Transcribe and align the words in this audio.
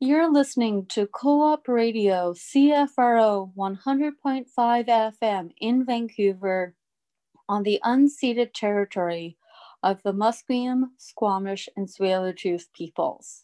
You're 0.00 0.30
listening 0.30 0.86
to 0.90 1.08
Co 1.08 1.40
op 1.42 1.66
Radio 1.66 2.32
CFRO 2.32 3.52
100.5 3.56 4.46
FM 4.46 5.50
in 5.60 5.84
Vancouver 5.84 6.76
on 7.48 7.64
the 7.64 7.80
unceded 7.84 8.52
territory 8.54 9.36
of 9.82 10.00
the 10.04 10.12
Musqueam, 10.12 10.90
Squamish, 10.98 11.68
and 11.76 11.88
Tsleil-Waututh 11.88 12.72
peoples. 12.72 13.42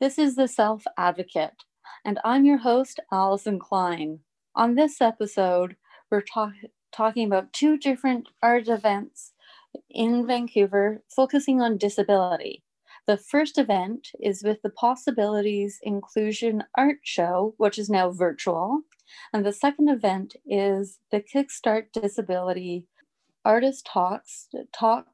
This 0.00 0.18
is 0.18 0.36
the 0.36 0.48
Self 0.48 0.84
Advocate, 0.96 1.64
and 2.02 2.18
I'm 2.24 2.46
your 2.46 2.56
host, 2.56 2.98
Alison 3.12 3.58
Klein. 3.58 4.20
On 4.54 4.74
this 4.74 5.02
episode, 5.02 5.76
we're 6.10 6.22
talk- 6.22 6.54
talking 6.92 7.26
about 7.26 7.52
two 7.52 7.76
different 7.76 8.30
art 8.42 8.68
events 8.68 9.34
in 9.90 10.26
Vancouver 10.26 11.02
focusing 11.14 11.60
on 11.60 11.76
disability. 11.76 12.64
The 13.06 13.16
first 13.16 13.58
event 13.58 14.08
is 14.20 14.42
with 14.42 14.62
the 14.62 14.70
PossAbilities 14.70 15.74
Inclusion 15.82 16.64
Art 16.76 16.98
Show, 17.02 17.54
which 17.56 17.78
is 17.78 17.88
now 17.90 18.10
virtual. 18.10 18.82
And 19.32 19.44
the 19.44 19.52
second 19.52 19.88
event 19.88 20.36
is 20.46 20.98
the 21.10 21.20
Kickstart 21.20 21.86
Disability 21.92 22.86
Artist 23.44 23.86
Talks, 23.86 24.48
Talk 24.72 25.06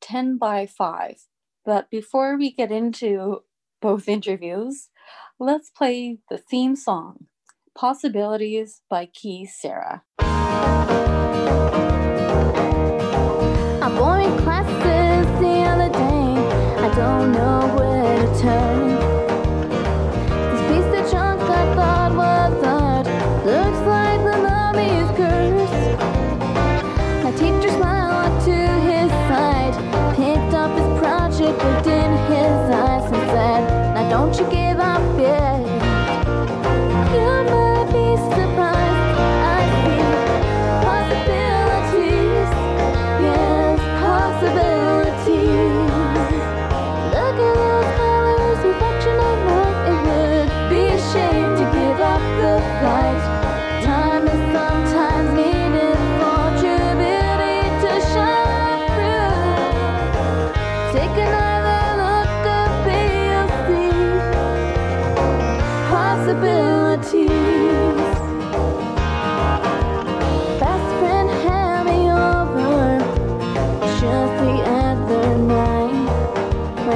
10 0.00 0.38
by 0.38 0.66
5. 0.66 1.26
But 1.64 1.90
before 1.90 2.36
we 2.36 2.52
get 2.52 2.70
into 2.70 3.42
both 3.80 4.08
interviews, 4.08 4.88
let's 5.38 5.70
play 5.70 6.18
the 6.30 6.38
theme 6.38 6.76
song, 6.76 7.26
Possibilities 7.74 8.82
by 8.88 9.06
Key 9.06 9.46
Sarah. 9.46 10.02
Don't 16.98 17.30
know 17.30 17.67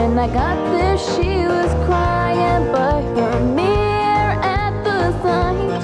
When 0.03 0.19
I 0.19 0.27
got 0.27 0.57
there, 0.73 0.99
she 0.99 1.47
was 1.47 1.71
crying, 1.87 2.73
but 2.73 3.03
her 3.17 3.41
mirror 3.55 4.35
at 4.43 4.73
the 4.83 5.13
sight. 5.23 5.83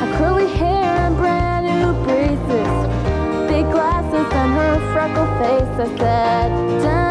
Her 0.00 0.16
curly 0.16 0.48
hair 0.48 0.96
and 1.06 1.14
brand 1.14 1.66
new 1.66 1.92
braces, 2.04 2.74
big 3.50 3.70
glasses 3.70 4.32
and 4.32 4.52
her 4.54 4.92
freckled 4.94 5.28
face. 5.40 5.78
I 5.78 5.98
sat 5.98 6.80
down 6.80 7.03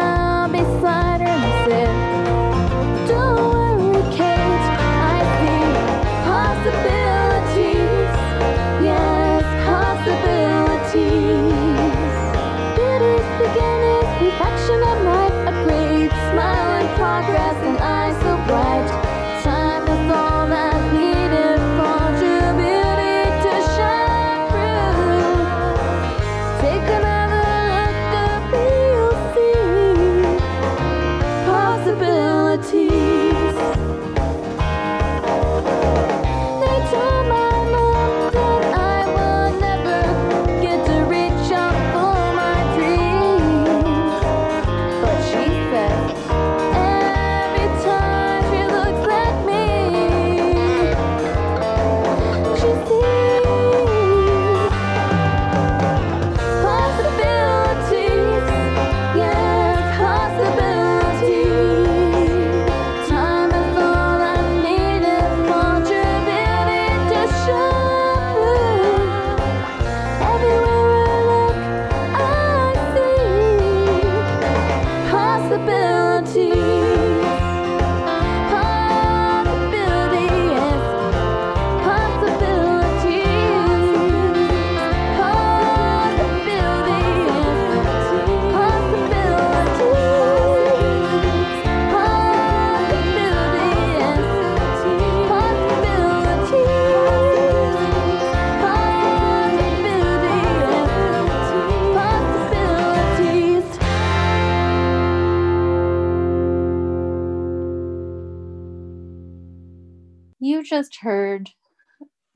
just 110.64 110.96
heard 111.02 111.50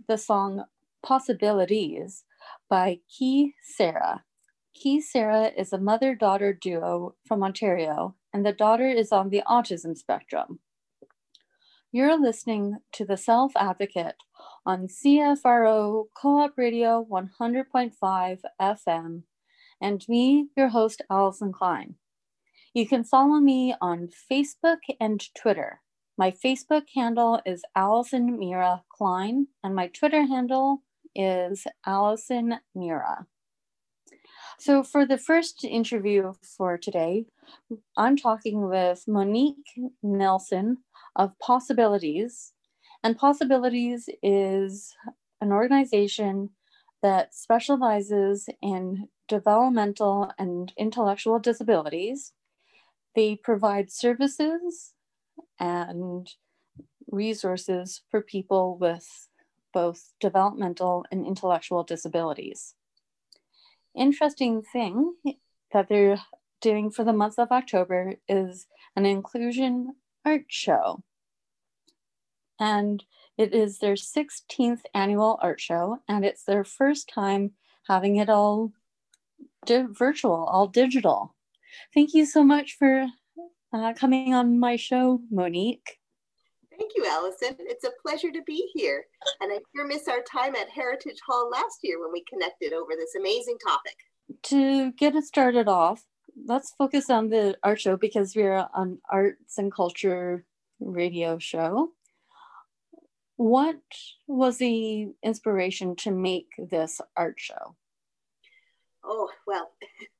the 0.06 0.18
song 0.18 0.64
Possibilities 1.02 2.24
by 2.68 3.00
Key 3.08 3.54
Sarah. 3.62 4.24
Key 4.74 5.00
Sarah 5.00 5.50
is 5.56 5.72
a 5.72 5.78
mother 5.78 6.14
daughter 6.14 6.52
duo 6.52 7.14
from 7.26 7.42
Ontario, 7.42 8.14
and 8.32 8.44
the 8.44 8.52
daughter 8.52 8.86
is 8.86 9.12
on 9.12 9.30
the 9.30 9.42
autism 9.48 9.96
spectrum. 9.96 10.60
You're 11.90 12.20
listening 12.20 12.76
to 12.92 13.06
The 13.06 13.16
Self 13.16 13.52
Advocate 13.56 14.16
on 14.66 14.88
CFRO 14.88 16.04
Co 16.14 16.40
op 16.40 16.52
Radio 16.58 17.06
100.5 17.10 18.40
FM, 18.60 19.22
and 19.80 20.08
me, 20.08 20.48
your 20.54 20.68
host, 20.68 21.00
Alison 21.10 21.52
Klein. 21.52 21.94
You 22.74 22.86
can 22.86 23.04
follow 23.04 23.40
me 23.40 23.74
on 23.80 24.10
Facebook 24.30 24.80
and 25.00 25.22
Twitter. 25.34 25.80
My 26.18 26.32
Facebook 26.32 26.86
handle 26.96 27.40
is 27.46 27.62
Alison 27.76 28.40
Mira 28.40 28.82
Klein, 28.88 29.46
and 29.62 29.72
my 29.72 29.86
Twitter 29.86 30.26
handle 30.26 30.82
is 31.14 31.64
Alison 31.86 32.58
Mira. 32.74 33.28
So, 34.58 34.82
for 34.82 35.06
the 35.06 35.16
first 35.16 35.62
interview 35.62 36.32
for 36.42 36.76
today, 36.76 37.26
I'm 37.96 38.16
talking 38.16 38.68
with 38.68 39.04
Monique 39.06 39.78
Nelson 40.02 40.78
of 41.14 41.38
PossAbilities. 41.40 42.50
And 43.04 43.16
PossAbilities 43.16 44.08
is 44.20 44.96
an 45.40 45.52
organization 45.52 46.50
that 47.00 47.32
specializes 47.32 48.48
in 48.60 49.06
developmental 49.28 50.32
and 50.36 50.72
intellectual 50.76 51.38
disabilities. 51.38 52.32
They 53.14 53.36
provide 53.36 53.92
services 53.92 54.94
and 55.58 56.28
resources 57.10 58.02
for 58.10 58.20
people 58.20 58.76
with 58.78 59.28
both 59.72 60.12
developmental 60.20 61.04
and 61.10 61.26
intellectual 61.26 61.82
disabilities. 61.82 62.74
Interesting 63.94 64.62
thing 64.62 65.14
that 65.72 65.88
they're 65.88 66.20
doing 66.60 66.90
for 66.90 67.04
the 67.04 67.12
month 67.12 67.38
of 67.38 67.50
October 67.50 68.14
is 68.28 68.66
an 68.96 69.06
inclusion 69.06 69.94
art 70.24 70.44
show. 70.48 71.02
And 72.60 73.04
it 73.36 73.54
is 73.54 73.78
their 73.78 73.94
16th 73.94 74.80
annual 74.94 75.38
art 75.40 75.60
show, 75.60 75.98
and 76.08 76.24
it's 76.24 76.42
their 76.42 76.64
first 76.64 77.08
time 77.08 77.52
having 77.86 78.16
it 78.16 78.28
all 78.28 78.72
virtual, 79.68 80.44
all 80.44 80.66
digital. 80.66 81.34
Thank 81.94 82.14
you 82.14 82.26
so 82.26 82.42
much 82.42 82.76
for 82.78 83.06
uh, 83.72 83.92
coming 83.94 84.34
on 84.34 84.58
my 84.58 84.76
show, 84.76 85.20
Monique. 85.30 85.98
Thank 86.78 86.92
you, 86.94 87.06
Alison. 87.06 87.56
It's 87.58 87.84
a 87.84 87.90
pleasure 88.02 88.30
to 88.30 88.42
be 88.46 88.70
here. 88.74 89.04
And 89.40 89.52
I 89.52 89.58
sure 89.74 89.86
miss 89.86 90.06
our 90.06 90.22
time 90.22 90.54
at 90.54 90.68
Heritage 90.68 91.18
Hall 91.26 91.50
last 91.50 91.78
year 91.82 92.00
when 92.00 92.12
we 92.12 92.22
connected 92.32 92.72
over 92.72 92.92
this 92.96 93.14
amazing 93.16 93.58
topic. 93.66 93.96
To 94.44 94.92
get 94.92 95.16
us 95.16 95.26
started 95.26 95.68
off, 95.68 96.04
let's 96.46 96.74
focus 96.78 97.10
on 97.10 97.30
the 97.30 97.56
art 97.64 97.80
show 97.80 97.96
because 97.96 98.36
we're 98.36 98.66
an 98.74 98.98
arts 99.10 99.58
and 99.58 99.72
culture 99.72 100.44
radio 100.78 101.38
show. 101.38 101.90
What 103.36 103.80
was 104.26 104.58
the 104.58 105.08
inspiration 105.22 105.96
to 105.96 106.10
make 106.10 106.48
this 106.58 107.00
art 107.16 107.36
show? 107.38 107.74
Oh, 109.10 109.30
well, 109.46 109.70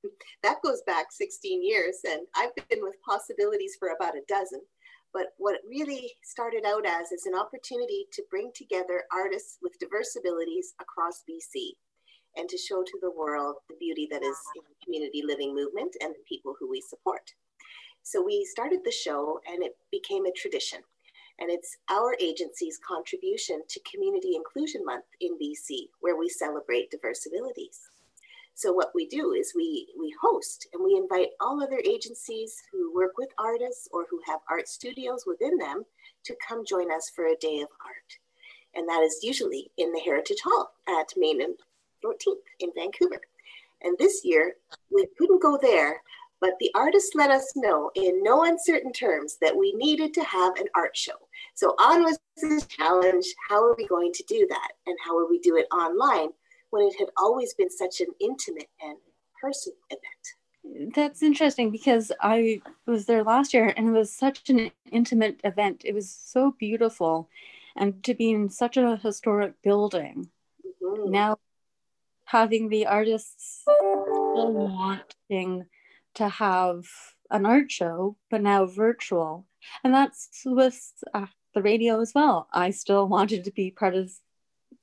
that 0.43 0.63
goes 0.65 0.81
back 0.87 1.07
16 1.11 1.63
years, 1.63 1.99
and 2.09 2.23
I've 2.35 2.55
been 2.71 2.83
with 2.83 2.95
PossAbilities 3.07 3.79
for 3.79 3.91
about 3.91 4.17
a 4.17 4.23
dozen. 4.29 4.63
But 5.13 5.29
what 5.37 5.57
it 5.57 5.63
really 5.69 6.13
started 6.23 6.65
out 6.67 6.87
as 6.87 7.13
is 7.13 7.27
an 7.27 7.35
opportunity 7.35 8.07
to 8.13 8.23
bring 8.31 8.51
together 8.55 9.05
artists 9.13 9.59
with 9.63 9.79
diverse 9.79 10.17
abilities 10.19 10.75
across 10.81 11.23
BC 11.29 11.73
and 12.37 12.49
to 12.49 12.57
show 12.57 12.83
to 12.83 12.99
the 13.01 13.11
world 13.11 13.57
the 13.69 13.77
beauty 13.79 14.09
that 14.11 14.23
is 14.23 14.37
in 14.57 14.63
the 14.69 14.85
community 14.85 15.23
living 15.27 15.55
movement 15.55 15.95
and 16.01 16.15
the 16.15 16.29
people 16.29 16.55
who 16.59 16.71
we 16.71 16.81
support. 16.81 17.33
So 18.03 18.23
we 18.23 18.45
started 18.45 18.81
the 18.85 18.93
show 18.93 19.41
and 19.47 19.63
it 19.63 19.77
became 19.91 20.27
a 20.27 20.33
tradition. 20.33 20.81
And 21.41 21.51
it's 21.51 21.77
our 21.91 22.17
agency's 22.21 22.81
contribution 22.87 23.63
to 23.69 23.81
Community 23.91 24.35
Inclusion 24.35 24.85
Month 24.85 25.05
in 25.21 25.39
BC, 25.39 25.89
where 26.01 26.17
we 26.17 26.29
celebrate 26.29 26.91
diverse 26.91 27.27
abilities. 27.27 27.81
So 28.59 28.73
what 28.73 28.91
we 28.93 29.07
do 29.07 29.35
is 29.35 29.53
we, 29.55 29.87
we 29.97 30.13
host 30.21 30.67
and 30.73 30.83
we 30.83 30.97
invite 30.97 31.29
all 31.41 31.63
other 31.63 31.81
agencies 31.85 32.61
who 32.73 32.93
work 32.93 33.13
with 33.17 33.29
artists 33.39 33.87
or 33.93 34.05
who 34.11 34.21
have 34.27 34.41
art 34.51 34.67
studios 34.67 35.23
within 35.29 35.57
them 35.59 35.85
to 36.25 36.35
come 36.49 36.65
join 36.67 36.91
us 36.91 37.09
for 37.15 37.27
a 37.27 37.37
day 37.37 37.61
of 37.61 37.69
art. 37.87 38.19
And 38.75 38.89
that 38.89 39.01
is 39.05 39.21
usually 39.23 39.71
in 39.77 39.93
the 39.93 40.01
Heritage 40.01 40.41
Hall 40.43 40.73
at 40.89 41.07
Main 41.17 41.41
and 41.41 41.55
14th 42.05 42.35
in 42.59 42.71
Vancouver. 42.75 43.21
And 43.83 43.97
this 43.97 44.23
year, 44.25 44.55
we 44.91 45.07
couldn't 45.17 45.41
go 45.41 45.57
there, 45.57 46.03
but 46.41 46.55
the 46.59 46.73
artists 46.75 47.15
let 47.15 47.31
us 47.31 47.53
know 47.55 47.93
in 47.95 48.25
no 48.25 48.43
uncertain 48.43 48.93
terms 48.93 49.39
that 49.41 49.57
we 49.57 49.73
needed 49.75 50.13
to 50.15 50.25
have 50.25 50.57
an 50.57 50.67
art 50.75 50.97
show. 50.97 51.29
So 51.55 51.77
on 51.79 52.03
was 52.03 52.19
the 52.39 52.67
challenge, 52.69 53.27
how 53.49 53.65
are 53.65 53.77
we 53.77 53.87
going 53.87 54.13
to 54.15 54.25
do 54.25 54.49
that? 54.51 54.73
And 54.89 54.97
how 55.05 55.15
will 55.17 55.31
we 55.31 55.39
do 55.39 55.57
it 55.59 55.69
online 55.73 56.31
when 56.71 56.87
it 56.87 56.95
had 56.99 57.09
always 57.17 57.55
been 57.55 57.71
such 57.71 58.01
an 58.01 58.09
intimate 58.21 58.69
and 58.83 58.99
personal 59.41 59.77
event? 59.91 60.95
That's 60.95 61.23
interesting 61.23 61.71
because 61.71 62.13
I 62.21 62.61
was 62.87 63.07
there 63.07 63.25
last 63.25 63.55
year 63.55 63.73
and 63.77 63.89
it 63.89 63.93
was 63.93 64.13
such 64.13 64.51
an 64.51 64.71
intimate 64.91 65.41
event. 65.45 65.83
It 65.85 65.95
was 65.95 66.11
so 66.11 66.55
beautiful 66.59 67.29
and 67.77 68.03
to 68.05 68.15
be 68.15 68.31
in 68.31 68.51
such 68.51 68.77
a 68.77 68.97
historic 68.97 69.55
building. 69.63 70.29
Mm-hmm. 70.83 71.11
Now 71.11 71.39
having 72.25 72.69
the 72.69 72.87
artists 72.87 73.63
still 73.63 74.53
wanting 74.53 75.67
to 76.15 76.29
have 76.29 76.85
an 77.31 77.47
art 77.47 77.71
show, 77.71 78.17
but 78.31 78.43
now 78.43 78.67
virtual. 78.67 79.47
And 79.83 79.95
that's 79.95 80.43
with 80.45 80.93
uh, 81.15 81.27
the 81.55 81.63
radio 81.63 82.01
as 82.01 82.13
well. 82.15 82.49
I 82.53 82.71
still 82.71 83.09
wanted 83.09 83.45
to 83.45 83.51
be 83.51 83.71
part 83.71 83.95
of 83.95 84.13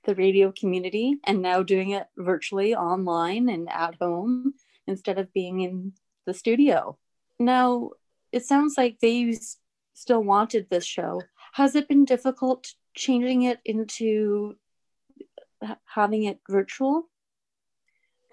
the 0.04 0.16
radio 0.16 0.52
community 0.52 1.18
and 1.26 1.42
now 1.42 1.64
doing 1.64 1.92
it 1.92 2.08
virtually 2.18 2.76
online 2.76 3.50
and 3.50 3.70
at 3.70 3.96
home 4.00 4.54
instead 4.88 5.18
of 5.18 5.34
being 5.34 5.62
in 5.62 5.94
the 6.26 6.34
studio. 6.34 6.98
Now, 7.40 7.92
it 8.32 8.46
sounds 8.46 8.76
like 8.78 9.00
they 9.00 9.38
still 9.94 10.24
wanted 10.24 10.70
this 10.70 10.86
show. 10.86 11.22
Has 11.54 11.76
it 11.76 11.88
been 11.88 12.06
difficult 12.06 12.74
changing 12.96 13.44
it 13.44 13.60
into 13.66 14.56
having 15.86 16.24
it 16.24 16.40
virtual? 16.50 17.10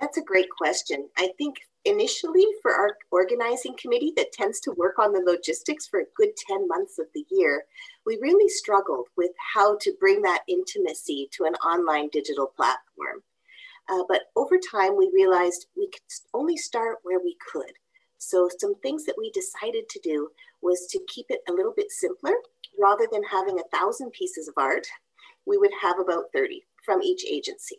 That's 0.00 0.18
a 0.18 0.22
great 0.22 0.48
question. 0.50 1.08
I 1.16 1.30
think 1.38 1.56
initially 1.84 2.46
for 2.60 2.72
our 2.72 2.96
organizing 3.10 3.74
committee 3.80 4.12
that 4.16 4.32
tends 4.32 4.60
to 4.60 4.72
work 4.72 4.98
on 4.98 5.12
the 5.12 5.20
logistics 5.20 5.86
for 5.86 6.00
a 6.00 6.12
good 6.16 6.30
10 6.48 6.68
months 6.68 6.98
of 6.98 7.06
the 7.14 7.24
year, 7.30 7.64
we 8.06 8.18
really 8.20 8.48
struggled 8.48 9.08
with 9.16 9.32
how 9.54 9.76
to 9.80 9.94
bring 9.98 10.22
that 10.22 10.42
intimacy 10.48 11.28
to 11.32 11.44
an 11.44 11.54
online 11.56 12.08
digital 12.12 12.46
platform. 12.46 13.22
Uh, 13.88 14.04
but 14.08 14.22
over 14.36 14.58
time, 14.58 14.96
we 14.96 15.10
realized 15.12 15.66
we 15.76 15.88
could 15.88 16.02
only 16.34 16.56
start 16.56 16.98
where 17.02 17.18
we 17.18 17.36
could. 17.52 17.72
So, 18.18 18.48
some 18.58 18.76
things 18.76 19.04
that 19.06 19.16
we 19.18 19.32
decided 19.32 19.88
to 19.88 20.00
do 20.00 20.28
was 20.62 20.86
to 20.90 21.00
keep 21.08 21.26
it 21.28 21.40
a 21.48 21.52
little 21.52 21.74
bit 21.76 21.90
simpler. 21.90 22.34
Rather 22.80 23.08
than 23.10 23.24
having 23.24 23.58
a 23.58 23.76
thousand 23.76 24.12
pieces 24.12 24.46
of 24.46 24.54
art, 24.56 24.86
we 25.46 25.58
would 25.58 25.72
have 25.82 25.98
about 25.98 26.26
30 26.32 26.62
from 26.84 27.02
each 27.02 27.24
agency. 27.28 27.78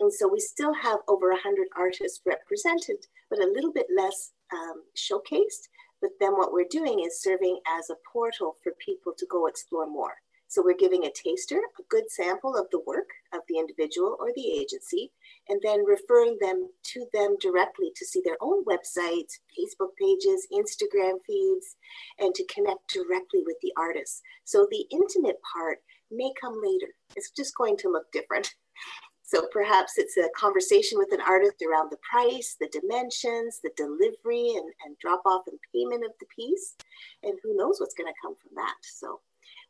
And 0.00 0.12
so 0.12 0.26
we 0.26 0.40
still 0.40 0.72
have 0.74 1.00
over 1.08 1.30
100 1.30 1.68
artists 1.76 2.20
represented, 2.24 3.06
but 3.28 3.38
a 3.38 3.52
little 3.52 3.72
bit 3.72 3.86
less 3.94 4.32
um, 4.52 4.82
showcased. 4.96 5.68
But 6.00 6.10
then 6.18 6.32
what 6.32 6.52
we're 6.52 6.66
doing 6.68 7.04
is 7.06 7.22
serving 7.22 7.60
as 7.78 7.90
a 7.90 7.96
portal 8.10 8.56
for 8.62 8.72
people 8.84 9.12
to 9.16 9.26
go 9.30 9.46
explore 9.46 9.86
more. 9.86 10.14
So 10.52 10.62
we're 10.62 10.76
giving 10.76 11.06
a 11.06 11.10
taster 11.10 11.56
a 11.56 11.82
good 11.88 12.10
sample 12.10 12.56
of 12.56 12.66
the 12.70 12.82
work 12.86 13.08
of 13.32 13.40
the 13.48 13.58
individual 13.58 14.18
or 14.20 14.32
the 14.34 14.52
agency, 14.52 15.10
and 15.48 15.58
then 15.62 15.82
referring 15.82 16.36
them 16.42 16.68
to 16.92 17.06
them 17.14 17.36
directly 17.40 17.90
to 17.96 18.04
see 18.04 18.20
their 18.22 18.36
own 18.42 18.62
websites, 18.66 19.38
Facebook 19.56 19.96
pages, 19.98 20.46
Instagram 20.52 21.22
feeds, 21.26 21.76
and 22.18 22.34
to 22.34 22.44
connect 22.54 22.92
directly 22.92 23.42
with 23.46 23.56
the 23.62 23.72
artists. 23.78 24.20
So 24.44 24.66
the 24.70 24.84
intimate 24.90 25.40
part 25.54 25.78
may 26.10 26.30
come 26.38 26.60
later. 26.62 26.92
It's 27.16 27.30
just 27.30 27.56
going 27.56 27.78
to 27.78 27.88
look 27.88 28.12
different. 28.12 28.54
So 29.32 29.46
perhaps 29.50 29.96
it's 29.96 30.18
a 30.18 30.28
conversation 30.36 30.98
with 30.98 31.10
an 31.10 31.22
artist 31.22 31.64
around 31.66 31.90
the 31.90 31.96
price, 32.04 32.54
the 32.60 32.68
dimensions, 32.68 33.60
the 33.64 33.70
delivery, 33.78 34.52
and, 34.56 34.68
and 34.84 34.98
drop 35.00 35.22
off 35.24 35.44
and 35.46 35.58
payment 35.72 36.04
of 36.04 36.12
the 36.20 36.26
piece. 36.36 36.76
And 37.22 37.38
who 37.42 37.56
knows 37.56 37.80
what's 37.80 37.94
going 37.94 38.12
to 38.12 38.20
come 38.20 38.34
from 38.36 38.50
that. 38.56 38.76
So 38.82 39.20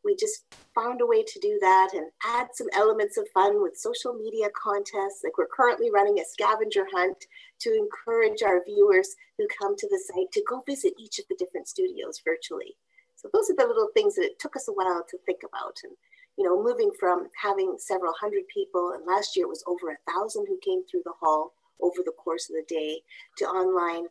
we 0.03 0.17
just 0.17 0.53
found 0.75 1.01
a 1.01 1.07
way 1.07 1.23
to 1.23 1.39
do 1.39 1.59
that 1.61 1.91
and 1.95 2.11
add 2.27 2.49
some 2.55 2.67
elements 2.75 3.17
of 3.17 3.29
fun 3.33 3.63
with 3.63 3.79
social 3.79 4.15
media 4.15 4.49
contests. 4.51 5.23
Like 5.23 5.39
we're 5.39 5.47
currently 5.47 5.93
running 5.93 6.19
a 6.19 6.25
scavenger 6.25 6.87
hunt 6.93 7.25
to 7.61 7.71
encourage 7.71 8.43
our 8.43 8.65
viewers 8.65 9.15
who 9.39 9.47
come 9.61 9.77
to 9.77 9.89
the 9.89 10.03
site 10.11 10.33
to 10.33 10.43
go 10.49 10.65
visit 10.67 10.95
each 10.99 11.21
of 11.21 11.27
the 11.31 11.37
different 11.39 11.69
studios 11.69 12.21
virtually. 12.25 12.75
So 13.15 13.29
those 13.33 13.49
are 13.49 13.55
the 13.55 13.69
little 13.69 13.91
things 13.95 14.17
that 14.17 14.25
it 14.25 14.41
took 14.41 14.57
us 14.57 14.67
a 14.67 14.73
while 14.73 15.05
to 15.09 15.19
think 15.25 15.43
about. 15.47 15.79
And 15.85 15.93
you 16.37 16.45
know, 16.45 16.63
moving 16.63 16.91
from 16.99 17.29
having 17.41 17.77
several 17.79 18.13
hundred 18.19 18.45
people, 18.53 18.93
and 18.95 19.07
last 19.07 19.37
year 19.37 19.47
it 19.47 19.49
was 19.49 19.65
over 19.67 19.91
a 19.91 20.13
thousand 20.13 20.47
who 20.49 20.59
came 20.65 20.83
through 20.87 21.03
the 21.05 21.13
hall 21.21 21.53
over 21.81 22.03
the 22.05 22.13
course 22.13 22.49
of 22.49 22.57
the 22.57 22.75
day 22.75 23.01
to 23.39 23.45
online, 23.45 24.07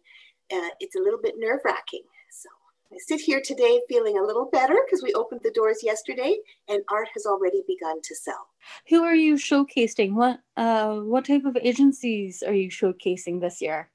uh, 0.51 0.69
it's 0.79 0.95
a 0.95 0.99
little 0.99 1.19
bit 1.21 1.35
nerve 1.37 1.61
wracking. 1.63 2.03
So 2.29 2.49
I 2.91 2.97
sit 2.99 3.21
here 3.21 3.41
today 3.43 3.81
feeling 3.87 4.17
a 4.17 4.23
little 4.23 4.49
better 4.51 4.77
because 4.85 5.01
we 5.01 5.13
opened 5.13 5.41
the 5.43 5.51
doors 5.51 5.79
yesterday 5.81 6.37
and 6.67 6.83
art 6.89 7.07
has 7.13 7.25
already 7.25 7.63
begun 7.67 8.01
to 8.03 8.15
sell. 8.15 8.49
Who 8.89 9.03
are 9.03 9.15
you 9.15 9.35
showcasing? 9.35 10.13
What 10.13 10.39
uh, 10.57 10.95
what 10.95 11.25
type 11.25 11.45
of 11.45 11.57
agencies 11.61 12.43
are 12.43 12.53
you 12.53 12.69
showcasing 12.69 13.39
this 13.39 13.61
year? 13.61 13.89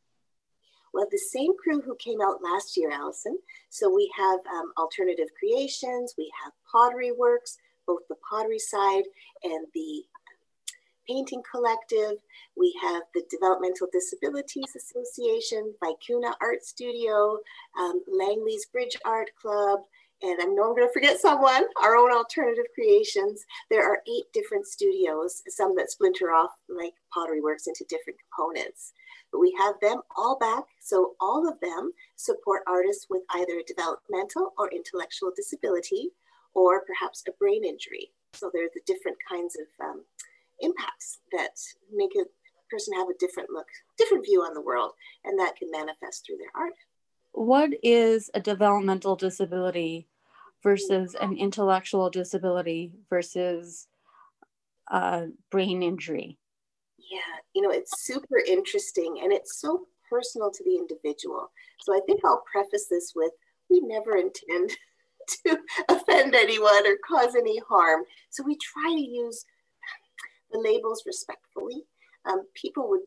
Well, 0.94 1.06
the 1.10 1.18
same 1.18 1.52
crew 1.62 1.82
who 1.82 1.94
came 1.96 2.22
out 2.22 2.42
last 2.42 2.74
year, 2.74 2.90
Alison. 2.90 3.38
So 3.68 3.94
we 3.94 4.10
have 4.16 4.40
um, 4.50 4.72
Alternative 4.78 5.28
Creations, 5.38 6.14
we 6.16 6.32
have 6.42 6.54
Pottery 6.72 7.12
Works, 7.12 7.58
both 7.86 8.02
the 8.08 8.16
pottery 8.28 8.58
side 8.58 9.04
and 9.44 9.66
the 9.74 10.04
painting 11.08 11.42
collective. 11.50 12.18
We 12.56 12.74
have 12.82 13.02
the 13.14 13.22
Developmental 13.30 13.88
Disabilities 13.92 14.74
Association, 14.76 15.72
Vicuna 15.82 16.32
Art 16.40 16.64
Studio, 16.64 17.38
um, 17.78 18.02
Langley's 18.08 18.66
Bridge 18.66 18.96
Art 19.04 19.30
Club, 19.40 19.80
and 20.22 20.38
I 20.40 20.44
know 20.46 20.70
I'm 20.70 20.74
going 20.74 20.88
to 20.88 20.92
forget 20.92 21.20
someone, 21.20 21.64
our 21.82 21.96
own 21.96 22.10
alternative 22.10 22.64
creations. 22.74 23.44
There 23.70 23.84
are 23.84 24.00
eight 24.08 24.24
different 24.32 24.66
studios, 24.66 25.42
some 25.48 25.76
that 25.76 25.90
splinter 25.90 26.32
off 26.32 26.52
like 26.68 26.94
Pottery 27.12 27.42
Works 27.42 27.66
into 27.66 27.84
different 27.88 28.18
components. 28.34 28.92
but 29.30 29.40
we 29.40 29.54
have 29.58 29.74
them 29.80 30.00
all 30.16 30.38
back. 30.38 30.64
So 30.80 31.14
all 31.20 31.46
of 31.46 31.60
them 31.60 31.92
support 32.16 32.62
artists 32.66 33.06
with 33.10 33.22
either 33.34 33.58
a 33.58 33.64
developmental 33.64 34.54
or 34.58 34.70
intellectual 34.72 35.32
disability 35.36 36.10
or 36.56 36.82
perhaps 36.86 37.22
a 37.28 37.32
brain 37.32 37.64
injury. 37.64 38.10
So 38.32 38.50
there 38.52 38.64
are 38.64 38.74
the 38.74 38.80
different 38.86 39.18
kinds 39.30 39.56
of 39.56 39.86
um, 39.86 40.04
impacts 40.60 41.20
that 41.32 41.50
make 41.94 42.10
a 42.16 42.24
person 42.70 42.94
have 42.94 43.08
a 43.08 43.18
different 43.20 43.50
look, 43.50 43.66
different 43.98 44.24
view 44.24 44.40
on 44.40 44.54
the 44.54 44.62
world, 44.62 44.92
and 45.24 45.38
that 45.38 45.56
can 45.56 45.70
manifest 45.70 46.24
through 46.26 46.38
their 46.38 46.50
art. 46.54 46.72
What 47.32 47.70
is 47.82 48.30
a 48.32 48.40
developmental 48.40 49.14
disability 49.14 50.08
versus 50.62 51.14
an 51.20 51.36
intellectual 51.36 52.08
disability 52.08 52.92
versus 53.10 53.86
a 54.88 55.26
brain 55.50 55.82
injury? 55.82 56.38
Yeah, 56.98 57.20
you 57.54 57.60
know, 57.60 57.70
it's 57.70 58.02
super 58.02 58.38
interesting 58.38 59.20
and 59.22 59.30
it's 59.30 59.60
so 59.60 59.86
personal 60.08 60.50
to 60.50 60.64
the 60.64 60.76
individual. 60.76 61.50
So 61.82 61.94
I 61.94 62.00
think 62.06 62.20
I'll 62.24 62.42
preface 62.50 62.86
this 62.88 63.12
with 63.14 63.32
we 63.68 63.80
never 63.80 64.16
intend 64.16 64.70
to 65.46 65.58
offend 65.88 66.34
anyone 66.34 66.86
or 66.86 66.96
cause 67.06 67.34
any 67.34 67.60
harm. 67.68 68.04
So 68.30 68.42
we 68.44 68.56
try 68.56 68.92
to 68.94 69.00
use 69.00 69.44
the 70.50 70.58
labels 70.58 71.02
respectfully. 71.06 71.84
Um, 72.24 72.42
people 72.54 72.88
would, 72.90 73.02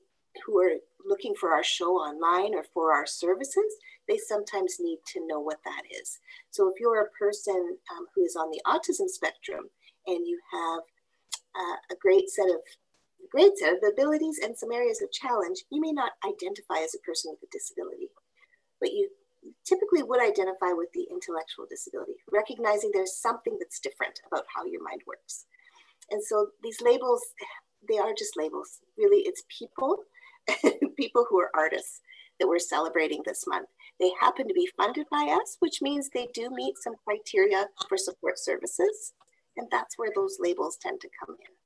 who 0.45 0.59
are 0.59 0.75
looking 1.05 1.33
for 1.35 1.53
our 1.53 1.63
show 1.63 1.93
online 1.95 2.53
or 2.53 2.63
for 2.73 2.93
our 2.93 3.05
services, 3.05 3.75
they 4.07 4.17
sometimes 4.17 4.77
need 4.79 4.99
to 5.13 5.25
know 5.27 5.39
what 5.39 5.59
that 5.65 5.83
is. 6.01 6.19
So 6.51 6.67
if 6.69 6.79
you're 6.79 7.01
a 7.01 7.09
person 7.17 7.77
um, 7.95 8.07
who 8.15 8.23
is 8.23 8.35
on 8.35 8.49
the 8.51 8.61
autism 8.65 9.07
spectrum 9.07 9.69
and 10.07 10.25
you 10.25 10.39
have 10.51 10.81
uh, 11.55 11.77
a 11.91 11.95
great 11.99 12.29
set 12.29 12.47
of 12.49 12.61
great 13.31 13.57
set 13.57 13.73
of 13.73 13.79
abilities 13.87 14.39
and 14.43 14.57
some 14.57 14.71
areas 14.71 15.01
of 15.01 15.11
challenge, 15.11 15.59
you 15.69 15.79
may 15.79 15.91
not 15.91 16.13
identify 16.25 16.79
as 16.83 16.95
a 16.95 17.05
person 17.05 17.31
with 17.31 17.43
a 17.43 17.51
disability, 17.51 18.09
but 18.79 18.91
you 18.91 19.09
typically 19.65 20.03
would 20.03 20.21
identify 20.21 20.73
with 20.73 20.89
the 20.93 21.07
intellectual 21.11 21.65
disability, 21.69 22.15
recognizing 22.31 22.91
there's 22.93 23.17
something 23.17 23.57
that's 23.59 23.79
different 23.79 24.19
about 24.27 24.45
how 24.53 24.65
your 24.65 24.83
mind 24.83 25.01
works. 25.07 25.45
And 26.11 26.23
so 26.23 26.49
these 26.63 26.81
labels, 26.81 27.21
they 27.87 27.97
are 27.97 28.13
just 28.17 28.37
labels. 28.37 28.79
Really, 28.97 29.23
it's 29.25 29.43
people, 29.49 29.99
people 30.97 31.25
who 31.29 31.39
are 31.39 31.51
artists 31.55 32.01
that 32.39 32.47
we're 32.47 32.59
celebrating 32.59 33.21
this 33.25 33.45
month. 33.47 33.67
They 33.99 34.11
happen 34.19 34.47
to 34.47 34.53
be 34.53 34.69
funded 34.77 35.07
by 35.11 35.37
us, 35.41 35.57
which 35.59 35.81
means 35.81 36.09
they 36.09 36.29
do 36.33 36.49
meet 36.49 36.75
some 36.81 36.95
criteria 37.05 37.67
for 37.87 37.97
support 37.97 38.39
services. 38.39 39.13
And 39.57 39.67
that's 39.71 39.97
where 39.97 40.11
those 40.15 40.37
labels 40.39 40.77
tend 40.81 41.01
to 41.01 41.09
come 41.19 41.35
in. 41.39 41.58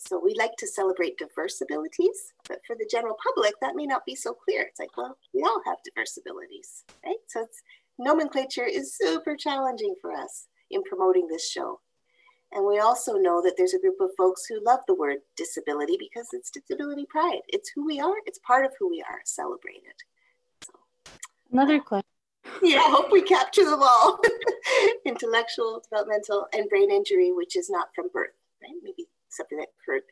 So 0.00 0.18
we 0.18 0.34
like 0.34 0.56
to 0.56 0.66
celebrate 0.66 1.18
diverse 1.18 1.60
abilities, 1.60 2.32
but 2.48 2.60
for 2.66 2.74
the 2.74 2.88
general 2.90 3.16
public, 3.22 3.52
that 3.60 3.76
may 3.76 3.84
not 3.84 4.06
be 4.06 4.14
so 4.14 4.32
clear. 4.32 4.62
It's 4.62 4.80
like, 4.80 4.96
well, 4.96 5.18
we 5.34 5.42
all 5.42 5.60
have 5.66 5.76
diverse 5.84 6.16
abilities, 6.16 6.84
right? 7.04 7.18
So 7.28 7.42
it's 7.42 7.60
nomenclature 7.98 8.64
is 8.64 8.96
super 8.96 9.36
challenging 9.36 9.94
for 10.00 10.12
us 10.12 10.46
in 10.70 10.82
promoting 10.84 11.28
this 11.28 11.48
show. 11.48 11.80
And 12.50 12.66
we 12.66 12.78
also 12.78 13.12
know 13.16 13.42
that 13.42 13.54
there's 13.58 13.74
a 13.74 13.78
group 13.78 14.00
of 14.00 14.10
folks 14.16 14.46
who 14.46 14.64
love 14.64 14.80
the 14.88 14.94
word 14.94 15.18
disability 15.36 15.98
because 15.98 16.28
it's 16.32 16.50
disability 16.50 17.06
pride. 17.08 17.42
It's 17.48 17.70
who 17.74 17.84
we 17.84 18.00
are, 18.00 18.16
it's 18.24 18.40
part 18.40 18.64
of 18.64 18.72
who 18.80 18.88
we 18.88 19.04
are, 19.06 19.20
celebrated. 19.26 19.94
So, 20.64 20.72
Another 21.52 21.78
question. 21.78 22.06
Yeah, 22.62 22.78
I 22.78 22.90
hope 22.90 23.12
we 23.12 23.20
capture 23.20 23.66
them 23.66 23.82
all. 23.82 24.18
Intellectual, 25.04 25.82
developmental, 25.82 26.46
and 26.54 26.70
brain 26.70 26.90
injury, 26.90 27.32
which 27.32 27.54
is 27.54 27.68
not 27.68 27.94
from 27.94 28.08
birth, 28.12 28.34
right? 28.62 28.72
Maybe 28.82 29.09
something 29.30 29.58
that 29.58 29.68
occurred 29.82 30.02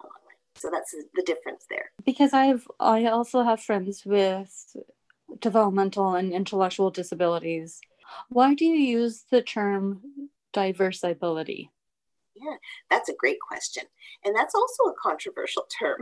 along 0.00 0.12
the 0.22 0.28
way. 0.28 0.34
So 0.56 0.70
that's 0.70 0.94
the 1.14 1.22
difference 1.22 1.66
there. 1.68 1.90
Because 2.04 2.32
I've 2.32 2.66
I 2.78 3.06
also 3.06 3.42
have 3.42 3.60
friends 3.60 4.04
with 4.04 4.76
developmental 5.40 6.14
and 6.14 6.32
intellectual 6.32 6.90
disabilities. 6.90 7.80
Why 8.28 8.54
do 8.54 8.64
you 8.64 8.74
use 8.74 9.24
the 9.30 9.42
term 9.42 10.30
diverse 10.52 11.02
ability? 11.02 11.70
Yeah, 12.42 12.56
that's 12.88 13.10
a 13.10 13.14
great 13.14 13.38
question. 13.38 13.84
And 14.24 14.34
that's 14.34 14.54
also 14.54 14.84
a 14.84 14.94
controversial 15.00 15.66
term, 15.78 15.98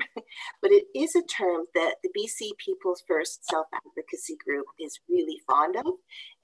but 0.63 0.71
it 0.71 0.85
is 0.95 1.17
a 1.17 1.23
term 1.23 1.65
that 1.75 1.97
the 2.03 2.11
BC 2.17 2.51
People's 2.65 3.03
First 3.09 3.45
Self 3.49 3.67
Advocacy 3.75 4.37
Group 4.45 4.67
is 4.79 5.01
really 5.09 5.41
fond 5.49 5.75
of, 5.77 5.87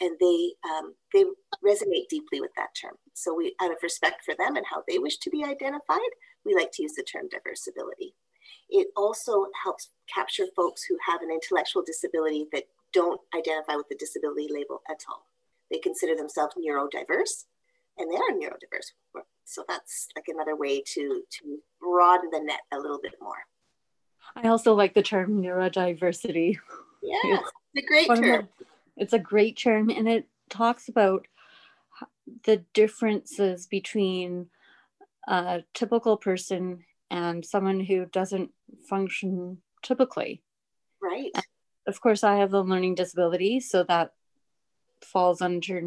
and 0.01 0.17
they 0.19 0.53
um, 0.69 0.95
they 1.13 1.25
resonate 1.65 2.09
deeply 2.11 2.41
with 2.41 2.51
that 2.57 2.75
term. 2.81 2.95
So 3.13 3.35
we, 3.35 3.55
out 3.63 3.71
of 3.71 3.79
respect 3.83 4.25
for 4.25 4.35
them 4.35 4.57
and 4.57 4.67
how 4.69 4.83
they 4.89 4.99
wish 4.99 5.19
to 5.19 5.31
be 5.31 5.45
identified, 5.45 6.11
we 6.45 6.55
like 6.55 6.73
to 6.73 6.83
use 6.83 6.95
the 6.95 7.05
term 7.05 7.29
diversibility. 7.29 8.15
It 8.69 8.89
also 8.97 9.47
helps 9.63 9.91
capture 10.13 10.47
folks 10.57 10.83
who 10.83 10.97
have 11.07 11.23
an 11.23 11.31
intellectual 11.31 11.85
disability 11.85 12.47
that 12.53 12.65
don't 12.93 13.21
identify 13.37 13.77
with 13.77 13.89
the 13.89 13.97
disability 13.97 14.49
label 14.51 14.83
at 14.91 15.05
all. 15.09 15.27
They 15.71 15.79
consider 15.79 16.17
themselves 16.17 16.55
neurodiverse, 16.57 17.45
and 17.99 18.11
they 18.11 18.17
are 18.17 18.37
neurodiverse. 18.37 18.91
So 19.45 19.65
that's 19.69 20.09
like 20.17 20.27
another 20.29 20.57
way 20.57 20.83
to 20.83 21.23
to 21.31 21.59
broaden 21.81 22.31
the 22.31 22.41
net 22.41 22.61
a 22.73 22.79
little 22.79 23.01
bit 23.01 23.15
more. 23.21 23.47
I 24.37 24.49
also 24.49 24.75
like 24.75 24.95
the 24.95 25.03
term 25.03 25.43
neurodiversity. 25.43 26.59
Yeah, 27.03 27.19
it's, 27.25 27.53
it's 27.75 27.85
a 27.85 27.87
great 27.87 28.07
term. 28.07 28.21
The, 28.23 28.67
it's 28.97 29.13
a 29.13 29.19
great 29.19 29.57
term, 29.59 29.91
and 29.91 30.09
it 30.09 30.29
talks 30.49 30.89
about 30.89 31.27
the 32.45 32.65
differences 32.73 33.67
between 33.67 34.49
a 35.29 35.63
typical 35.75 36.17
person 36.17 36.85
and 37.11 37.45
someone 37.45 37.81
who 37.81 38.07
doesn't 38.07 38.51
function 38.89 39.59
typically. 39.83 40.43
Right. 41.03 41.31
And 41.35 41.45
of 41.87 42.01
course, 42.01 42.25
I 42.25 42.37
have 42.37 42.55
a 42.55 42.61
learning 42.61 42.95
disability, 42.95 43.61
so 43.61 43.85
that 43.85 44.13
falls 45.03 45.43
under 45.43 45.81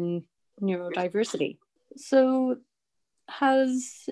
neurodiversity. 0.62 1.58
So, 1.96 2.58
has 3.28 4.08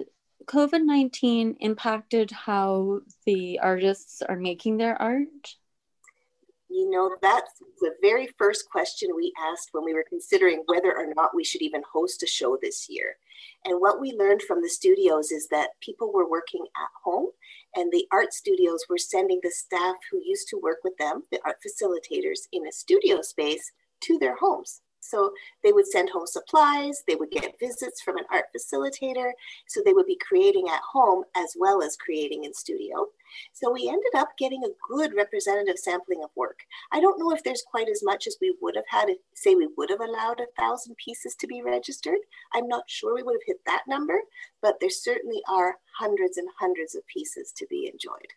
COVID 0.47 0.85
19 0.85 1.57
impacted 1.61 2.31
how 2.31 3.01
the 3.25 3.59
artists 3.59 4.23
are 4.23 4.37
making 4.37 4.77
their 4.77 5.01
art? 5.01 5.57
You 6.69 6.91
know, 6.91 7.17
that's 7.23 7.53
the 7.81 7.95
very 8.03 8.29
first 8.39 8.69
question 8.71 9.11
we 9.15 9.33
asked 9.51 9.71
when 9.73 9.85
we 9.85 9.95
were 9.95 10.05
considering 10.09 10.63
whether 10.67 10.97
or 10.97 11.07
not 11.15 11.35
we 11.35 11.45
should 11.45 11.63
even 11.63 11.83
host 11.91 12.23
a 12.23 12.27
show 12.27 12.59
this 12.61 12.89
year. 12.89 13.17
And 13.65 13.81
what 13.81 14.01
we 14.01 14.13
learned 14.13 14.43
from 14.43 14.63
the 14.63 14.69
studios 14.69 15.31
is 15.31 15.49
that 15.49 15.71
people 15.81 16.13
were 16.13 16.29
working 16.29 16.65
at 16.77 16.89
home, 17.05 17.29
and 17.75 17.91
the 17.91 18.07
art 18.13 18.33
studios 18.33 18.85
were 18.89 18.99
sending 18.99 19.41
the 19.43 19.51
staff 19.51 19.97
who 20.11 20.21
used 20.25 20.49
to 20.49 20.61
work 20.63 20.79
with 20.85 20.97
them, 20.99 21.23
the 21.31 21.41
art 21.45 21.57
facilitators, 21.65 22.41
in 22.53 22.67
a 22.67 22.73
studio 22.73 23.23
space 23.23 23.73
to 24.03 24.19
their 24.19 24.37
homes. 24.37 24.83
So 25.09 25.33
they 25.63 25.73
would 25.73 25.87
send 25.87 26.11
home 26.11 26.27
supplies, 26.27 27.03
they 27.07 27.17
would 27.17 27.31
get 27.31 27.59
visits 27.59 28.03
from 28.03 28.17
an 28.17 28.25
art 28.31 28.47
facilitator. 28.57 29.31
So 29.67 29.81
they 29.85 29.93
would 29.93 30.07
be 30.07 30.19
creating 30.27 30.69
at 30.69 30.81
home 30.93 31.25
as 31.37 31.55
well 31.59 31.83
as 31.83 31.97
creating 31.97 32.45
in 32.45 32.55
studio. 32.55 33.07
So 33.53 33.71
we 33.73 33.89
ended 33.89 34.15
up 34.17 34.31
getting 34.39 34.65
a 34.65 34.77
good 34.89 35.13
representative 35.15 35.79
sampling 35.79 36.23
of 36.23 36.31
work. 36.37 36.61
I 36.93 37.01
don't 37.01 37.19
know 37.19 37.33
if 37.33 37.43
there's 37.43 37.65
quite 37.69 37.89
as 37.89 38.03
much 38.03 38.27
as 38.27 38.37
we 38.41 38.55
would 38.61 38.77
have 38.77 38.85
had, 38.89 39.09
if, 39.09 39.19
say 39.35 39.55
we 39.55 39.69
would 39.77 39.91
have 39.91 40.01
allowed 40.01 40.41
a 40.41 40.61
thousand 40.61 40.97
pieces 40.97 41.35
to 41.37 41.47
be 41.47 41.63
registered. 41.63 42.19
I'm 42.55 42.69
not 42.69 42.85
sure 42.89 43.15
we 43.15 43.23
would 43.23 43.35
have 43.35 43.47
hit 43.47 43.61
that 43.67 43.83
number, 43.89 44.21
but 44.63 44.81
there 44.81 44.91
certainly 44.91 45.43
are 45.49 45.77
hundreds 45.99 46.37
and 46.37 46.49
hundreds 46.59 46.95
of 46.95 47.07
pieces 47.07 47.53
to 47.57 47.67
be 47.67 47.91
enjoyed. 47.93 48.33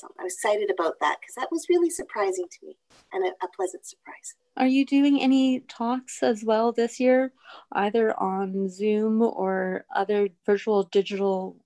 So 0.00 0.08
I'm 0.18 0.26
excited 0.26 0.70
about 0.70 0.94
that 1.00 1.18
because 1.20 1.34
that 1.36 1.52
was 1.52 1.66
really 1.68 1.90
surprising 1.90 2.46
to 2.50 2.66
me 2.66 2.76
and 3.12 3.26
a, 3.26 3.44
a, 3.44 3.48
pleasant 3.54 3.86
surprise. 3.86 4.34
Are 4.56 4.66
you 4.66 4.84
doing 4.84 5.20
any 5.20 5.60
talks 5.60 6.22
as 6.22 6.44
well 6.44 6.72
this 6.72 6.98
year, 6.98 7.32
either 7.72 8.18
on 8.18 8.68
Zoom 8.68 9.22
or 9.22 9.84
other 9.94 10.28
virtual 10.46 10.84
digital 10.84 11.56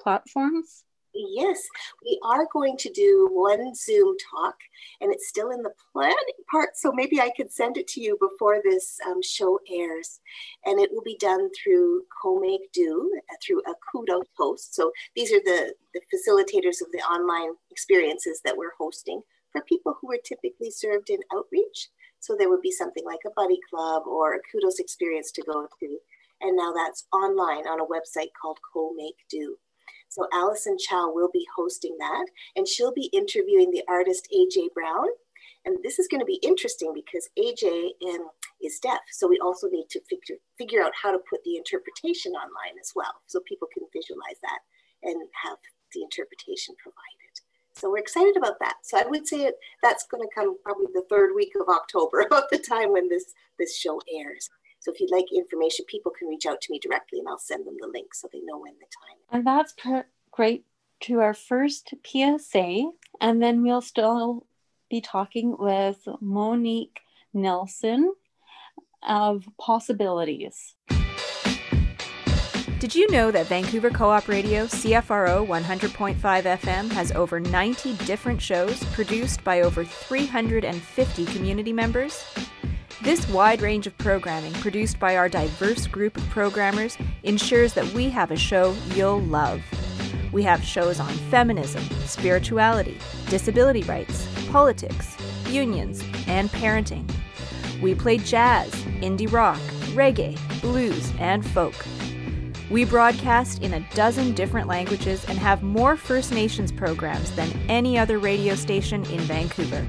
platforms? 0.00 0.84
Yes, 1.20 1.60
we 2.04 2.16
are 2.22 2.46
going 2.52 2.76
to 2.76 2.90
do 2.90 3.28
one 3.32 3.74
Zoom 3.74 4.16
talk, 4.30 4.54
and 5.00 5.12
it's 5.12 5.28
still 5.28 5.50
in 5.50 5.62
the 5.62 5.72
planning 5.92 6.14
part. 6.48 6.76
So 6.76 6.92
maybe 6.92 7.20
I 7.20 7.32
could 7.36 7.52
send 7.52 7.76
it 7.76 7.88
to 7.88 8.00
you 8.00 8.16
before 8.20 8.60
this 8.62 9.00
um, 9.04 9.20
show 9.20 9.58
airs. 9.68 10.20
And 10.64 10.78
it 10.78 10.90
will 10.92 11.02
be 11.02 11.16
done 11.16 11.50
through 11.60 12.02
Co-Make 12.22 12.70
Do, 12.72 13.10
uh, 13.16 13.34
through 13.44 13.62
a 13.62 13.74
Kudos 13.90 14.28
host. 14.36 14.76
So 14.76 14.92
these 15.16 15.32
are 15.32 15.40
the, 15.40 15.74
the 15.92 16.00
facilitators 16.02 16.80
of 16.80 16.92
the 16.92 17.00
online 17.00 17.54
experiences 17.72 18.40
that 18.44 18.56
we're 18.56 18.76
hosting 18.78 19.20
for 19.50 19.62
people 19.62 19.96
who 20.00 20.12
are 20.12 20.20
typically 20.24 20.70
served 20.70 21.10
in 21.10 21.18
outreach. 21.34 21.88
So 22.20 22.36
there 22.38 22.48
would 22.48 22.62
be 22.62 22.70
something 22.70 23.04
like 23.04 23.24
a 23.26 23.34
buddy 23.34 23.58
club 23.68 24.04
or 24.06 24.34
a 24.34 24.40
Kudos 24.52 24.78
experience 24.78 25.32
to 25.32 25.42
go 25.42 25.66
to. 25.80 25.98
And 26.42 26.56
now 26.56 26.72
that's 26.72 27.08
online 27.12 27.66
on 27.66 27.80
a 27.80 27.86
website 27.86 28.30
called 28.40 28.58
Co-Make 28.72 29.16
Do. 29.28 29.56
So 30.08 30.26
Allison 30.32 30.76
Chow 30.78 31.10
will 31.12 31.30
be 31.32 31.46
hosting 31.56 31.96
that, 31.98 32.26
and 32.56 32.66
she'll 32.66 32.92
be 32.92 33.10
interviewing 33.12 33.70
the 33.70 33.84
artist 33.88 34.28
AJ 34.34 34.72
Brown. 34.74 35.06
And 35.64 35.76
this 35.82 35.98
is 35.98 36.08
going 36.08 36.20
to 36.20 36.26
be 36.26 36.40
interesting 36.42 36.94
because 36.94 37.28
AJ 37.38 37.90
is 38.62 38.78
deaf, 38.78 39.00
so 39.10 39.28
we 39.28 39.38
also 39.38 39.68
need 39.68 39.88
to 39.90 40.00
figure 40.08 40.36
figure 40.56 40.82
out 40.82 40.92
how 41.00 41.12
to 41.12 41.18
put 41.28 41.42
the 41.44 41.56
interpretation 41.56 42.32
online 42.32 42.78
as 42.80 42.92
well, 42.94 43.20
so 43.26 43.40
people 43.46 43.68
can 43.74 43.84
visualize 43.92 44.40
that 44.42 44.60
and 45.02 45.16
have 45.44 45.58
the 45.92 46.02
interpretation 46.02 46.74
provided. 46.82 47.18
So 47.78 47.90
we're 47.90 47.98
excited 47.98 48.36
about 48.36 48.58
that. 48.58 48.74
So 48.82 48.98
I 48.98 49.06
would 49.06 49.28
say 49.28 49.52
that's 49.82 50.06
going 50.06 50.22
to 50.22 50.34
come 50.34 50.56
probably 50.64 50.86
the 50.92 51.04
third 51.08 51.30
week 51.34 51.52
of 51.60 51.68
October, 51.68 52.20
about 52.26 52.50
the 52.50 52.58
time 52.58 52.92
when 52.92 53.08
this 53.08 53.34
this 53.58 53.76
show 53.76 54.00
airs. 54.12 54.50
So 54.88 54.94
if 54.94 55.00
you'd 55.00 55.10
like 55.10 55.26
information, 55.34 55.84
people 55.86 56.10
can 56.18 56.28
reach 56.28 56.46
out 56.46 56.62
to 56.62 56.72
me 56.72 56.78
directly, 56.78 57.18
and 57.18 57.28
I'll 57.28 57.38
send 57.38 57.66
them 57.66 57.76
the 57.78 57.88
link 57.88 58.14
so 58.14 58.26
they 58.32 58.40
know 58.42 58.56
when 58.56 58.72
the 58.80 58.86
time. 58.86 59.18
And 59.30 59.46
that's 59.46 59.74
great 60.30 60.64
to 61.00 61.20
our 61.20 61.34
first 61.34 61.92
PSA, 62.06 62.90
and 63.20 63.42
then 63.42 63.62
we'll 63.62 63.82
still 63.82 64.46
be 64.88 65.02
talking 65.02 65.56
with 65.58 66.08
Monique 66.22 67.00
Nelson 67.34 68.14
of 69.06 69.46
PossAbilities. 69.60 70.72
Did 72.78 72.94
you 72.94 73.10
know 73.10 73.30
that 73.30 73.46
Vancouver 73.46 73.90
Co 73.90 74.08
op 74.08 74.26
Radio 74.26 74.64
CFRO 74.64 75.46
100.5 75.46 76.16
FM 76.16 76.90
has 76.92 77.12
over 77.12 77.40
90 77.40 77.92
different 78.06 78.40
shows 78.40 78.82
produced 78.94 79.44
by 79.44 79.60
over 79.60 79.84
350 79.84 81.26
community 81.26 81.74
members? 81.74 82.24
This 83.00 83.28
wide 83.28 83.62
range 83.62 83.86
of 83.86 83.96
programming 83.96 84.52
produced 84.54 84.98
by 84.98 85.16
our 85.16 85.28
diverse 85.28 85.86
group 85.86 86.16
of 86.16 86.28
programmers 86.30 86.98
ensures 87.22 87.72
that 87.74 87.86
we 87.94 88.10
have 88.10 88.32
a 88.32 88.36
show 88.36 88.74
you'll 88.94 89.20
love. 89.20 89.62
We 90.32 90.42
have 90.42 90.64
shows 90.64 90.98
on 90.98 91.12
feminism, 91.30 91.84
spirituality, 92.06 92.98
disability 93.28 93.82
rights, 93.82 94.26
politics, 94.48 95.16
unions, 95.46 96.02
and 96.26 96.50
parenting. 96.50 97.08
We 97.80 97.94
play 97.94 98.18
jazz, 98.18 98.72
indie 99.00 99.30
rock, 99.30 99.60
reggae, 99.94 100.36
blues, 100.60 101.12
and 101.20 101.46
folk. 101.46 101.74
We 102.68 102.84
broadcast 102.84 103.62
in 103.62 103.74
a 103.74 103.88
dozen 103.94 104.34
different 104.34 104.66
languages 104.66 105.24
and 105.26 105.38
have 105.38 105.62
more 105.62 105.96
First 105.96 106.32
Nations 106.32 106.72
programs 106.72 107.30
than 107.36 107.48
any 107.68 107.96
other 107.96 108.18
radio 108.18 108.56
station 108.56 109.04
in 109.04 109.20
Vancouver. 109.20 109.86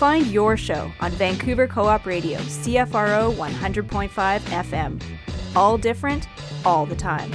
Find 0.00 0.28
your 0.28 0.56
show 0.56 0.90
on 1.00 1.10
Vancouver 1.10 1.66
Co 1.66 1.84
op 1.84 2.06
Radio, 2.06 2.38
CFRO 2.38 3.34
100.5 3.34 4.08
FM. 4.08 4.98
All 5.54 5.76
different, 5.76 6.26
all 6.64 6.86
the 6.86 6.96
time. 6.96 7.30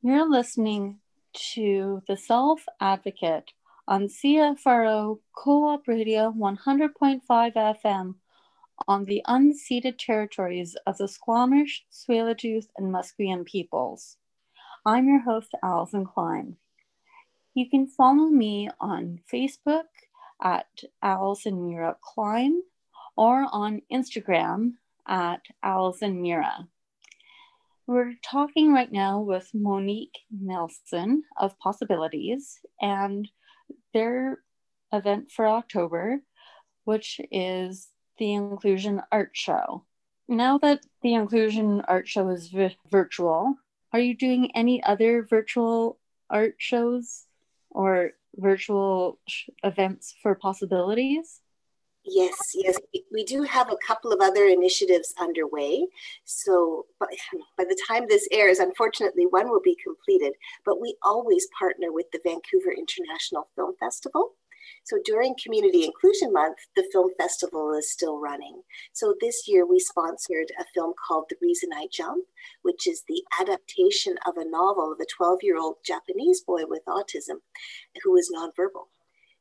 You're 0.00 0.30
listening 0.30 1.00
to 1.52 2.02
The 2.06 2.16
Self 2.16 2.64
Advocate 2.80 3.52
on 3.86 4.08
CFRO 4.08 5.18
Co 5.34 5.74
op 5.74 5.86
Radio 5.86 6.32
100.5 6.32 7.20
FM 7.20 8.14
on 8.88 9.04
the 9.04 9.22
unceded 9.26 9.98
territories 9.98 10.76
of 10.86 10.98
the 10.98 11.08
Squamish, 11.08 11.84
Tsleil-Waututh, 11.92 12.68
and 12.76 12.92
Musqueam 12.92 13.44
peoples. 13.44 14.16
I'm 14.86 15.06
your 15.06 15.20
host, 15.20 15.52
Alison 15.62 16.04
Klein. 16.04 16.56
You 17.54 17.70
can 17.70 17.86
follow 17.86 18.26
me 18.26 18.68
on 18.80 19.20
Facebook 19.32 19.84
at 20.42 20.66
Alison 21.02 21.66
Mira 21.66 21.96
Klein 22.02 22.62
or 23.16 23.46
on 23.50 23.80
Instagram 23.92 24.72
at 25.06 25.40
Alison 25.62 26.20
Mira. 26.20 26.68
We're 27.86 28.14
talking 28.22 28.72
right 28.72 28.90
now 28.90 29.20
with 29.20 29.50
Monique 29.54 30.18
Nelson 30.30 31.22
of 31.36 31.54
PossAbilities 31.58 32.54
and 32.80 33.28
their 33.92 34.38
event 34.92 35.30
for 35.30 35.46
October, 35.46 36.20
which 36.84 37.20
is 37.30 37.88
the 38.18 38.34
Inclusion 38.34 39.02
Art 39.10 39.30
Show. 39.32 39.84
Now 40.28 40.58
that 40.58 40.84
the 41.02 41.14
Inclusion 41.14 41.82
Art 41.82 42.08
Show 42.08 42.28
is 42.28 42.52
virtual, 42.90 43.56
are 43.92 44.00
you 44.00 44.16
doing 44.16 44.50
any 44.54 44.82
other 44.82 45.22
virtual 45.22 45.98
art 46.30 46.56
shows 46.58 47.26
or 47.70 48.12
virtual 48.36 49.18
sh- 49.28 49.48
events 49.62 50.14
for 50.22 50.34
PossAbilities? 50.34 51.40
Yes, 52.06 52.36
yes, 52.54 52.76
we 53.10 53.24
do 53.24 53.42
have 53.42 53.70
a 53.70 53.76
couple 53.86 54.12
of 54.12 54.20
other 54.20 54.44
initiatives 54.44 55.14
underway. 55.18 55.86
So 56.24 56.86
by, 57.00 57.06
by, 57.56 57.64
the 57.64 57.78
time 57.88 58.06
this 58.08 58.28
airs, 58.30 58.58
unfortunately, 58.58 59.26
one 59.26 59.48
will 59.48 59.62
be 59.62 59.76
completed, 59.82 60.34
but 60.66 60.80
we 60.80 60.96
always 61.02 61.46
partner 61.58 61.92
with 61.92 62.06
the 62.12 62.20
Vancouver 62.22 62.72
International 62.76 63.48
Film 63.56 63.74
Festival. 63.80 64.32
So 64.84 64.98
during 65.04 65.34
Community 65.42 65.84
Inclusion 65.84 66.32
Month, 66.32 66.58
the 66.76 66.88
film 66.92 67.10
festival 67.18 67.74
is 67.74 67.90
still 67.90 68.18
running. 68.20 68.62
So 68.92 69.14
this 69.20 69.44
year 69.46 69.66
we 69.66 69.78
sponsored 69.78 70.52
a 70.58 70.64
film 70.74 70.92
called 71.06 71.26
The 71.28 71.36
Reason 71.40 71.70
I 71.74 71.88
Jump, 71.92 72.24
which 72.62 72.86
is 72.86 73.02
the 73.08 73.22
adaptation 73.40 74.16
of 74.26 74.36
a 74.36 74.48
novel 74.48 74.92
of 74.92 75.00
a 75.00 75.06
12 75.16 75.38
year 75.42 75.58
old 75.58 75.76
Japanese 75.84 76.42
boy 76.46 76.62
with 76.66 76.82
autism 76.88 77.38
who 78.02 78.16
is 78.16 78.32
nonverbal. 78.34 78.86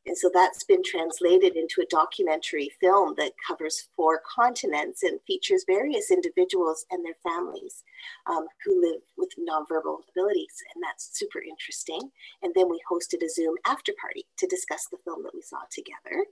And 0.06 0.18
so 0.18 0.30
that's 0.34 0.64
been 0.66 0.84
translated 0.84 1.56
into 1.56 1.82
a 1.82 1.86
documentary 1.90 2.72
film 2.82 3.14
that 3.18 3.32
covers 3.48 3.88
four 3.96 4.22
continents 4.36 5.04
and 5.04 5.20
features 5.26 5.64
various 5.66 6.12
individuals 6.12 6.86
and 6.92 7.06
their 7.06 7.16
families 7.24 7.84
um, 8.30 8.46
who 8.66 8.82
live 8.82 9.02
with 9.18 9.30
nonverbal 9.40 10.00
abilities. 10.10 10.62
And 10.76 10.84
that's 10.84 11.18
super 11.18 11.42
interesting. 11.42 12.02
And 12.42 12.54
then 12.54 12.70
we 12.70 12.82
hosted 12.92 13.24
a 13.24 13.30
Zoom 13.30 13.56
after 13.66 13.94
party 14.00 14.26
to 14.38 14.48
discuss 14.48 14.88
the 14.92 14.98
film 15.06 15.24
that 15.24 15.34
we 15.34 15.42
saw 15.42 15.60
together. 15.72 16.26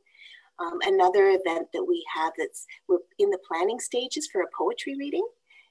Um, 0.59 0.79
another 0.83 1.29
event 1.29 1.69
that 1.73 1.85
we 1.87 2.05
have 2.13 2.33
that's 2.37 2.67
we're 2.87 2.99
in 3.19 3.29
the 3.29 3.39
planning 3.47 3.79
stages 3.79 4.27
for 4.31 4.41
a 4.41 4.51
poetry 4.55 4.95
reading. 4.97 5.25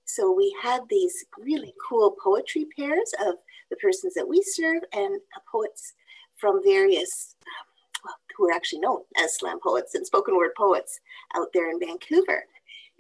So 0.05 0.33
we 0.33 0.57
had 0.63 0.81
these 0.89 1.25
really 1.39 1.75
cool 1.89 2.17
poetry 2.23 2.67
pairs 2.77 3.13
of 3.25 3.35
the 3.69 3.77
persons 3.77 4.15
that 4.15 4.27
we 4.27 4.43
serve 4.43 4.83
and 4.93 5.21
poets 5.51 5.93
from 6.37 6.63
various 6.65 7.37
um, 7.47 7.70
who 8.37 8.49
are 8.49 8.53
actually 8.53 8.81
known 8.81 9.01
as 9.23 9.37
slam 9.37 9.59
poets 9.61 9.95
and 9.95 10.07
spoken 10.07 10.37
word 10.37 10.53
poets 10.57 11.01
out 11.37 11.49
there 11.53 11.71
in 11.71 11.79
Vancouver. 11.79 12.45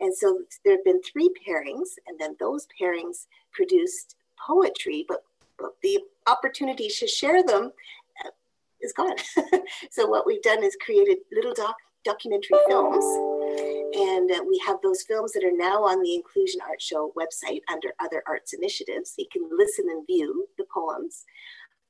And 0.00 0.14
so 0.14 0.40
there 0.64 0.74
have 0.76 0.84
been 0.84 1.02
three 1.02 1.30
pairings, 1.46 1.88
and 2.06 2.18
then 2.18 2.34
those 2.40 2.66
pairings 2.80 3.26
produced 3.52 4.16
poetry, 4.38 5.04
but, 5.06 5.24
but 5.58 5.72
the 5.82 6.00
opportunity 6.26 6.88
to 6.88 7.06
share 7.06 7.42
them 7.42 7.72
uh, 8.24 8.30
is 8.80 8.92
gone. 8.92 9.16
so 9.90 10.06
what 10.06 10.26
we've 10.26 10.42
done 10.42 10.64
is 10.64 10.76
created 10.84 11.18
little 11.32 11.54
doc 11.54 11.76
documentary 12.02 12.56
films, 12.66 13.04
and 13.94 14.30
uh, 14.30 14.42
we 14.48 14.58
have 14.66 14.78
those 14.82 15.02
films 15.02 15.32
that 15.32 15.44
are 15.44 15.54
now 15.54 15.84
on 15.84 16.00
the 16.02 16.14
Inclusion 16.14 16.62
Art 16.66 16.80
Show 16.80 17.12
website 17.14 17.60
under 17.70 17.92
Other 18.02 18.22
Arts 18.26 18.54
Initiatives. 18.54 19.14
You 19.18 19.26
can 19.30 19.46
listen 19.52 19.84
and 19.90 20.06
view 20.06 20.48
the 20.56 20.64
poems, 20.72 21.26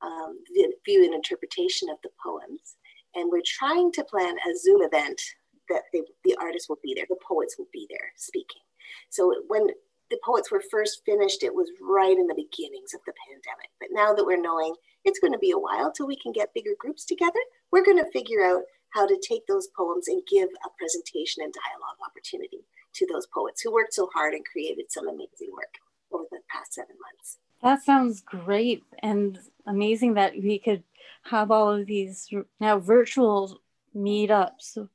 um, 0.03 0.41
view 0.85 1.05
an 1.05 1.15
interpretation 1.15 1.89
of 1.91 1.99
the 2.03 2.11
poems 2.21 2.75
and 3.15 3.31
we're 3.31 3.43
trying 3.45 3.93
to 3.93 4.05
plan 4.05 4.37
a 4.39 4.57
Zoom 4.57 4.83
event 4.83 5.21
that 5.69 5.83
they, 5.93 6.03
the 6.25 6.37
artists 6.41 6.69
will 6.69 6.79
be 6.83 6.95
there, 6.95 7.07
the 7.09 7.17
poets 7.27 7.57
will 7.59 7.69
be 7.73 7.87
there 7.91 8.13
speaking. 8.17 8.63
So 9.09 9.35
when 9.49 9.69
the 10.11 10.19
poets 10.25 10.51
were 10.51 10.63
first 10.71 11.03
finished, 11.07 11.43
it 11.43 11.55
was 11.55 11.71
right 11.81 12.17
in 12.17 12.27
the 12.27 12.35
beginnings 12.35 12.95
of 12.95 13.01
the 13.07 13.15
pandemic. 13.29 13.71
But 13.79 13.91
now 13.93 14.13
that 14.13 14.27
we're 14.27 14.41
knowing 14.41 14.75
it's 15.05 15.21
going 15.21 15.33
to 15.33 15.39
be 15.39 15.53
a 15.53 15.59
while 15.59 15.93
till 15.93 16.07
we 16.07 16.17
can 16.17 16.33
get 16.33 16.53
bigger 16.53 16.75
groups 16.79 17.05
together, 17.05 17.39
we're 17.71 17.85
going 17.85 18.03
to 18.03 18.11
figure 18.11 18.45
out 18.45 18.63
how 18.91 19.07
to 19.07 19.21
take 19.27 19.47
those 19.47 19.69
poems 19.77 20.09
and 20.09 20.23
give 20.29 20.49
a 20.65 20.69
presentation 20.77 21.45
and 21.45 21.55
dialogue 21.55 21.97
opportunity 22.05 22.67
to 22.95 23.07
those 23.07 23.27
poets 23.33 23.63
who 23.63 23.73
worked 23.73 23.95
so 23.95 24.09
hard 24.13 24.35
and 24.35 24.45
created 24.45 24.87
some 24.91 25.09
amazing 25.09 25.53
work 25.53 25.79
over 26.13 26.25
the 26.33 26.41
past 26.53 26.75
seven 26.75 26.97
months. 27.01 27.39
That 27.63 27.83
sounds 27.83 28.21
great 28.21 28.83
and 29.01 29.39
amazing 29.67 30.15
that 30.15 30.33
we 30.35 30.59
could 30.59 30.83
have 31.23 31.51
all 31.51 31.73
of 31.73 31.87
these 31.87 32.29
now 32.61 32.79
virtual 32.79 33.61
meetups 33.95 34.89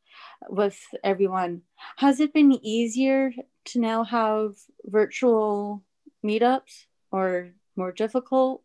with 0.49 0.79
everyone. 1.03 1.61
Has 1.97 2.19
it 2.19 2.33
been 2.33 2.53
easier 2.65 3.31
to 3.65 3.79
now 3.79 4.03
have 4.03 4.55
virtual 4.85 5.83
meetups 6.23 6.85
or 7.11 7.51
more 7.75 7.91
difficult? 7.91 8.63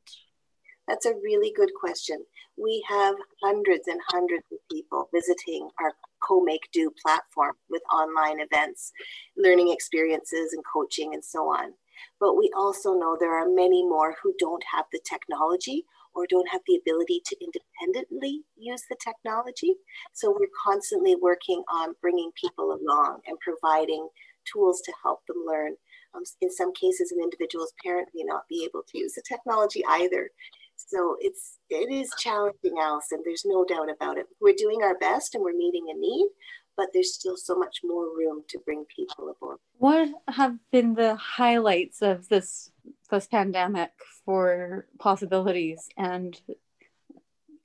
That's 0.88 1.06
a 1.06 1.14
really 1.22 1.52
good 1.54 1.70
question. 1.78 2.24
We 2.56 2.84
have 2.88 3.14
hundreds 3.42 3.86
and 3.86 4.00
hundreds 4.08 4.44
of 4.52 4.58
people 4.70 5.08
visiting 5.14 5.68
our 5.80 5.92
Co-Make 6.20 6.68
Do 6.72 6.90
platform 7.02 7.54
with 7.70 7.82
online 7.92 8.40
events, 8.40 8.92
learning 9.36 9.70
experiences 9.70 10.52
and 10.52 10.62
coaching 10.70 11.14
and 11.14 11.24
so 11.24 11.44
on. 11.44 11.72
But 12.18 12.36
we 12.36 12.50
also 12.56 12.94
know 12.94 13.16
there 13.18 13.34
are 13.34 13.48
many 13.48 13.82
more 13.82 14.16
who 14.22 14.34
don't 14.38 14.64
have 14.74 14.86
the 14.92 15.00
technology 15.08 15.84
or 16.14 16.26
don't 16.28 16.48
have 16.50 16.60
the 16.66 16.76
ability 16.76 17.20
to 17.26 17.36
independently 17.40 18.42
use 18.56 18.82
the 18.88 18.96
technology. 19.02 19.74
So 20.12 20.30
we're 20.30 20.48
constantly 20.64 21.16
working 21.20 21.62
on 21.72 21.94
bringing 22.00 22.30
people 22.40 22.72
along 22.72 23.20
and 23.26 23.38
providing 23.40 24.08
tools 24.52 24.80
to 24.84 24.92
help 25.02 25.20
them 25.26 25.44
learn. 25.46 25.74
Um, 26.14 26.22
in 26.40 26.50
some 26.50 26.72
cases, 26.74 27.12
an 27.12 27.22
individual's 27.22 27.72
parent 27.84 28.08
may 28.14 28.24
not 28.24 28.42
be 28.48 28.64
able 28.64 28.82
to 28.88 28.98
use 28.98 29.14
the 29.14 29.22
technology 29.28 29.84
either. 29.88 30.30
So 30.76 31.16
it's 31.20 31.58
it 31.68 31.92
is 31.92 32.10
challenging, 32.18 32.76
Alison. 32.80 33.20
There's 33.24 33.44
no 33.44 33.64
doubt 33.64 33.90
about 33.90 34.18
it. 34.18 34.26
We're 34.40 34.54
doing 34.54 34.82
our 34.82 34.96
best 34.98 35.34
and 35.34 35.44
we're 35.44 35.56
meeting 35.56 35.86
a 35.90 35.98
need, 35.98 36.28
but 36.76 36.88
there's 36.92 37.14
still 37.14 37.36
so 37.36 37.54
much 37.54 37.80
more 37.84 38.04
room 38.04 38.42
to 38.48 38.58
bring 38.64 38.86
people 38.96 39.28
aboard. 39.28 39.58
What 39.78 40.08
have 40.28 40.56
been 40.72 40.94
the 40.94 41.16
highlights 41.16 42.02
of 42.02 42.28
this 42.28 42.70
this 43.10 43.26
pandemic 43.26 43.90
for 44.24 44.86
PossAbilities 44.98 45.88
and 45.96 46.40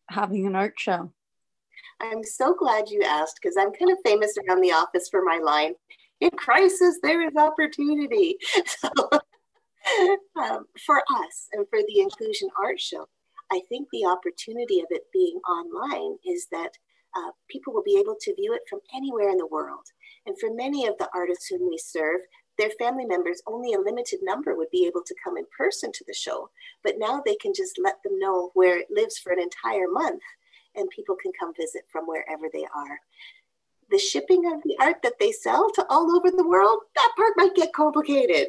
having 0.10 0.46
an 0.46 0.56
art 0.56 0.76
show? 0.78 1.12
I'm 2.02 2.24
so 2.24 2.54
glad 2.54 2.90
you 2.90 3.02
asked 3.04 3.40
because 3.42 3.56
I'm 3.58 3.72
kind 3.72 3.92
of 3.92 3.98
famous 4.04 4.36
around 4.38 4.62
the 4.62 4.74
office 4.74 5.08
for 5.10 5.24
my 5.24 5.38
line 5.38 5.76
in 6.22 6.30
crisis, 6.32 7.00
there 7.02 7.22
is 7.28 7.36
opportunity. 7.36 8.38
So, 8.66 8.90
um, 10.42 10.66
for 10.84 10.98
us 10.98 11.48
and 11.52 11.68
for 11.70 11.78
the 11.88 12.00
Inclusion 12.00 12.50
Art 12.60 12.80
Show, 12.80 13.08
I 13.52 13.62
think 13.70 13.88
the 13.92 14.06
opportunity 14.06 14.80
of 14.80 14.88
it 14.90 15.04
being 15.14 15.40
online 15.48 16.18
is 16.26 16.48
that 16.52 16.72
uh, 17.16 17.30
people 17.52 17.72
will 17.72 17.84
be 17.84 18.00
able 18.00 18.16
to 18.20 18.36
view 18.36 18.56
it 18.56 18.64
from 18.68 18.80
anywhere 18.96 19.30
in 19.30 19.38
the 19.38 19.46
world. 19.46 19.86
And 20.26 20.36
for 20.40 20.50
many 20.52 20.88
of 20.88 20.98
the 20.98 21.08
artists 21.14 21.48
whom 21.48 21.70
we 21.70 21.78
serve, 21.78 22.22
their 22.58 22.72
family 22.80 23.06
members, 23.06 23.42
only 23.48 23.74
a 23.74 23.80
limited 23.80 24.20
number 24.24 24.56
would 24.56 24.70
be 24.72 24.86
able 24.86 25.02
to 25.06 25.16
come 25.24 25.38
in 25.38 25.46
person 25.58 25.92
to 25.92 26.04
the 26.08 26.14
show. 26.14 26.50
But 26.84 26.96
now 26.98 27.22
they 27.26 27.36
can 27.36 27.54
just 27.54 27.80
let 27.84 28.02
them 28.04 28.20
know 28.20 28.52
where 28.54 28.80
it 28.80 28.88
lives 28.90 29.18
for 29.18 29.32
an 29.32 29.40
entire 29.40 29.88
month 29.90 30.22
and 30.76 30.90
people 30.90 31.16
can 31.16 31.32
come 31.40 31.54
visit 31.56 31.84
from 31.92 32.06
wherever 32.06 32.46
they 32.52 32.66
are. 32.76 33.00
The 33.92 34.00
shipping 34.00 34.52
of 34.52 34.64
the 34.64 34.76
art 34.80 34.98
that 35.04 35.20
they 35.20 35.32
sell 35.32 35.70
to 35.76 35.86
all 35.90 36.16
over 36.16 36.32
the 36.32 36.48
world, 36.48 36.80
that 36.96 37.12
part 37.16 37.34
might 37.38 37.56
get 37.56 37.72
complicated. 37.74 38.48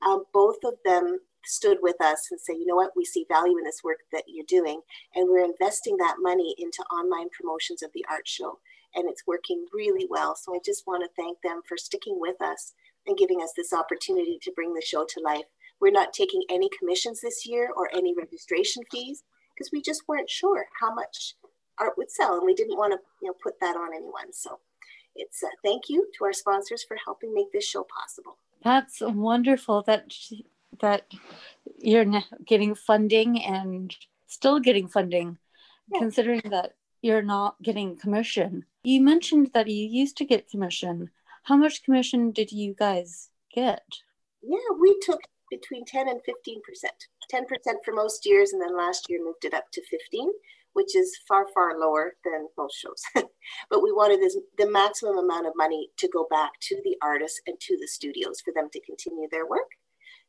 um, 0.06 0.24
both 0.32 0.58
of 0.64 0.74
them 0.84 1.18
stood 1.48 1.78
with 1.82 2.00
us 2.00 2.28
and 2.30 2.40
say, 2.40 2.52
you 2.52 2.66
know 2.66 2.76
what, 2.76 2.96
we 2.96 3.04
see 3.04 3.26
value 3.28 3.58
in 3.58 3.64
this 3.64 3.82
work 3.82 3.98
that 4.12 4.24
you're 4.28 4.44
doing, 4.46 4.82
and 5.14 5.28
we're 5.28 5.44
investing 5.44 5.96
that 5.96 6.16
money 6.20 6.54
into 6.58 6.82
online 6.92 7.28
promotions 7.30 7.82
of 7.82 7.90
the 7.94 8.04
art 8.10 8.28
show 8.28 8.58
and 8.94 9.08
it's 9.08 9.26
working 9.26 9.66
really 9.72 10.06
well. 10.08 10.34
So 10.34 10.54
I 10.54 10.58
just 10.64 10.86
want 10.86 11.02
to 11.02 11.22
thank 11.22 11.38
them 11.42 11.62
for 11.66 11.76
sticking 11.76 12.18
with 12.20 12.40
us 12.40 12.72
and 13.06 13.16
giving 13.16 13.42
us 13.42 13.52
this 13.56 13.72
opportunity 13.72 14.38
to 14.42 14.52
bring 14.52 14.74
the 14.74 14.82
show 14.84 15.04
to 15.08 15.20
life. 15.20 15.44
We're 15.80 15.90
not 15.90 16.12
taking 16.12 16.42
any 16.50 16.68
commissions 16.78 17.20
this 17.20 17.46
year 17.46 17.70
or 17.76 17.90
any 17.94 18.14
registration 18.16 18.82
fees 18.90 19.22
because 19.54 19.70
we 19.72 19.82
just 19.82 20.02
weren't 20.08 20.30
sure 20.30 20.66
how 20.80 20.92
much 20.92 21.34
art 21.78 21.94
would 21.96 22.10
sell 22.10 22.36
and 22.36 22.44
we 22.44 22.54
didn't 22.54 22.76
want 22.76 22.92
to 22.92 22.98
you 23.22 23.28
know 23.28 23.34
put 23.42 23.60
that 23.60 23.76
on 23.76 23.94
anyone. 23.94 24.32
So 24.32 24.58
it's 25.14 25.42
a 25.42 25.48
thank 25.64 25.88
you 25.88 26.08
to 26.18 26.24
our 26.24 26.32
sponsors 26.32 26.84
for 26.84 26.96
helping 27.04 27.34
make 27.34 27.52
this 27.52 27.66
show 27.66 27.84
possible. 27.84 28.38
That's 28.62 29.00
wonderful 29.00 29.82
that 29.82 30.12
that 30.80 31.06
you're 31.78 32.06
getting 32.46 32.74
funding 32.74 33.42
and 33.42 33.94
still 34.26 34.60
getting 34.60 34.88
funding 34.88 35.38
yeah. 35.92 35.98
considering 35.98 36.42
that 36.50 36.72
you're 37.02 37.22
not 37.22 37.60
getting 37.62 37.96
commission. 37.96 38.64
You 38.82 39.00
mentioned 39.02 39.50
that 39.54 39.68
you 39.68 39.86
used 39.86 40.16
to 40.18 40.24
get 40.24 40.50
commission. 40.50 41.10
How 41.44 41.56
much 41.56 41.84
commission 41.84 42.32
did 42.32 42.52
you 42.52 42.74
guys 42.74 43.30
get? 43.54 43.84
Yeah, 44.42 44.58
we 44.80 44.98
took 45.02 45.20
between 45.50 45.84
10 45.84 46.08
and 46.08 46.20
15%. 46.20 46.60
10% 47.32 47.44
for 47.84 47.94
most 47.94 48.26
years, 48.26 48.52
and 48.52 48.60
then 48.60 48.76
last 48.76 49.06
year 49.08 49.20
moved 49.22 49.44
it 49.44 49.54
up 49.54 49.70
to 49.72 49.82
15, 49.86 50.30
which 50.72 50.96
is 50.96 51.16
far, 51.26 51.46
far 51.52 51.78
lower 51.78 52.14
than 52.24 52.48
most 52.56 52.76
shows. 52.78 53.02
but 53.70 53.82
we 53.82 53.92
wanted 53.92 54.20
this, 54.20 54.36
the 54.56 54.70
maximum 54.70 55.18
amount 55.18 55.46
of 55.46 55.52
money 55.56 55.90
to 55.98 56.08
go 56.08 56.26
back 56.30 56.52
to 56.62 56.80
the 56.84 56.96
artists 57.02 57.40
and 57.46 57.58
to 57.60 57.76
the 57.78 57.88
studios 57.88 58.40
for 58.40 58.52
them 58.54 58.68
to 58.72 58.80
continue 58.80 59.28
their 59.30 59.46
work. 59.46 59.68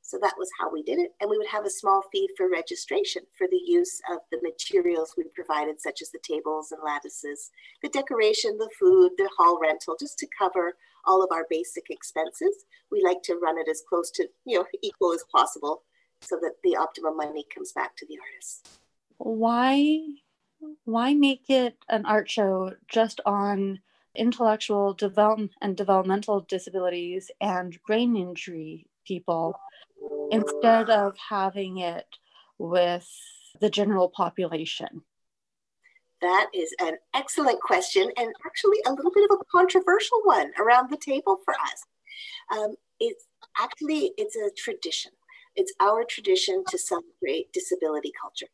So 0.10 0.18
that 0.24 0.34
was 0.40 0.50
how 0.60 0.72
we 0.72 0.82
did 0.82 0.98
it. 0.98 1.12
And 1.22 1.30
we 1.30 1.38
would 1.38 1.50
have 1.50 1.66
a 1.66 1.70
small 1.70 2.02
fee 2.12 2.28
for 2.36 2.50
registration 2.50 3.22
for 3.38 3.46
the 3.46 3.62
use 3.64 4.02
of 4.12 4.22
the 4.32 4.42
materials 4.42 5.14
we 5.16 5.26
provided, 5.36 5.80
such 5.80 6.02
as 6.02 6.10
the 6.10 6.18
tables 6.24 6.72
and 6.72 6.82
lattices, 6.84 7.52
the 7.84 7.90
decoration, 7.90 8.58
the 8.58 8.72
food, 8.80 9.12
the 9.20 9.30
hall 9.38 9.60
rental, 9.62 9.96
just 10.00 10.18
to 10.18 10.28
cover 10.36 10.74
all 11.06 11.24
of 11.24 11.30
our 11.32 11.46
basic 11.48 11.92
expenses. 11.92 12.66
We 12.92 13.04
like 13.04 13.22
to 13.26 13.36
run 13.36 13.60
it 13.60 13.68
as 13.70 13.84
close 13.88 14.10
to, 14.16 14.28
you 14.46 14.58
know, 14.58 14.66
equal 14.82 15.14
as 15.14 15.24
possible 15.32 15.84
so 16.22 16.40
that 16.42 16.54
the 16.64 16.76
optimum 16.76 17.16
money 17.18 17.46
comes 17.54 17.72
back 17.72 17.96
to 17.98 18.08
the 18.08 18.18
artists. 18.34 18.64
Why 19.20 20.00
why 20.86 21.14
make 21.14 21.52
it 21.52 21.78
an 21.88 22.08
art 22.08 22.32
show 22.32 22.74
just 22.88 23.22
on 23.28 23.80
intellectual 24.16 24.96
development 24.96 25.52
and 25.62 25.78
developmental 25.78 26.42
disabilities 26.50 27.30
and 27.40 27.78
brain 27.86 28.18
injury 28.18 28.88
people 29.06 29.56
instead 30.32 30.90
of 30.90 31.16
having 31.30 31.80
it 31.80 32.06
with 32.58 33.08
the 33.60 33.70
general 33.70 34.10
population? 34.10 35.04
That 36.22 36.48
is 36.54 36.76
an 36.82 36.98
excellent 37.16 37.62
question 37.62 38.12
and 38.18 38.34
actually 38.46 38.78
a 38.86 38.92
little 38.92 39.12
bit 39.12 39.30
of 39.30 39.38
a 39.40 39.46
controversial 39.52 40.20
one 40.24 40.52
around 40.60 40.90
the 40.90 40.98
table 40.98 41.40
for 41.46 41.54
us. 41.54 41.84
Um, 42.52 42.76
it's 43.00 43.26
actually 43.58 44.12
it's 44.18 44.36
a 44.36 44.50
tradition. 44.58 45.12
It's 45.56 45.74
our 45.80 46.04
tradition 46.04 46.64
to 46.70 46.78
celebrate 46.78 47.52
disability 47.54 48.12
culture. 48.20 48.48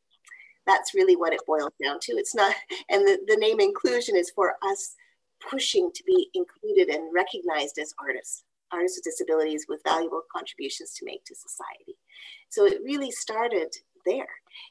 That's 0.65 0.93
really 0.93 1.15
what 1.15 1.33
it 1.33 1.41
boils 1.45 1.73
down 1.83 1.99
to. 2.01 2.13
It's 2.13 2.33
not, 2.33 2.55
and 2.89 3.05
the, 3.05 3.19
the 3.27 3.37
name 3.37 3.59
inclusion 3.59 4.15
is 4.15 4.31
for 4.31 4.55
us 4.63 4.95
pushing 5.49 5.91
to 5.93 6.03
be 6.03 6.29
included 6.33 6.89
and 6.89 7.13
recognized 7.13 7.77
as 7.77 7.93
artists 7.99 8.43
artists 8.75 8.97
with 8.97 9.05
disabilities 9.05 9.65
with 9.67 9.81
valuable 9.83 10.21
contributions 10.31 10.93
to 10.93 11.05
make 11.05 11.23
to 11.25 11.35
society. 11.35 11.97
So 12.49 12.65
it 12.65 12.81
really 12.83 13.11
started 13.11 13.73
there. 14.05 14.27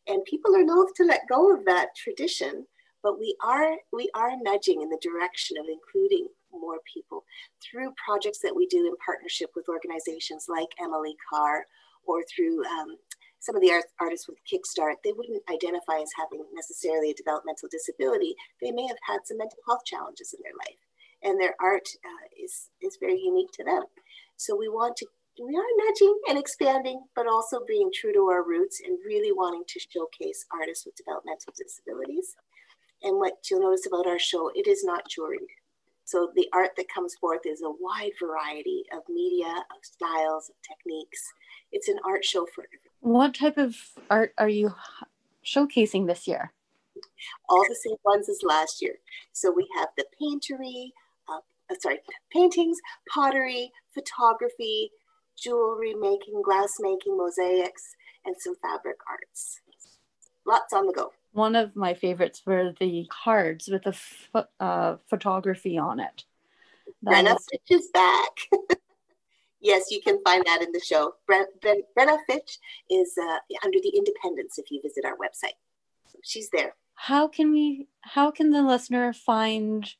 And 0.07 0.25
people 0.25 0.55
are 0.57 0.65
loath 0.65 0.95
to 0.95 1.05
let 1.05 1.29
go 1.29 1.55
of 1.55 1.65
that 1.65 1.95
tradition, 1.97 2.67
but 3.03 3.19
we 3.19 3.37
are 3.43 3.77
we 3.93 4.09
are 4.15 4.33
nudging 4.41 4.83
in 4.83 4.89
the 4.89 5.01
direction 5.03 5.57
of 5.59 5.67
including 5.69 6.29
more 6.53 6.79
people 6.93 7.25
through 7.61 7.93
projects 8.03 8.39
that 8.41 8.55
we 8.55 8.67
do 8.67 8.87
in 8.87 8.95
partnership 9.05 9.51
with 9.57 9.69
organizations 9.69 10.47
like 10.49 10.69
Emily 10.81 11.17
Carr 11.29 11.67
or 12.07 12.23
through 12.25 12.65
um, 12.65 12.97
some 13.41 13.57
of 13.57 13.61
the 13.61 13.73
art, 13.73 13.85
artists 14.01 14.29
with 14.29 14.39
Kickstart, 14.49 14.95
they 15.05 15.13
wouldn't 15.13 15.43
identify 15.51 16.01
as 16.01 16.09
having 16.17 16.45
necessarily 16.55 17.11
a 17.11 17.15
developmental 17.15 17.69
disability. 17.71 18.35
They 18.63 18.71
may 18.71 18.87
have 18.87 18.97
had 19.07 19.21
some 19.25 19.37
mental 19.37 19.59
health 19.67 19.85
challenges 19.85 20.33
in 20.33 20.41
their 20.43 20.57
life 20.57 20.81
and 21.25 21.41
their 21.41 21.55
art 21.61 21.89
uh, 22.05 22.27
is, 22.43 22.69
is 22.81 22.99
very 23.01 23.19
unique 23.19 23.51
to 23.53 23.65
them. 23.65 23.85
So 24.45 24.55
we 24.55 24.69
want 24.69 24.95
to, 24.99 25.07
we 25.43 25.57
are 25.57 25.87
nudging 25.87 26.19
and 26.29 26.39
expanding, 26.39 27.03
but 27.17 27.27
also 27.27 27.61
being 27.67 27.91
true 27.95 28.13
to 28.13 28.29
our 28.29 28.47
roots 28.47 28.83
and 28.85 28.99
really 29.07 29.33
wanting 29.33 29.63
to 29.67 29.81
showcase 29.81 30.45
artists 30.53 30.85
with 30.85 30.97
developmental 30.97 31.55
disabilities. 31.57 32.37
And 33.03 33.17
what 33.19 33.39
you'll 33.51 33.63
notice 33.63 33.87
about 33.87 34.07
our 34.07 34.19
show, 34.19 34.51
it 34.55 34.67
is 34.67 34.85
not 34.85 35.05
juried. 35.09 35.49
So 36.05 36.31
the 36.37 36.47
art 36.53 36.73
that 36.77 36.93
comes 36.95 37.15
forth 37.15 37.41
is 37.47 37.63
a 37.63 37.73
wide 37.81 38.13
variety 38.21 38.85
of 38.93 39.01
media, 39.09 39.49
of 39.49 39.81
styles, 39.83 40.51
of 40.51 40.57
techniques. 40.61 41.23
It's 41.73 41.89
an 41.89 41.97
art 42.05 42.23
show 42.23 42.47
for 42.55 42.65
everyone. 42.65 43.19
What 43.19 43.35
type 43.35 43.57
of 43.57 43.77
art 44.11 44.35
are 44.37 44.51
you 44.51 44.75
showcasing 45.43 46.07
this 46.07 46.29
year? 46.29 46.53
All 47.49 47.65
the 47.67 47.75
same 47.83 47.97
ones 48.05 48.29
as 48.29 48.41
last 48.43 48.83
year. 48.83 48.97
So 49.33 49.51
we 49.51 49.67
have 49.79 49.89
the 49.97 50.05
paintery, 50.21 50.93
sorry, 51.81 51.99
paintings, 52.33 52.79
pottery, 53.13 53.71
photography, 53.93 54.91
jewelry 55.37 55.95
making, 55.95 56.43
glass 56.43 56.75
making, 56.81 57.17
mosaics, 57.17 57.83
and 58.25 58.35
some 58.39 58.55
fabric 58.57 58.97
arts. 59.09 59.61
Lots 60.47 60.73
on 60.73 60.87
the 60.87 60.93
go. 60.93 61.13
One 61.33 61.57
of 61.57 61.75
my 61.75 61.95
favorites 61.95 62.43
were 62.47 62.73
the 62.79 63.07
cards 63.11 63.69
with 63.69 63.83
the 63.85 63.93
ph- 63.93 64.45
uh, 64.61 64.97
photography 65.09 65.77
on 65.79 65.99
it. 66.01 66.25
That 67.03 67.25
Brenna 67.25 67.33
was- 67.35 67.47
Fitch 67.51 67.81
is 67.81 67.89
back. 67.93 68.31
yes, 69.61 69.91
you 69.91 70.01
can 70.01 70.21
find 70.23 70.45
that 70.47 70.63
in 70.63 70.71
the 70.73 70.81
show. 70.81 71.15
Bre- 71.27 71.51
Bre- 71.61 71.87
Brenna 71.99 72.19
Fitch 72.29 72.59
is 72.91 73.15
uh, 73.21 73.39
under 73.65 73.79
the 73.83 73.93
Independence 73.97 74.59
if 74.59 74.71
you 74.71 74.81
visit 74.83 75.05
our 75.05 75.17
website. 75.17 75.57
So 76.13 76.19
she's 76.23 76.51
there. 76.51 76.75
how 76.95 77.27
can 77.27 77.51
we 77.51 77.89
how 78.03 78.31
can 78.31 78.51
the 78.51 78.63
listener 78.63 79.13
find 79.13 79.95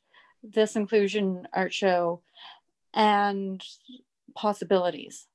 this 0.53 0.75
inclusion 0.75 1.47
art 1.53 1.73
show 1.73 2.21
and 2.93 3.63
PossAbilities 4.37 5.25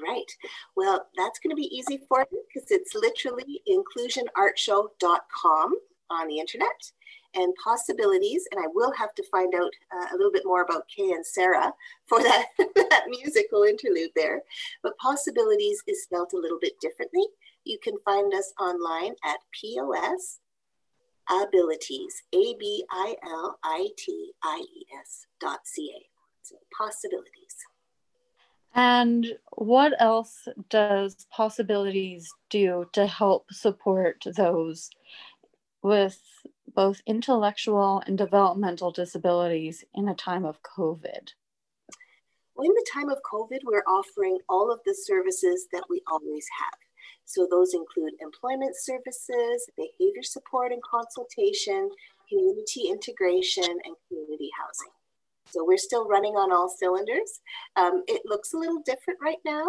Right. 0.00 0.30
Well, 0.74 1.06
that's 1.16 1.38
going 1.38 1.54
to 1.54 1.60
be 1.60 1.68
easy 1.74 2.00
for 2.08 2.26
you 2.32 2.42
because 2.48 2.70
it's 2.70 2.94
literally 2.94 3.60
inclusionartshow.com 3.68 5.74
on 6.10 6.28
the 6.28 6.38
internet 6.38 6.92
and 7.34 7.52
PossAbilities. 7.64 8.42
And 8.50 8.62
I 8.62 8.66
will 8.72 8.92
have 8.92 9.14
to 9.14 9.22
find 9.30 9.54
out 9.54 9.70
uh, 9.94 10.06
a 10.12 10.16
little 10.16 10.32
bit 10.32 10.46
more 10.46 10.62
about 10.62 10.88
Kay 10.88 11.12
and 11.12 11.24
Sarah 11.24 11.72
for 12.06 12.20
that, 12.22 12.48
that 12.58 13.04
musical 13.08 13.62
interlude 13.64 14.10
there. 14.16 14.42
But 14.82 14.94
PossAbilities 15.04 15.76
is 15.86 16.04
spelled 16.04 16.32
a 16.32 16.38
little 16.38 16.58
bit 16.60 16.80
differently. 16.80 17.26
You 17.64 17.78
can 17.82 17.96
find 18.04 18.32
us 18.34 18.52
online 18.58 19.14
at 19.24 19.38
POS 19.52 20.40
abilities, 21.30 22.22
A 22.32 22.54
B 22.58 22.84
I 22.90 23.16
L 23.24 23.58
I 23.64 23.88
T 23.96 24.32
I 24.42 24.64
E 24.76 24.84
S 25.00 25.26
dot 25.40 25.60
C 25.64 25.92
A. 25.96 26.00
So 26.42 26.56
PossAbilities. 26.78 27.56
and 28.74 29.26
what 29.52 29.92
else 30.00 30.48
does 30.70 31.26
PossAbilities 31.36 32.24
do 32.50 32.86
to 32.92 33.06
help 33.06 33.52
support 33.52 34.24
those 34.36 34.90
with 35.82 36.20
both 36.74 37.00
intellectual 37.06 38.02
and 38.06 38.16
developmental 38.18 38.90
disabilities 38.90 39.84
in 39.94 40.08
a 40.08 40.14
time 40.14 40.44
of 40.44 40.62
covid 40.62 41.32
Well, 42.54 42.68
in 42.68 42.74
the 42.74 42.86
time 42.92 43.08
of 43.08 43.18
COVID, 43.32 43.60
we're 43.64 43.84
offering 43.86 44.38
all 44.48 44.70
of 44.70 44.80
the 44.84 44.94
services 44.94 45.68
that 45.72 45.84
we 45.88 46.02
always 46.10 46.46
have. 46.60 46.78
So 47.32 47.48
those 47.50 47.72
include 47.72 48.12
employment 48.20 48.76
services, 48.76 49.66
behavior 49.74 50.22
support 50.22 50.70
and 50.70 50.82
consultation, 50.82 51.88
community 52.28 52.90
integration, 52.90 53.64
and 53.64 53.96
community 54.06 54.50
housing. 54.60 54.92
So 55.48 55.64
we're 55.64 55.78
still 55.78 56.06
running 56.06 56.34
on 56.34 56.52
all 56.52 56.68
cylinders. 56.68 57.40
Um, 57.76 58.02
it 58.06 58.20
looks 58.26 58.52
a 58.52 58.58
little 58.58 58.82
different 58.84 59.18
right 59.22 59.40
now. 59.46 59.64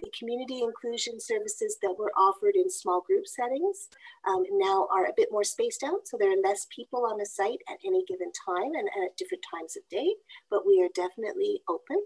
The 0.00 0.10
community 0.18 0.62
inclusion 0.62 1.20
services 1.20 1.76
that 1.82 1.94
were 1.98 2.12
offered 2.16 2.54
in 2.56 2.70
small 2.70 3.02
group 3.02 3.26
settings 3.26 3.88
um, 4.26 4.44
now 4.52 4.88
are 4.90 5.04
a 5.04 5.14
bit 5.14 5.28
more 5.30 5.44
spaced 5.44 5.82
out. 5.82 6.08
So 6.08 6.16
there 6.18 6.32
are 6.32 6.42
less 6.42 6.66
people 6.74 7.04
on 7.04 7.18
the 7.18 7.26
site 7.26 7.60
at 7.68 7.76
any 7.84 8.06
given 8.08 8.32
time 8.32 8.72
and, 8.72 8.88
and 8.88 9.04
at 9.04 9.18
different 9.18 9.44
times 9.52 9.76
of 9.76 9.86
day, 9.90 10.14
but 10.48 10.66
we 10.66 10.80
are 10.82 10.88
definitely 10.94 11.60
open 11.68 12.00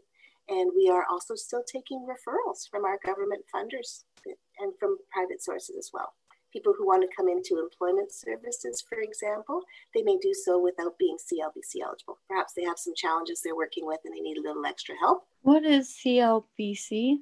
and 0.49 0.73
we 0.77 0.89
are 0.91 1.07
also 1.09 1.37
still 1.37 1.63
taking 1.63 2.07
referrals 2.07 2.69
from 2.69 2.85
our 2.85 2.99
government 3.05 3.45
funders 3.55 4.03
and 4.61 4.73
from 4.79 4.99
private 5.13 5.43
sources 5.43 5.77
as 5.77 5.91
well. 5.93 6.15
People 6.53 6.73
who 6.79 6.87
want 6.87 7.03
to 7.03 7.17
come 7.17 7.29
into 7.29 7.59
employment 7.59 8.13
services, 8.13 8.83
for 8.89 8.99
example, 9.01 9.61
they 9.95 10.03
may 10.03 10.17
do 10.17 10.33
so 10.33 10.59
without 10.63 10.97
being 10.99 11.17
CLBC 11.19 11.83
eligible. 11.85 12.19
Perhaps 12.31 12.55
they 12.55 12.65
have 12.65 12.79
some 12.79 12.95
challenges 12.97 13.43
they're 13.43 13.57
working 13.57 13.85
with 13.87 13.99
and 14.05 14.15
they 14.15 14.21
need 14.21 14.39
a 14.39 14.43
little 14.43 14.65
extra 14.65 14.95
help. 14.99 15.25
what 15.43 15.65
is 15.65 15.95
clbc 16.03 17.19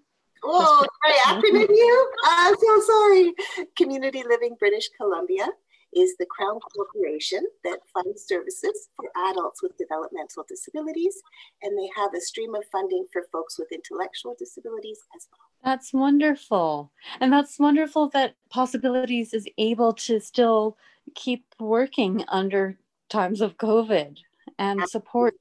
Oh, 0.47 0.87
sorry, 1.07 1.41
acronym 1.41 1.69
you? 1.71 2.13
I'm 2.27 2.55
so 2.61 2.81
sorry. 2.81 3.33
Community 3.79 4.23
Living 4.29 4.57
British 4.59 4.91
Columbia 4.95 5.49
is 5.97 6.17
the 6.19 6.27
Crown 6.27 6.59
Corporation 6.61 7.47
that 7.65 7.81
funds 7.93 8.25
services 8.27 8.89
for 8.97 9.11
adults 9.31 9.63
with 9.63 9.77
developmental 9.77 10.45
disabilities, 10.49 11.21
and 11.63 11.79
they 11.79 11.89
have 11.97 12.15
a 12.15 12.21
stream 12.21 12.55
of 12.55 12.65
funding 12.71 13.07
for 13.13 13.27
folks 13.33 13.59
with 13.59 13.73
intellectual 13.73 14.35
disabilities 14.39 15.01
as 15.17 15.29
well. 15.31 15.49
That's 15.63 15.93
wonderful. 15.93 16.93
And 17.21 17.33
that's 17.33 17.59
wonderful 17.59 18.09
that 18.11 18.35
PossAbilities 18.55 19.33
is 19.33 19.49
able 19.59 19.93
to 19.95 20.21
still 20.21 20.77
keep 21.15 21.45
working 21.59 22.25
under 22.29 22.79
times 23.09 23.41
of 23.41 23.57
COVID 23.57 24.19
and 24.59 24.89
support 24.89 25.35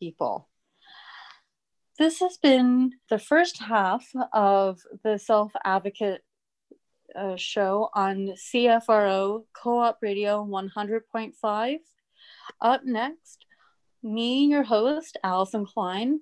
people. 0.00 0.48
This 1.98 2.18
has 2.18 2.36
been 2.38 2.94
the 3.08 3.20
first 3.20 3.62
half 3.62 4.10
of 4.32 4.80
the 5.04 5.16
Self 5.16 5.52
Advocate 5.64 6.23
uh, 7.16 7.36
show 7.36 7.88
on 7.94 8.34
CFRO 8.36 9.44
Co 9.52 9.78
op 9.78 9.98
Radio 10.02 10.44
100.5. 10.44 11.76
Up 12.60 12.84
next, 12.84 13.46
me, 14.02 14.46
your 14.46 14.62
host, 14.62 15.16
Alison 15.24 15.66
Klein, 15.66 16.20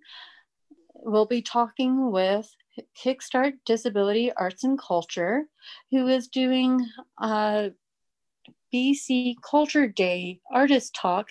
will 0.94 1.26
be 1.26 1.42
talking 1.42 2.10
with 2.10 2.48
Kickstart 2.96 3.54
Disability 3.66 4.32
Arts 4.32 4.64
and 4.64 4.78
Culture, 4.78 5.44
who 5.90 6.06
is 6.06 6.28
doing 6.28 6.86
a 7.20 7.70
BC 8.72 9.34
Culture 9.42 9.88
Day 9.88 10.40
Artist 10.50 10.94
Talk 10.94 11.28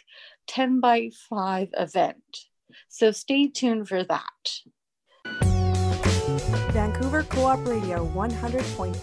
10 0.47 0.79
by 0.79 1.09
5 1.29 1.69
event. 1.73 2.47
So 2.89 3.11
stay 3.11 3.47
tuned 3.47 3.87
for 3.87 4.03
that. 4.03 4.49
Vancouver 6.71 7.23
Co-op 7.23 7.65
Radio 7.67 8.07
100.5 8.15 8.95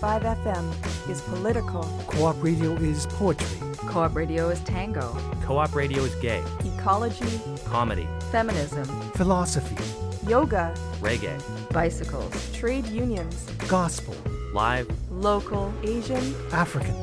FM 0.42 1.10
is 1.10 1.20
political. 1.22 1.82
Co-op 2.06 2.42
radio 2.42 2.72
is 2.76 3.06
poetry. 3.06 3.58
Co-op 3.86 4.16
radio 4.16 4.48
is 4.50 4.60
tango, 4.60 5.14
Co-op 5.44 5.74
radio 5.74 6.02
is 6.04 6.14
gay, 6.16 6.42
Ecology, 6.64 7.38
comedy, 7.66 8.06
feminism, 8.30 8.84
Philosophy. 9.14 9.76
yoga, 10.26 10.72
reggae, 11.00 11.38
bicycles, 11.72 12.32
trade 12.52 12.86
unions, 12.86 13.46
Gospel. 13.68 14.14
live, 14.54 14.88
local, 15.10 15.72
Asian, 15.84 16.34
African. 16.52 16.94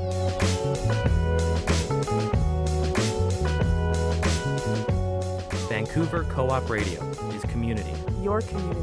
Vancouver 5.69 6.23
Co-op 6.25 6.69
Radio 6.69 6.99
is 7.35 7.43
community. 7.51 7.93
your 8.21 8.41
community. 8.41 8.81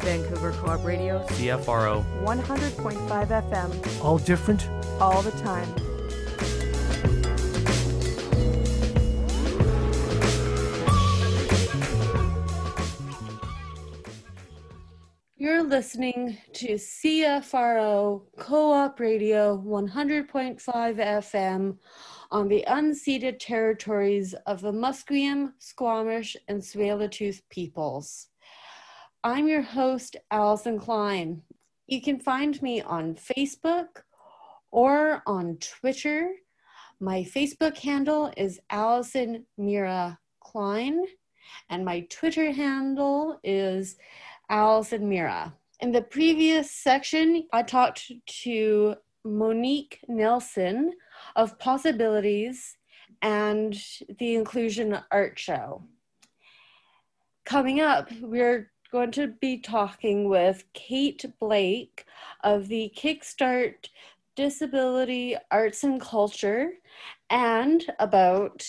Vancouver 0.00 0.52
Co-op 0.52 0.84
Radio, 0.84 1.24
CFRO 1.28 2.04
100.5 2.24 3.28
FM, 3.28 4.04
All 4.04 4.18
different, 4.18 4.68
all 5.00 5.22
the 5.22 5.30
time. 5.42 5.68
You're 15.36 15.62
listening 15.62 16.38
to 16.54 16.74
CFRO 16.74 18.22
Co 18.38 18.72
op 18.72 18.98
Radio 18.98 19.56
100.5 19.64 20.58
FM 20.60 21.78
on 22.32 22.48
the 22.48 22.64
unceded 22.66 23.38
territories 23.38 24.34
of 24.46 24.62
the 24.62 24.72
Musqueam, 24.72 25.52
Squamish, 25.58 26.34
and 26.48 26.62
Tsleil-Waututh 26.62 27.42
peoples. 27.50 28.28
I'm 29.22 29.46
your 29.46 29.60
host, 29.60 30.16
Alison 30.30 30.78
Klein. 30.78 31.42
You 31.86 32.00
can 32.00 32.18
find 32.18 32.60
me 32.62 32.80
on 32.80 33.16
Facebook 33.16 34.04
or 34.70 35.22
on 35.26 35.58
Twitter. 35.60 36.32
My 37.00 37.22
Facebook 37.22 37.76
handle 37.76 38.32
is 38.38 38.58
Alison 38.70 39.44
Mira 39.58 40.18
Klein, 40.40 41.04
and 41.68 41.84
my 41.84 42.00
Twitter 42.08 42.50
handle 42.50 43.40
is 43.44 43.96
Alison 44.48 45.06
Mira. 45.06 45.52
In 45.80 45.92
the 45.92 46.00
previous 46.00 46.70
section, 46.70 47.46
I 47.52 47.62
talked 47.62 48.10
to 48.44 48.94
Monique 49.22 50.00
Nelson 50.08 50.92
of 51.36 51.58
PossAbilities 51.58 52.74
and 53.20 53.80
the 54.18 54.34
Inclusion 54.34 54.98
Art 55.10 55.38
Show. 55.38 55.82
Coming 57.44 57.80
up, 57.80 58.10
we're 58.20 58.70
going 58.90 59.10
to 59.12 59.28
be 59.28 59.58
talking 59.58 60.28
with 60.28 60.64
Kate 60.74 61.24
Blake 61.40 62.04
of 62.44 62.68
the 62.68 62.92
Kickstart 62.96 63.88
disability 64.36 65.36
arts 65.50 65.84
and 65.84 66.00
culture 66.00 66.72
and 67.30 67.84
about 67.98 68.66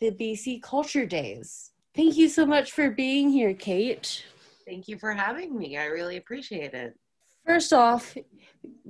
the 0.00 0.10
BC 0.10 0.62
Culture 0.62 1.06
Days. 1.06 1.72
Thank 1.94 2.16
you 2.16 2.28
so 2.28 2.46
much 2.46 2.72
for 2.72 2.90
being 2.90 3.30
here, 3.30 3.54
Kate. 3.54 4.24
Thank 4.66 4.88
you 4.88 4.98
for 4.98 5.12
having 5.12 5.56
me. 5.56 5.76
I 5.76 5.86
really 5.86 6.16
appreciate 6.16 6.74
it. 6.74 6.98
First 7.46 7.72
off, 7.72 8.16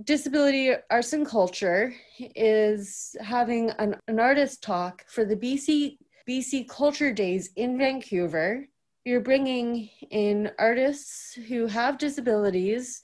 Disability 0.02 0.72
Arts 0.90 1.12
and 1.12 1.26
Culture 1.26 1.94
is 2.18 3.14
having 3.20 3.68
an, 3.72 3.96
an 4.08 4.18
artist 4.18 4.62
talk 4.62 5.04
for 5.08 5.26
the 5.26 5.36
BC 5.36 5.98
BC 6.26 6.66
Culture 6.66 7.12
Days 7.12 7.50
in 7.56 7.76
Vancouver. 7.76 8.66
You're 9.04 9.20
bringing 9.20 9.90
in 10.10 10.50
artists 10.58 11.34
who 11.34 11.66
have 11.66 11.98
disabilities 11.98 13.02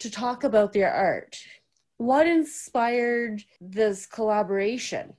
to 0.00 0.10
talk 0.10 0.44
about 0.44 0.72
their 0.74 0.92
art. 0.92 1.42
What 1.96 2.26
inspired 2.26 3.42
this 3.60 4.04
collaboration? 4.06 5.14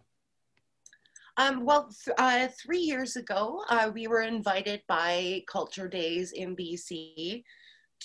Um, 1.37 1.65
well, 1.65 1.89
th- 2.05 2.15
uh, 2.19 2.47
three 2.63 2.79
years 2.79 3.15
ago, 3.15 3.63
uh, 3.69 3.89
we 3.91 4.07
were 4.07 4.21
invited 4.21 4.83
by 4.87 5.43
Culture 5.47 5.87
Days 5.87 6.33
in 6.33 6.55
BC 6.55 7.43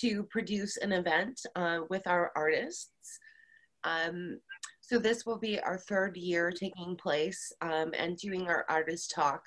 to 0.01 0.23
produce 0.23 0.77
an 0.77 0.91
event 0.91 1.39
uh, 1.55 1.79
with 1.89 2.05
our 2.07 2.31
artists. 2.35 3.19
Um, 3.83 4.39
so 4.81 4.97
this 4.97 5.25
will 5.25 5.37
be 5.37 5.59
our 5.59 5.77
third 5.77 6.15
year 6.15 6.51
taking 6.51 6.95
place 6.95 7.51
um, 7.61 7.91
and 7.97 8.17
doing 8.17 8.47
our 8.47 8.65
artist 8.69 9.11
talk. 9.13 9.43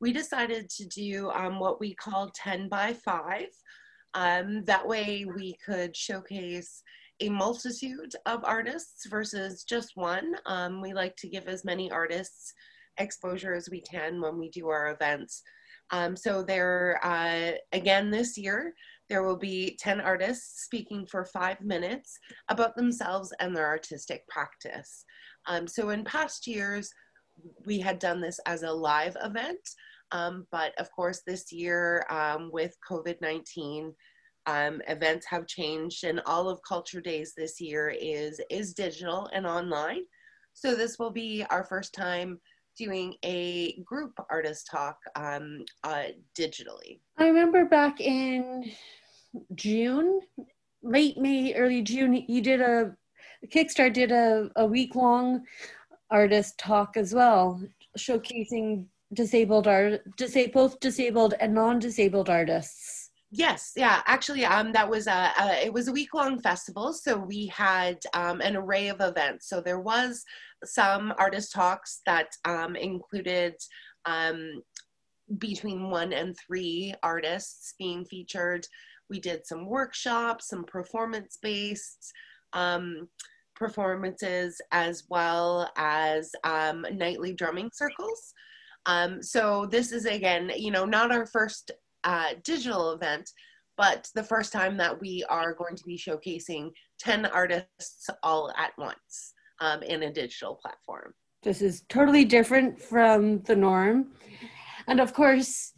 We 0.00 0.12
decided 0.12 0.68
to 0.70 0.86
do 0.86 1.30
um, 1.30 1.58
what 1.58 1.78
we 1.78 1.94
call 1.94 2.30
10 2.34 2.68
by 2.68 2.94
5. 2.94 3.44
Um, 4.14 4.64
that 4.64 4.86
way 4.86 5.24
we 5.24 5.56
could 5.64 5.96
showcase 5.96 6.82
a 7.20 7.28
multitude 7.28 8.14
of 8.26 8.44
artists 8.44 9.06
versus 9.06 9.62
just 9.62 9.92
one. 9.94 10.34
Um, 10.46 10.80
we 10.80 10.94
like 10.94 11.16
to 11.16 11.28
give 11.28 11.46
as 11.46 11.64
many 11.64 11.90
artists 11.90 12.54
exposure 12.98 13.54
as 13.54 13.68
we 13.70 13.80
can 13.82 14.20
when 14.20 14.38
we 14.38 14.48
do 14.50 14.68
our 14.68 14.90
events. 14.92 15.42
Um, 15.90 16.16
so 16.16 16.42
there, 16.42 16.98
uh, 17.02 17.52
again 17.72 18.10
this 18.10 18.38
year, 18.38 18.74
there 19.10 19.24
will 19.24 19.36
be 19.36 19.76
10 19.80 20.00
artists 20.00 20.62
speaking 20.62 21.04
for 21.04 21.24
five 21.24 21.60
minutes 21.60 22.16
about 22.48 22.76
themselves 22.76 23.34
and 23.40 23.54
their 23.54 23.66
artistic 23.66 24.26
practice. 24.28 25.04
Um, 25.46 25.66
so 25.66 25.90
in 25.90 26.04
past 26.04 26.46
years, 26.46 26.90
we 27.66 27.80
had 27.80 27.98
done 27.98 28.20
this 28.20 28.38
as 28.46 28.62
a 28.62 28.72
live 28.72 29.16
event, 29.22 29.58
um, 30.12 30.46
but 30.52 30.78
of 30.78 30.90
course 30.92 31.22
this 31.26 31.52
year 31.52 32.06
um, 32.08 32.50
with 32.52 32.76
COVID-19, 32.88 33.92
um, 34.46 34.80
events 34.88 35.26
have 35.28 35.46
changed 35.46 36.04
and 36.04 36.22
all 36.24 36.48
of 36.48 36.60
Culture 36.66 37.00
Days 37.00 37.34
this 37.36 37.60
year 37.60 37.92
is, 38.00 38.40
is 38.48 38.74
digital 38.74 39.28
and 39.32 39.46
online. 39.46 40.02
So 40.54 40.74
this 40.74 40.98
will 40.98 41.10
be 41.10 41.44
our 41.50 41.64
first 41.64 41.94
time 41.94 42.38
doing 42.78 43.14
a 43.24 43.80
group 43.82 44.12
artist 44.30 44.68
talk 44.70 44.96
um, 45.16 45.64
uh, 45.84 46.04
digitally. 46.38 47.00
I 47.18 47.26
remember 47.26 47.64
back 47.64 48.00
in 48.00 48.70
June, 49.54 50.20
late 50.82 51.18
May, 51.18 51.54
early 51.54 51.82
June, 51.82 52.24
you 52.28 52.40
did 52.40 52.60
a 52.60 52.94
Kickstarter 53.46 53.92
did 53.92 54.12
a, 54.12 54.50
a 54.56 54.66
week 54.66 54.94
long 54.94 55.44
artist 56.10 56.58
talk 56.58 56.96
as 56.96 57.14
well, 57.14 57.62
showcasing 57.98 58.86
disabled 59.14 59.66
art, 59.66 60.02
disa- 60.16 60.50
both 60.52 60.78
disabled 60.80 61.34
and 61.40 61.54
non-disabled 61.54 62.28
artists. 62.28 63.10
Yes, 63.32 63.72
yeah, 63.76 64.02
actually, 64.06 64.44
um, 64.44 64.72
that 64.72 64.88
was 64.88 65.06
a, 65.06 65.30
a 65.40 65.64
it 65.64 65.72
was 65.72 65.86
a 65.86 65.92
week 65.92 66.12
long 66.14 66.40
festival, 66.40 66.92
so 66.92 67.16
we 67.16 67.46
had 67.46 67.98
um, 68.12 68.40
an 68.40 68.56
array 68.56 68.88
of 68.88 69.00
events. 69.00 69.48
So 69.48 69.60
there 69.60 69.78
was 69.78 70.24
some 70.64 71.14
artist 71.16 71.52
talks 71.52 72.00
that 72.06 72.26
um, 72.44 72.74
included 72.74 73.54
um, 74.04 74.62
between 75.38 75.90
one 75.90 76.12
and 76.12 76.36
three 76.44 76.92
artists 77.04 77.74
being 77.78 78.04
featured. 78.04 78.66
We 79.10 79.20
did 79.20 79.46
some 79.46 79.66
workshops, 79.66 80.48
some 80.48 80.64
performance 80.64 81.38
based 81.42 82.12
um, 82.52 83.08
performances, 83.56 84.60
as 84.72 85.04
well 85.10 85.70
as 85.76 86.32
um, 86.44 86.86
nightly 86.94 87.34
drumming 87.34 87.70
circles. 87.74 88.32
Um, 88.86 89.22
so 89.22 89.66
this 89.70 89.92
is 89.92 90.06
again, 90.06 90.50
you 90.56 90.70
know, 90.70 90.86
not 90.86 91.12
our 91.12 91.26
first 91.26 91.70
uh, 92.04 92.30
digital 92.44 92.92
event, 92.92 93.30
but 93.76 94.08
the 94.14 94.22
first 94.22 94.52
time 94.52 94.76
that 94.78 95.00
we 95.00 95.24
are 95.28 95.54
going 95.54 95.76
to 95.76 95.84
be 95.84 95.98
showcasing 95.98 96.70
10 96.98 97.26
artists 97.26 98.08
all 98.22 98.52
at 98.56 98.72
once 98.78 99.34
um, 99.60 99.82
in 99.82 100.04
a 100.04 100.12
digital 100.12 100.54
platform. 100.54 101.12
This 101.42 101.62
is 101.62 101.82
totally 101.88 102.24
different 102.24 102.80
from 102.80 103.40
the 103.42 103.56
norm. 103.56 104.12
And 104.86 105.00
of 105.00 105.14
course, 105.14 105.72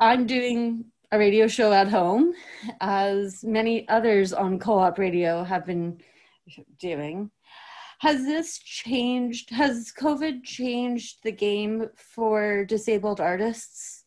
I'm 0.00 0.26
doing 0.26 0.86
a 1.12 1.18
radio 1.18 1.46
show 1.46 1.72
at 1.72 1.88
home, 1.88 2.32
as 2.80 3.44
many 3.44 3.86
others 3.88 4.32
on 4.32 4.58
co 4.58 4.78
op 4.78 4.98
radio 4.98 5.44
have 5.44 5.66
been 5.66 6.00
doing. 6.80 7.30
Has 8.00 8.24
this 8.24 8.58
changed? 8.58 9.50
Has 9.50 9.92
COVID 9.96 10.42
changed 10.42 11.18
the 11.22 11.30
game 11.30 11.86
for 11.94 12.64
disabled 12.64 13.20
artists 13.20 14.04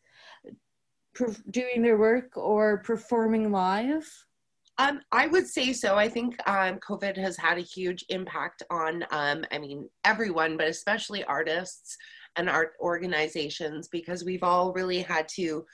doing 1.51 1.81
their 1.81 1.97
work 1.97 2.35
or 2.35 2.79
performing 2.79 3.51
live? 3.51 4.05
Um, 4.77 4.99
I 5.11 5.27
would 5.27 5.47
say 5.47 5.71
so. 5.71 5.95
I 5.95 6.09
think 6.09 6.35
um, 6.49 6.79
COVID 6.79 7.15
has 7.15 7.37
had 7.37 7.57
a 7.57 7.61
huge 7.61 8.03
impact 8.09 8.61
on, 8.69 9.05
um, 9.11 9.45
I 9.51 9.57
mean, 9.57 9.87
everyone, 10.03 10.57
but 10.57 10.67
especially 10.67 11.23
artists 11.23 11.95
and 12.35 12.49
art 12.49 12.73
organizations 12.81 13.87
because 13.87 14.25
we've 14.25 14.43
all 14.43 14.73
really 14.73 15.01
had 15.01 15.29
to 15.29 15.65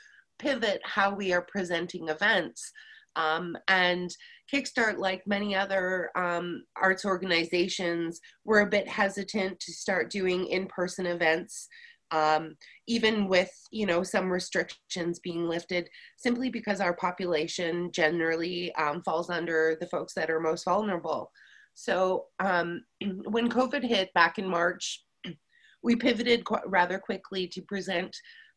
pivot 0.41 0.81
how 0.83 1.13
we 1.13 1.31
are 1.31 1.43
presenting 1.43 2.09
events. 2.09 2.71
Um, 3.15 3.57
and 3.67 4.09
Kickstart, 4.51 4.97
like 4.97 5.25
many 5.27 5.55
other 5.55 6.09
um, 6.15 6.63
arts 6.81 7.05
organizations, 7.05 8.19
were 8.45 8.61
a 8.61 8.69
bit 8.69 8.87
hesitant 8.87 9.59
to 9.59 9.71
start 9.71 10.09
doing 10.09 10.47
in-person 10.47 11.05
events, 11.05 11.67
um, 12.11 12.55
even 12.87 13.27
with 13.27 13.51
you 13.71 13.85
know 13.85 14.03
some 14.03 14.31
restrictions 14.31 15.19
being 15.19 15.47
lifted, 15.47 15.89
simply 16.17 16.49
because 16.49 16.81
our 16.81 16.93
population 16.95 17.91
generally 17.93 18.73
um, 18.75 19.01
falls 19.03 19.29
under 19.29 19.77
the 19.79 19.87
folks 19.87 20.13
that 20.13 20.29
are 20.29 20.39
most 20.39 20.65
vulnerable. 20.65 21.31
So 21.73 22.25
um, 22.39 22.83
when 23.25 23.49
COVID 23.49 23.83
hit 23.83 24.13
back 24.13 24.37
in 24.37 24.47
March, 24.47 25.03
we 25.83 25.95
pivoted 25.95 26.43
rather 26.65 26.99
quickly 26.99 27.47
to 27.47 27.61
present 27.61 28.15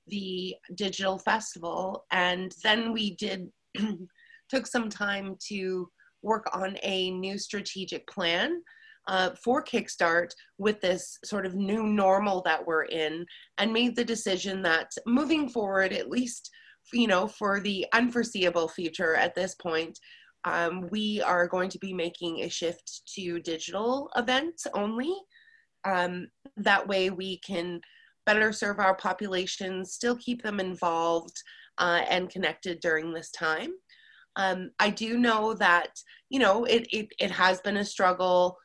the 0.09 0.55
digital 0.75 1.19
festival 1.19 2.05
and 2.13 2.53
then 2.63 2.93
we 2.93 3.15
did 3.17 3.49
took 4.49 4.67
some 4.67 4.89
time 4.89 5.37
to 5.49 5.89
work 6.23 6.47
on 6.53 6.77
a 6.83 7.11
new 7.11 7.39
strategic 7.39 8.07
plan 8.07 8.63
uh, 9.07 9.31
for 9.43 9.63
Kickstart 9.63 10.31
with 10.59 10.81
this 10.81 11.19
sort 11.25 11.47
of 11.47 11.55
new 11.55 11.85
normal 11.85 12.43
that 12.43 12.67
we're 12.67 12.85
in, 12.85 13.27
and 13.59 13.73
made 13.73 13.95
the 13.95 14.05
decision 14.05 14.63
that 14.63 14.91
moving 15.07 15.49
forward, 15.49 15.93
at 15.93 16.11
least 16.11 16.51
you 16.93 17.07
know 17.07 17.27
for 17.27 17.61
the 17.61 17.87
unforeseeable 17.93 18.69
future 18.69 19.15
at 19.15 19.35
this 19.35 19.55
point, 19.57 19.99
um, 20.45 20.89
we 20.91 21.21
are 21.23 21.47
going 21.47 21.69
to 21.71 21.79
be 21.79 21.93
making 21.93 22.41
a 22.41 22.49
shift 22.49 23.03
to 23.15 23.41
digital 23.41 24.11
events 24.17 24.67
only. 24.75 25.15
Um, 25.85 26.29
that 26.57 26.87
way, 26.87 27.11
we 27.11 27.39
can 27.39 27.81
better 28.27 28.53
serve 28.53 28.79
our 28.79 28.95
populations, 28.95 29.93
still 29.93 30.17
keep 30.17 30.43
them 30.43 30.61
involved 30.61 31.37
uh, 31.79 32.03
and 32.09 32.31
connected 32.31 32.81
during 32.81 33.13
this 33.13 33.31
time. 33.31 33.73
Um, 34.37 34.71
I 34.81 34.91
do 34.91 35.19
know 35.19 35.55
that, 35.55 35.91
you 36.29 36.41
know, 36.41 36.65
it, 36.65 36.87
it, 36.93 37.09
it 37.21 37.31
has 37.31 37.61
been 37.61 37.77
a 37.77 37.85
struggle 37.85 38.57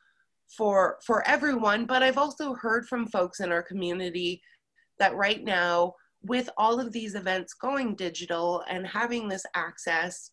for, 0.58 0.98
for 1.06 1.28
everyone, 1.28 1.86
but 1.86 2.02
I've 2.02 2.18
also 2.18 2.54
heard 2.54 2.88
from 2.88 3.08
folks 3.08 3.40
in 3.40 3.52
our 3.52 3.62
community 3.62 4.42
that 4.98 5.16
right 5.16 5.44
now, 5.44 5.94
with 6.22 6.50
all 6.58 6.80
of 6.80 6.92
these 6.92 7.16
events 7.16 7.54
going 7.54 7.96
digital 7.96 8.64
and 8.70 8.86
having 8.86 9.30
this 9.30 9.46
access 9.56 10.32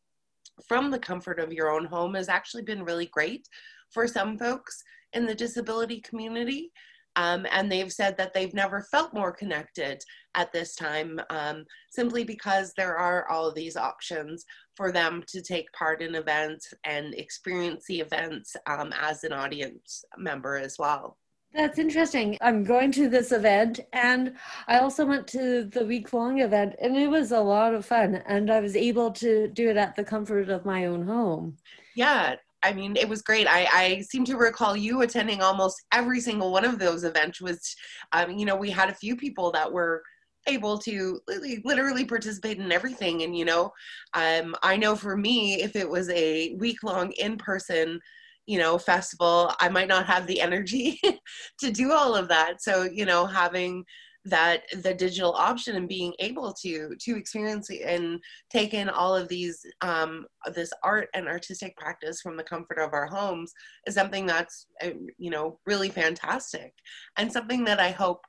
from 0.67 0.91
the 0.91 0.99
comfort 0.99 1.39
of 1.39 1.53
your 1.53 1.71
own 1.71 1.85
home 1.85 2.15
has 2.15 2.29
actually 2.29 2.63
been 2.63 2.83
really 2.83 3.07
great 3.07 3.47
for 3.91 4.09
some 4.09 4.37
folks 4.37 4.83
in 5.13 5.27
the 5.27 5.35
disability 5.35 6.01
community. 6.01 6.73
Um, 7.17 7.47
and 7.51 7.73
they've 7.73 7.93
said 7.93 8.17
that 8.19 8.35
they've 8.35 8.55
never 8.55 8.83
felt 8.83 9.15
more 9.15 9.33
connected 9.33 10.03
at 10.35 10.53
this 10.53 10.77
time 10.77 11.19
um, 11.31 11.65
simply 11.91 12.25
because 12.25 12.73
there 12.77 12.97
are 12.97 13.29
all 13.29 13.49
of 13.49 13.55
these 13.55 13.77
options 13.77 14.45
for 14.77 14.93
them 14.93 15.25
to 15.29 15.41
take 15.41 15.73
part 15.73 16.03
in 16.03 16.15
events 16.15 16.73
and 16.85 17.15
experience 17.15 17.87
the 17.89 18.01
events 18.01 18.55
um, 18.67 18.93
as 19.01 19.25
an 19.25 19.33
audience 19.33 20.05
member 20.19 20.57
as 20.57 20.77
well. 20.79 21.17
That's 21.55 21.79
interesting. 21.79 22.37
I'm 22.43 22.65
going 22.65 22.93
to 22.93 23.09
this 23.09 23.33
event 23.33 23.81
and 23.95 24.35
I 24.69 24.79
also 24.81 25.07
went 25.07 25.27
to 25.29 25.65
the 25.65 25.87
week 25.87 26.13
long 26.13 26.41
event 26.41 26.75
and 26.83 26.95
it 26.99 27.09
was 27.09 27.33
a 27.33 27.41
lot 27.41 27.73
of 27.73 27.87
fun 27.87 28.17
and 28.27 28.51
I 28.51 28.61
was 28.61 28.77
able 28.77 29.11
to 29.13 29.49
do 29.49 29.71
it 29.71 29.79
at 29.79 29.97
the 29.97 30.05
comfort 30.05 30.51
of 30.51 30.67
my 30.67 30.85
own 30.85 31.07
home. 31.07 31.57
Yeah, 31.95 32.35
I 32.67 32.73
mean, 32.73 32.97
it 32.97 33.09
was 33.09 33.23
great. 33.23 33.47
I, 33.47 33.69
I 33.73 34.01
seem 34.01 34.25
to 34.25 34.37
recall 34.37 34.77
you 34.77 35.03
attending 35.03 35.41
almost 35.41 35.85
every 35.93 36.21
single 36.21 36.51
one 36.51 36.65
of 36.65 36.81
those 36.81 37.05
events. 37.05 37.41
Was, 37.41 37.77
um, 38.13 38.33
you 38.33 38.45
know, 38.45 38.57
we 38.57 38.71
had 38.71 38.91
a 38.91 38.95
few 38.95 39.15
people 39.17 39.53
that 39.53 39.73
were 39.73 40.03
able 40.49 40.77
to 40.79 41.21
li- 41.29 41.63
literally 41.65 42.05
participate 42.05 42.59
in 42.59 42.73
everything. 42.73 43.23
And 43.23 43.37
you 43.37 43.45
know, 43.45 43.73
um, 44.15 44.57
I 44.63 44.77
know 44.77 44.97
for 44.97 45.17
me, 45.17 45.63
if 45.63 45.77
it 45.77 45.89
was 45.89 46.09
a 46.11 46.55
week 46.57 46.83
long 46.83 47.13
in 47.13 47.39
person, 47.39 48.01
you 48.47 48.59
know, 48.59 48.79
festival, 48.79 49.53
I 49.61 49.69
might 49.69 49.89
not 49.89 50.07
have 50.07 50.27
the 50.27 50.41
energy 50.41 51.01
to 51.61 51.71
do 51.71 51.93
all 51.93 52.17
of 52.17 52.29
that. 52.29 52.63
So 52.63 52.83
you 52.83 53.05
know, 53.05 53.27
having 53.27 53.85
that 54.27 54.63
the 54.83 54.93
digital 54.93 55.33
option 55.33 55.77
and 55.77 55.89
being 55.89 56.13
able 56.19 56.53
to 56.53 56.95
to 57.01 57.17
experience 57.17 57.71
and 57.71 58.21
take 58.51 58.75
in 58.75 58.89
all 58.89 59.15
of 59.15 59.29
these 59.29 59.65
um, 59.83 60.27
this 60.55 60.73
art 60.83 61.09
and 61.15 61.29
artistic 61.29 61.77
practice 61.77 62.21
from 62.21 62.37
the 62.37 62.43
comfort 62.43 62.79
of 62.79 62.93
our 62.93 63.07
homes 63.07 63.53
is 63.87 63.95
something 63.95 64.27
that's 64.27 64.67
uh, 64.83 64.91
you 65.17 65.31
know 65.31 65.59
really 65.65 65.89
fantastic 65.89 66.73
and 67.17 67.33
something 67.33 67.65
that 67.65 67.81
i 67.81 67.91
hope 67.91 68.21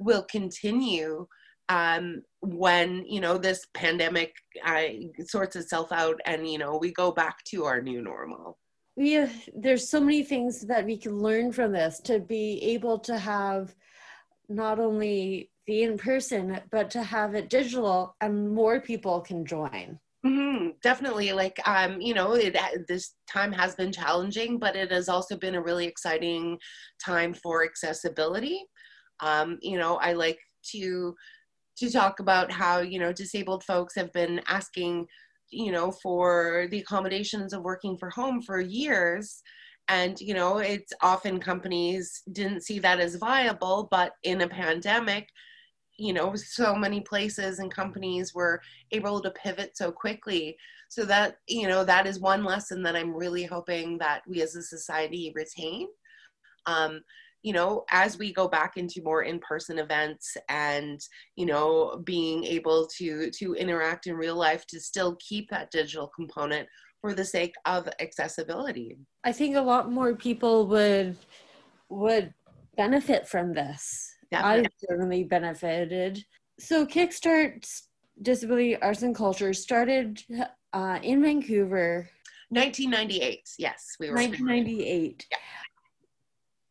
will 0.00 0.24
continue 0.24 1.26
um, 1.68 2.22
when 2.40 3.04
you 3.06 3.20
know 3.20 3.38
this 3.38 3.66
pandemic 3.74 4.34
uh, 4.66 4.82
sorts 5.24 5.56
itself 5.56 5.92
out 5.92 6.20
and 6.26 6.50
you 6.50 6.58
know 6.58 6.76
we 6.76 6.92
go 6.92 7.10
back 7.12 7.42
to 7.44 7.64
our 7.64 7.80
new 7.80 8.02
normal. 8.02 8.58
Yeah 8.96 9.28
there's 9.54 9.88
so 9.88 10.00
many 10.00 10.22
things 10.22 10.60
that 10.66 10.84
we 10.84 10.96
can 10.96 11.18
learn 11.18 11.52
from 11.52 11.72
this 11.72 12.00
to 12.00 12.18
be 12.18 12.60
able 12.62 12.98
to 13.00 13.18
have 13.18 13.74
not 14.48 14.78
only 14.78 15.50
the 15.66 15.82
in 15.82 15.98
person, 15.98 16.60
but 16.70 16.90
to 16.90 17.02
have 17.02 17.34
it 17.34 17.48
digital 17.48 18.16
and 18.20 18.54
more 18.54 18.80
people 18.80 19.20
can 19.20 19.46
join. 19.46 19.98
Mm-hmm, 20.24 20.70
definitely. 20.82 21.32
Like, 21.32 21.60
um, 21.66 22.00
you 22.00 22.14
know, 22.14 22.32
it, 22.32 22.56
this 22.88 23.14
time 23.30 23.52
has 23.52 23.74
been 23.74 23.92
challenging, 23.92 24.58
but 24.58 24.74
it 24.74 24.90
has 24.90 25.08
also 25.08 25.36
been 25.36 25.54
a 25.54 25.62
really 25.62 25.86
exciting 25.86 26.58
time 27.04 27.34
for 27.34 27.62
accessibility. 27.62 28.64
Um, 29.20 29.58
you 29.60 29.78
know, 29.78 29.96
I 29.96 30.12
like 30.14 30.38
to 30.72 31.14
to 31.76 31.90
talk 31.90 32.20
about 32.20 32.52
how 32.52 32.80
you 32.80 32.98
know 32.98 33.12
disabled 33.12 33.64
folks 33.64 33.94
have 33.96 34.12
been 34.12 34.40
asking, 34.46 35.06
you 35.50 35.72
know, 35.72 35.92
for 36.02 36.68
the 36.70 36.78
accommodations 36.78 37.52
of 37.52 37.62
working 37.62 37.98
for 37.98 38.08
home 38.10 38.40
for 38.40 38.60
years, 38.60 39.42
and 39.88 40.20
you 40.20 40.34
know 40.34 40.58
it's 40.58 40.92
often 41.02 41.38
companies 41.38 42.22
didn't 42.32 42.62
see 42.62 42.78
that 42.78 43.00
as 43.00 43.16
viable 43.16 43.86
but 43.90 44.12
in 44.22 44.40
a 44.40 44.48
pandemic 44.48 45.28
you 45.96 46.12
know 46.12 46.34
so 46.34 46.74
many 46.74 47.00
places 47.00 47.58
and 47.58 47.72
companies 47.72 48.34
were 48.34 48.60
able 48.92 49.20
to 49.20 49.30
pivot 49.30 49.76
so 49.76 49.92
quickly. 49.92 50.56
So 50.88 51.04
that 51.06 51.36
you 51.48 51.68
know 51.68 51.84
that 51.84 52.06
is 52.06 52.20
one 52.20 52.44
lesson 52.44 52.82
that 52.84 52.96
i'm 52.96 53.14
really 53.14 53.44
hoping 53.44 53.98
that 53.98 54.22
we 54.28 54.42
as 54.42 54.54
a 54.54 54.62
society 54.62 55.32
retain. 55.34 55.88
Um, 56.66 57.02
you 57.42 57.52
know 57.52 57.84
as 57.90 58.16
we 58.16 58.32
go 58.32 58.48
back 58.48 58.76
into 58.76 59.02
more 59.02 59.22
in-person 59.22 59.78
events 59.78 60.36
and 60.48 61.00
you 61.36 61.46
know 61.46 62.00
being 62.04 62.42
able 62.44 62.86
to 62.98 63.30
to 63.32 63.54
interact 63.54 64.06
in 64.06 64.16
real 64.16 64.36
life 64.36 64.66
to 64.68 64.80
still 64.80 65.16
keep 65.16 65.50
that 65.50 65.70
digital 65.70 66.10
component 66.16 66.66
for 67.04 67.12
the 67.12 67.24
sake 67.24 67.54
of 67.66 67.86
accessibility. 68.00 68.96
I 69.24 69.32
think 69.32 69.56
a 69.56 69.60
lot 69.60 69.92
more 69.92 70.16
people 70.16 70.66
would 70.68 71.18
would 71.90 72.32
benefit 72.78 73.28
from 73.28 73.52
this. 73.52 74.10
Definitely. 74.30 74.64
I 74.64 74.88
certainly 74.88 75.24
benefited. 75.24 76.24
So 76.58 76.86
Kickstart 76.86 77.68
Disability 78.22 78.80
Arts 78.80 79.02
and 79.02 79.14
Culture 79.14 79.52
started 79.52 80.22
uh, 80.72 80.98
in 81.02 81.22
Vancouver. 81.22 82.08
1998. 82.48 83.50
Yes, 83.58 83.96
we 84.00 84.08
were. 84.08 84.14
1998. 84.14 85.26
Yeah. 85.30 85.36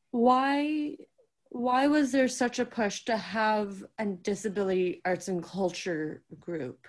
Why? 0.10 0.98
Why 1.50 1.86
was 1.86 2.12
there 2.12 2.28
such 2.28 2.58
a 2.58 2.66
push 2.66 3.06
to 3.06 3.18
have 3.18 3.86
a 4.00 4.08
disability 4.08 5.00
arts 5.06 5.28
and 5.28 5.44
culture 5.44 6.24
group? 6.40 6.88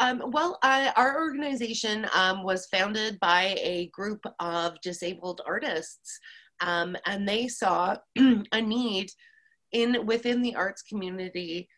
Um, 0.00 0.22
well, 0.32 0.58
uh, 0.62 0.90
our 0.96 1.20
organization 1.20 2.06
um, 2.14 2.42
was 2.42 2.66
founded 2.66 3.18
by 3.20 3.56
a 3.60 3.88
group 3.92 4.24
of 4.40 4.80
disabled 4.80 5.40
artists, 5.46 6.18
um, 6.60 6.96
and 7.06 7.28
they 7.28 7.46
saw 7.46 7.96
a 8.52 8.60
need 8.60 9.10
in 9.72 10.04
within 10.06 10.42
the 10.42 10.54
arts 10.54 10.82
community 10.82 11.68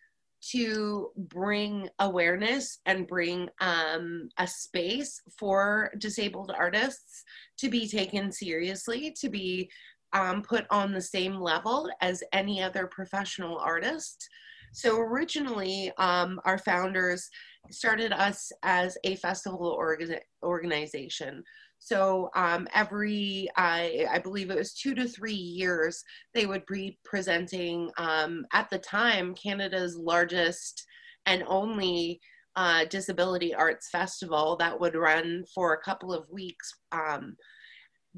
to 0.51 1.11
bring 1.17 1.89
awareness 1.99 2.79
and 2.87 3.07
bring 3.07 3.49
um, 3.61 4.29
a 4.39 4.47
space 4.47 5.21
for 5.39 5.91
disabled 5.99 6.53
artists 6.57 7.25
to 7.59 7.69
be 7.69 7.89
taken 7.89 8.31
seriously, 8.31 9.15
to 9.19 9.29
be 9.29 9.69
um, 10.13 10.43
put 10.43 10.67
on 10.71 10.93
the 10.93 11.01
same 11.01 11.35
level 11.35 11.91
as 12.01 12.23
any 12.33 12.63
other 12.63 12.87
professional 12.87 13.59
artist. 13.59 14.29
So 14.73 14.99
originally, 14.99 15.93
um, 15.99 16.41
our 16.45 16.59
founders 16.59 17.29
started 17.71 18.13
us 18.13 18.53
as 18.63 18.97
a 19.05 19.17
festival 19.17 19.77
orga- 19.79 20.21
organization. 20.43 21.43
So 21.79 22.31
um, 22.35 22.67
every, 22.75 23.49
I, 23.57 24.07
I 24.11 24.19
believe 24.19 24.51
it 24.51 24.57
was 24.57 24.75
two 24.75 24.95
to 24.95 25.07
three 25.07 25.33
years, 25.33 26.03
they 26.35 26.47
would 26.47 26.65
be 26.67 26.99
presenting 27.05 27.91
um, 27.99 28.47
at 28.53 28.71
the 28.71 28.79
time 28.79 29.35
Canada's 29.35 29.97
largest 29.97 30.85
and 31.27 31.43
only 31.47 32.21
uh, 32.57 32.87
disability 32.87 33.55
arts 33.55 33.91
festival 33.91 34.57
that 34.57 34.79
would 34.79 34.95
run 34.95 35.45
for 35.55 35.75
a 35.75 35.83
couple 35.83 36.13
of 36.13 36.29
weeks. 36.31 36.73
Um, 36.93 37.37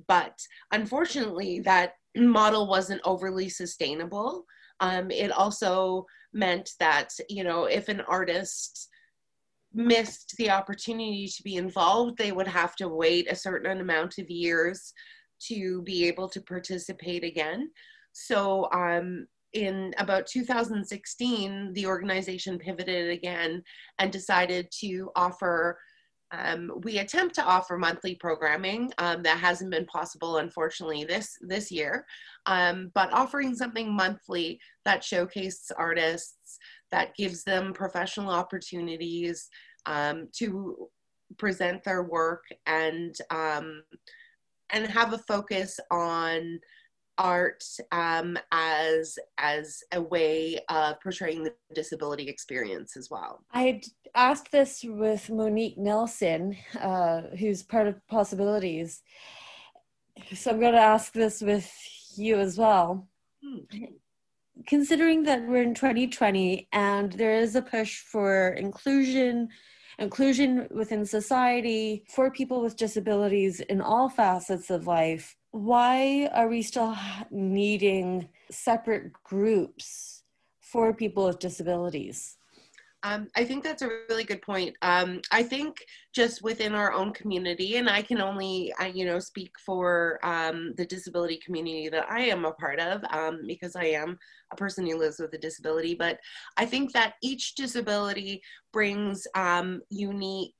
but 0.06 0.38
unfortunately, 0.72 1.60
that 1.60 1.94
model 2.16 2.68
wasn't 2.68 3.00
overly 3.04 3.48
sustainable. 3.48 4.44
Um, 4.80 5.10
it 5.10 5.32
also 5.32 6.06
meant 6.32 6.70
that, 6.78 7.12
you 7.28 7.44
know, 7.44 7.64
if 7.64 7.88
an 7.88 8.00
artist 8.02 8.88
missed 9.72 10.34
the 10.38 10.50
opportunity 10.50 11.28
to 11.28 11.42
be 11.42 11.56
involved, 11.56 12.16
they 12.16 12.32
would 12.32 12.48
have 12.48 12.74
to 12.76 12.88
wait 12.88 13.30
a 13.30 13.36
certain 13.36 13.80
amount 13.80 14.18
of 14.18 14.30
years 14.30 14.92
to 15.40 15.82
be 15.82 16.06
able 16.06 16.28
to 16.28 16.40
participate 16.40 17.24
again. 17.24 17.70
So, 18.12 18.68
um, 18.72 19.26
in 19.54 19.94
about 19.98 20.26
2016, 20.26 21.72
the 21.72 21.86
organization 21.86 22.58
pivoted 22.58 23.10
again 23.10 23.62
and 23.98 24.12
decided 24.12 24.68
to 24.80 25.10
offer. 25.16 25.78
Um, 26.30 26.72
we 26.82 26.98
attempt 26.98 27.34
to 27.36 27.44
offer 27.44 27.78
monthly 27.78 28.14
programming 28.14 28.92
um, 28.98 29.22
that 29.22 29.38
hasn't 29.38 29.70
been 29.70 29.86
possible, 29.86 30.38
unfortunately, 30.38 31.04
this 31.04 31.36
this 31.40 31.70
year. 31.70 32.04
Um, 32.46 32.90
but 32.94 33.12
offering 33.12 33.54
something 33.54 33.94
monthly 33.94 34.60
that 34.84 35.02
showcases 35.02 35.72
artists, 35.76 36.58
that 36.90 37.14
gives 37.16 37.44
them 37.44 37.72
professional 37.72 38.30
opportunities 38.30 39.48
um, 39.86 40.28
to 40.36 40.88
present 41.36 41.84
their 41.84 42.02
work 42.02 42.44
and 42.66 43.14
um, 43.30 43.82
and 44.70 44.86
have 44.86 45.12
a 45.12 45.18
focus 45.18 45.78
on 45.90 46.60
art 47.18 47.64
um, 47.90 48.38
as 48.52 49.18
as 49.38 49.82
a 49.92 50.00
way 50.00 50.58
of 50.68 51.00
portraying 51.00 51.42
the 51.42 51.52
disability 51.74 52.28
experience 52.28 52.96
as 52.96 53.10
well. 53.10 53.44
I 53.52 53.82
asked 54.14 54.52
this 54.52 54.84
with 54.84 55.30
Monique 55.30 55.78
Nelson, 55.78 56.56
uh, 56.80 57.22
who's 57.38 57.62
part 57.62 57.86
of 57.86 58.00
PossAbilities. 58.10 59.00
So 60.34 60.50
I'm 60.50 60.60
going 60.60 60.72
to 60.72 60.80
ask 60.80 61.12
this 61.12 61.40
with 61.40 61.72
you 62.16 62.38
as 62.38 62.58
well. 62.58 63.08
Hmm 63.42 63.84
considering 64.66 65.22
that 65.24 65.46
we're 65.46 65.62
in 65.62 65.74
2020 65.74 66.68
and 66.72 67.12
there 67.12 67.38
is 67.38 67.54
a 67.54 67.62
push 67.62 68.00
for 68.00 68.50
inclusion 68.50 69.48
inclusion 69.98 70.68
within 70.70 71.04
society 71.04 72.04
for 72.08 72.30
people 72.30 72.62
with 72.62 72.76
disabilities 72.76 73.60
in 73.60 73.80
all 73.80 74.08
facets 74.08 74.70
of 74.70 74.86
life 74.86 75.36
why 75.50 76.28
are 76.34 76.48
we 76.48 76.62
still 76.62 76.96
needing 77.30 78.28
separate 78.50 79.12
groups 79.24 80.22
for 80.60 80.94
people 80.94 81.24
with 81.24 81.38
disabilities 81.38 82.36
um, 83.04 83.28
I 83.36 83.44
think 83.44 83.62
that's 83.62 83.82
a 83.82 83.90
really 84.08 84.24
good 84.24 84.42
point. 84.42 84.76
Um, 84.82 85.20
I 85.30 85.42
think 85.42 85.84
just 86.12 86.42
within 86.42 86.74
our 86.74 86.92
own 86.92 87.12
community, 87.12 87.76
and 87.76 87.88
I 87.88 88.02
can 88.02 88.20
only, 88.20 88.72
I, 88.78 88.88
you 88.88 89.04
know, 89.04 89.20
speak 89.20 89.52
for 89.64 90.18
um, 90.24 90.74
the 90.76 90.84
disability 90.84 91.38
community 91.44 91.88
that 91.90 92.10
I 92.10 92.22
am 92.22 92.44
a 92.44 92.52
part 92.52 92.80
of 92.80 93.02
um, 93.10 93.42
because 93.46 93.76
I 93.76 93.84
am 93.84 94.18
a 94.52 94.56
person 94.56 94.84
who 94.84 94.98
lives 94.98 95.20
with 95.20 95.32
a 95.34 95.38
disability. 95.38 95.94
But 95.94 96.18
I 96.56 96.66
think 96.66 96.92
that 96.92 97.14
each 97.22 97.54
disability 97.54 98.42
brings 98.72 99.26
um, 99.36 99.80
unique. 99.90 100.52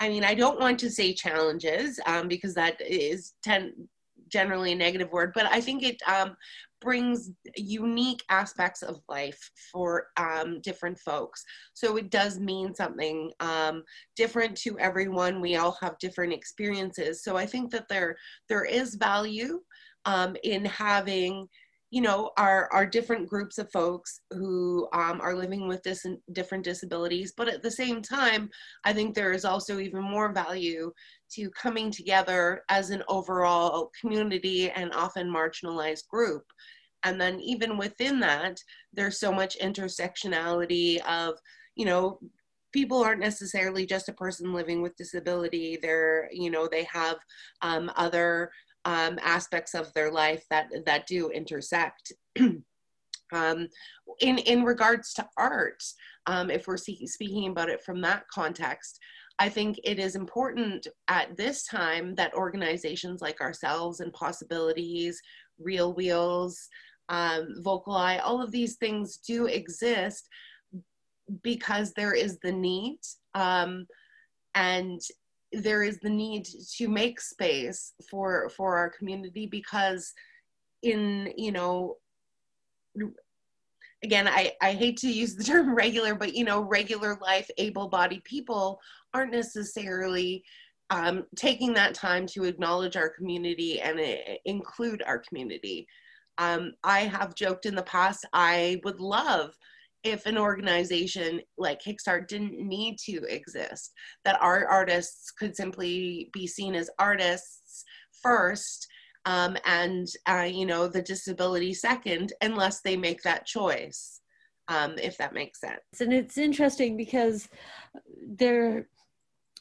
I 0.00 0.08
mean, 0.08 0.24
I 0.24 0.34
don't 0.34 0.60
want 0.60 0.80
to 0.80 0.90
say 0.90 1.14
challenges 1.14 2.00
um, 2.06 2.26
because 2.26 2.54
that 2.54 2.80
is 2.80 3.34
ten, 3.44 3.88
generally 4.28 4.72
a 4.72 4.74
negative 4.76 5.12
word, 5.12 5.32
but 5.34 5.46
I 5.46 5.60
think 5.60 5.82
it 5.82 6.02
um, 6.08 6.36
brings 6.80 7.30
unique 7.56 8.22
aspects 8.28 8.82
of 8.82 9.00
life 9.08 9.50
for 9.72 10.08
um, 10.16 10.60
different 10.60 10.98
folks. 10.98 11.44
So 11.74 11.96
it 11.96 12.10
does 12.10 12.38
mean 12.38 12.74
something 12.74 13.32
um, 13.40 13.82
different 14.14 14.56
to 14.58 14.78
everyone. 14.78 15.40
We 15.40 15.56
all 15.56 15.76
have 15.80 15.98
different 15.98 16.32
experiences. 16.32 17.22
So 17.22 17.36
I 17.36 17.46
think 17.46 17.70
that 17.72 17.88
there 17.88 18.16
there 18.48 18.64
is 18.64 18.94
value 18.94 19.60
um, 20.04 20.36
in 20.44 20.64
having 20.64 21.48
you 21.90 22.00
know 22.00 22.32
our 22.36 22.68
our 22.72 22.84
different 22.84 23.28
groups 23.28 23.58
of 23.58 23.70
folks 23.70 24.20
who 24.32 24.88
um, 24.92 25.20
are 25.20 25.36
living 25.36 25.68
with 25.68 25.82
dis- 25.82 26.06
different 26.32 26.64
disabilities 26.64 27.32
but 27.36 27.48
at 27.48 27.62
the 27.62 27.70
same 27.70 28.02
time 28.02 28.50
i 28.84 28.92
think 28.92 29.14
there 29.14 29.32
is 29.32 29.44
also 29.44 29.78
even 29.78 30.02
more 30.02 30.32
value 30.32 30.92
to 31.30 31.50
coming 31.50 31.90
together 31.90 32.62
as 32.68 32.90
an 32.90 33.02
overall 33.08 33.90
community 34.00 34.70
and 34.70 34.92
often 34.92 35.28
marginalized 35.28 36.06
group. 36.08 36.44
And 37.04 37.20
then 37.20 37.40
even 37.40 37.76
within 37.76 38.20
that 38.20 38.58
there's 38.92 39.20
so 39.20 39.32
much 39.32 39.58
intersectionality 39.58 41.00
of 41.06 41.34
you 41.74 41.84
know 41.84 42.18
people 42.72 43.02
aren't 43.02 43.20
necessarily 43.20 43.86
just 43.86 44.08
a 44.08 44.14
person 44.14 44.52
living 44.52 44.82
with 44.82 44.96
disability. 44.96 45.78
They're 45.80 46.28
you 46.32 46.50
know 46.50 46.66
they 46.66 46.84
have 46.84 47.16
um, 47.62 47.90
other 47.96 48.50
um, 48.86 49.18
aspects 49.20 49.74
of 49.74 49.92
their 49.92 50.10
life 50.10 50.44
that 50.48 50.70
that 50.86 51.06
do 51.06 51.28
intersect. 51.30 52.12
um, 53.32 53.68
in 54.20 54.38
in 54.38 54.62
regards 54.62 55.12
to 55.14 55.28
art, 55.36 55.82
um, 56.26 56.50
if 56.50 56.66
we're 56.66 56.78
speaking 56.78 57.48
about 57.48 57.68
it 57.68 57.82
from 57.82 58.00
that 58.00 58.26
context, 58.32 58.98
I 59.38 59.48
think 59.48 59.78
it 59.84 59.98
is 59.98 60.14
important 60.14 60.86
at 61.08 61.36
this 61.36 61.66
time 61.66 62.14
that 62.14 62.32
organizations 62.34 63.20
like 63.20 63.40
ourselves 63.40 64.00
and 64.00 64.12
PossAbilities, 64.12 65.16
Real 65.58 65.92
Wheels, 65.92 66.68
um, 67.08 67.56
VocalEye, 67.60 68.20
all 68.22 68.40
of 68.40 68.52
these 68.52 68.76
things 68.76 69.18
do 69.18 69.46
exist 69.46 70.28
because 71.42 71.92
there 71.92 72.14
is 72.14 72.38
the 72.38 72.52
need. 72.52 73.00
Um, 73.34 73.86
and 74.54 75.00
there 75.52 75.82
is 75.82 75.98
the 76.00 76.10
need 76.10 76.46
to 76.76 76.88
make 76.88 77.20
space 77.20 77.92
for 78.10 78.48
for 78.50 78.76
our 78.76 78.90
community 78.90 79.46
because 79.46 80.12
in 80.82 81.32
you 81.36 81.52
know 81.52 81.96
again 84.02 84.28
I, 84.28 84.52
I 84.60 84.72
hate 84.72 84.96
to 84.98 85.08
use 85.12 85.34
the 85.34 85.44
term 85.44 85.74
regular 85.84 86.14
but 86.14 86.34
you 86.34 86.44
know 86.44 86.60
regular 86.62 87.18
life 87.22 87.50
able-bodied 87.58 88.24
people 88.24 88.80
aren't 89.14 89.32
necessarily 89.32 90.44
um, 90.90 91.24
taking 91.34 91.72
that 91.74 91.94
time 91.94 92.26
to 92.28 92.44
acknowledge 92.44 92.96
our 92.96 93.08
community 93.08 93.80
and 93.80 93.98
uh, 93.98 94.34
include 94.44 95.02
our 95.04 95.18
community. 95.18 95.88
Um, 96.38 96.74
i 96.84 97.00
have 97.00 97.34
joked 97.34 97.64
in 97.64 97.74
the 97.74 97.82
past 97.84 98.26
i 98.34 98.78
would 98.84 99.00
love 99.00 99.56
if 100.06 100.26
an 100.26 100.38
organization 100.38 101.40
like 101.58 101.82
Kickstart 101.82 102.28
didn't 102.28 102.58
need 102.58 102.98
to 103.06 103.22
exist, 103.28 103.92
that 104.24 104.40
our 104.40 104.66
artists 104.66 105.30
could 105.30 105.56
simply 105.56 106.30
be 106.32 106.46
seen 106.46 106.74
as 106.74 106.90
artists 106.98 107.84
first 108.22 108.86
um, 109.24 109.56
and, 109.64 110.06
uh, 110.28 110.48
you 110.48 110.66
know, 110.66 110.86
the 110.86 111.02
disability 111.02 111.74
second, 111.74 112.32
unless 112.42 112.80
they 112.80 112.96
make 112.96 113.22
that 113.22 113.44
choice, 113.44 114.20
um, 114.68 114.94
if 114.98 115.18
that 115.18 115.34
makes 115.34 115.60
sense. 115.60 116.00
And 116.00 116.12
it's 116.12 116.38
interesting 116.38 116.96
because 116.96 117.48
there, 118.24 118.88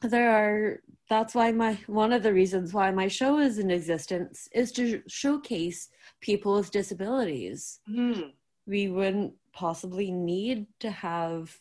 there 0.04 0.30
are 0.30 0.80
that's 1.10 1.36
why 1.36 1.52
my 1.52 1.78
one 1.88 2.12
of 2.12 2.24
the 2.24 2.34
reasons 2.34 2.74
why 2.74 2.91
my 2.91 3.08
show 3.08 3.38
is 3.39 3.60
in 3.60 3.70
existence 3.70 4.50
is 4.54 4.72
to 4.72 5.02
showcase 5.08 5.89
people 6.20 6.56
with 6.56 6.72
disabilities 6.72 7.80
mm. 7.89 8.32
we 8.66 8.88
wouldn't 8.88 9.34
possibly 9.56 10.12
need 10.12 10.68
to 10.82 10.91
have 10.91 11.58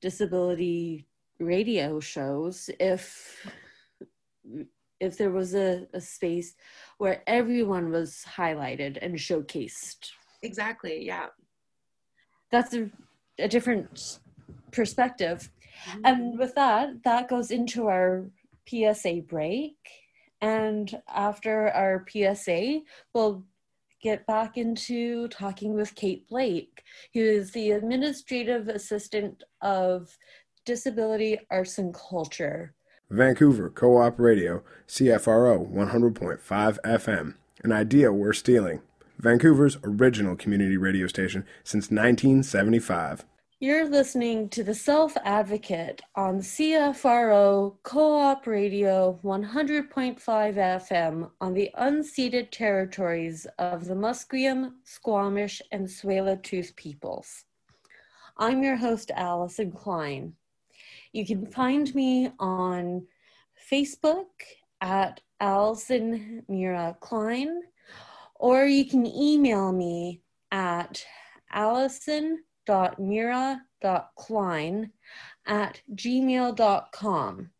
disability 0.00 1.06
radio 1.38 2.00
shows 2.00 2.70
if 2.80 3.46
if 4.98 5.16
there 5.16 5.30
was 5.30 5.54
a, 5.54 5.86
a 5.94 6.00
space 6.00 6.54
where 6.98 7.22
everyone 7.26 7.90
was 7.90 8.24
highlighted 8.36 8.98
and 9.00 9.14
showcased. 9.16 10.10
Exactly 10.42 11.04
yeah. 11.04 11.26
That's 12.50 12.74
a, 12.74 12.90
a 13.38 13.48
different 13.48 14.18
perspective. 14.72 15.50
Mm-hmm. 15.88 16.00
and 16.04 16.38
with 16.38 16.54
that 16.56 17.02
that 17.04 17.28
goes 17.28 17.50
into 17.50 17.86
our 17.86 18.30
psa 18.66 19.22
break. 19.26 19.76
And 20.42 21.00
after 21.08 21.68
our 21.68 22.04
psa 22.08 22.80
we'll 23.14 23.44
get 24.02 24.26
back 24.26 24.56
into 24.56 25.28
talking 25.28 25.74
with 25.74 25.94
Kate 25.94 26.28
Blake, 26.28 26.82
who 27.14 27.20
is 27.20 27.52
the 27.52 27.72
administrative 27.72 28.68
assistant 28.68 29.42
of 29.60 30.16
Disability 30.64 31.38
Arts 31.50 31.78
and 31.78 31.94
Culture. 31.94 32.74
Vancouver 33.10 33.70
Co 33.70 33.96
op 33.96 34.18
Radio, 34.18 34.62
CFRO 34.86 35.68
100.5 35.70 36.78
FM, 36.84 37.34
an 37.64 37.72
idea 37.72 38.12
we're 38.12 38.32
stealing. 38.32 38.82
Vancouver's 39.18 39.76
original 39.84 40.36
community 40.36 40.76
radio 40.76 41.06
station 41.06 41.44
since 41.64 41.90
1975. 41.90 43.24
You're 43.62 43.90
listening 43.90 44.48
to 44.50 44.64
The 44.64 44.74
Self 44.74 45.18
Advocate 45.22 46.00
on 46.14 46.38
CFRO 46.38 47.76
Co 47.82 48.18
op 48.18 48.46
Radio 48.46 49.20
100.5 49.22 50.18
FM 50.18 51.30
on 51.42 51.52
the 51.52 51.68
unceded 51.78 52.50
territories 52.52 53.46
of 53.58 53.84
the 53.84 53.92
Musqueam, 53.92 54.72
Squamish, 54.84 55.60
and 55.72 55.86
Tsleil-Waututh 55.86 56.74
peoples. 56.74 57.44
I'm 58.38 58.62
your 58.62 58.76
host, 58.76 59.10
Alison 59.14 59.72
Klein. 59.72 60.32
You 61.12 61.26
can 61.26 61.44
find 61.44 61.94
me 61.94 62.32
on 62.38 63.06
Facebook 63.70 64.24
at 64.80 65.20
Alison 65.38 66.44
Mira 66.48 66.96
Klein, 67.00 67.60
or 68.36 68.64
you 68.64 68.86
can 68.86 69.04
email 69.04 69.70
me 69.70 70.22
at 70.50 71.04
Alison 71.52 72.42
mira.klein 72.98 74.92
at 75.46 75.80
gmail.com. 75.94 77.50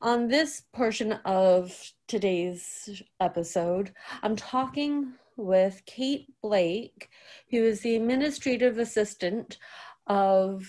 On 0.00 0.28
this 0.28 0.62
portion 0.72 1.12
of 1.24 1.92
today's 2.06 3.02
episode, 3.18 3.92
I'm 4.22 4.36
talking 4.36 5.14
with 5.36 5.82
Kate 5.86 6.26
Blake, 6.40 7.08
who 7.50 7.64
is 7.64 7.80
the 7.80 7.96
administrative 7.96 8.78
assistant 8.78 9.58
of 10.06 10.64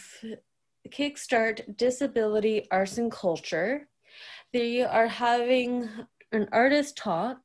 Kickstart 0.89 1.77
Disability 1.77 2.67
Arts 2.71 2.97
and 2.97 3.11
Culture. 3.11 3.87
They 4.51 4.81
are 4.83 5.07
having 5.07 5.89
an 6.31 6.47
artist 6.51 6.97
talk 6.97 7.37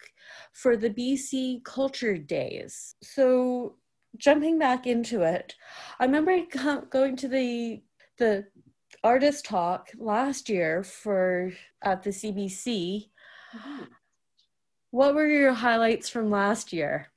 for 0.52 0.76
the 0.76 0.90
BC 0.90 1.64
Culture 1.64 2.16
Days. 2.16 2.94
So 3.02 3.76
jumping 4.16 4.58
back 4.58 4.86
into 4.86 5.22
it, 5.22 5.54
I 5.98 6.04
remember 6.04 6.38
going 6.90 7.16
to 7.16 7.28
the 7.28 7.82
the 8.18 8.46
artist 9.02 9.44
talk 9.44 9.90
last 9.98 10.48
year 10.48 10.82
for 10.82 11.52
at 11.82 12.02
the 12.02 12.10
CBC. 12.10 13.08
Mm-hmm. 13.56 13.84
What 14.90 15.14
were 15.14 15.26
your 15.26 15.52
highlights 15.52 16.08
from 16.08 16.30
last 16.30 16.72
year? 16.72 17.08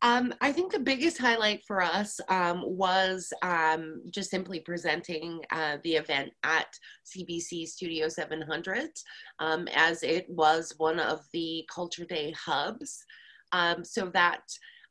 Um, 0.00 0.32
I 0.40 0.52
think 0.52 0.70
the 0.70 0.78
biggest 0.78 1.18
highlight 1.18 1.64
for 1.66 1.82
us 1.82 2.20
um, 2.28 2.62
was 2.64 3.32
um, 3.42 4.02
just 4.10 4.30
simply 4.30 4.60
presenting 4.60 5.40
uh, 5.50 5.78
the 5.82 5.96
event 5.96 6.30
at 6.44 6.68
CBC 7.04 7.66
Studio 7.66 8.08
700, 8.08 8.90
um, 9.40 9.66
as 9.74 10.04
it 10.04 10.26
was 10.28 10.72
one 10.78 11.00
of 11.00 11.20
the 11.32 11.68
Culture 11.72 12.04
Day 12.04 12.32
hubs. 12.32 13.04
Um, 13.50 13.84
so 13.84 14.06
that 14.14 14.42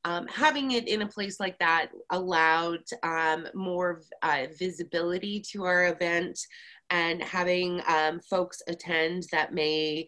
um, 0.08 0.26
having 0.28 0.72
it 0.72 0.88
in 0.88 1.02
a 1.02 1.08
place 1.08 1.38
like 1.38 1.60
that 1.60 1.90
allowed 2.12 2.84
um, 3.04 3.46
more 3.54 4.04
uh, 4.24 4.46
visibility 4.58 5.44
to 5.52 5.66
our 5.66 5.88
event 5.88 6.40
and 6.90 7.22
having 7.22 7.82
um, 7.90 8.22
folks 8.22 8.62
attend 8.70 9.24
that 9.34 9.54
may 9.54 10.08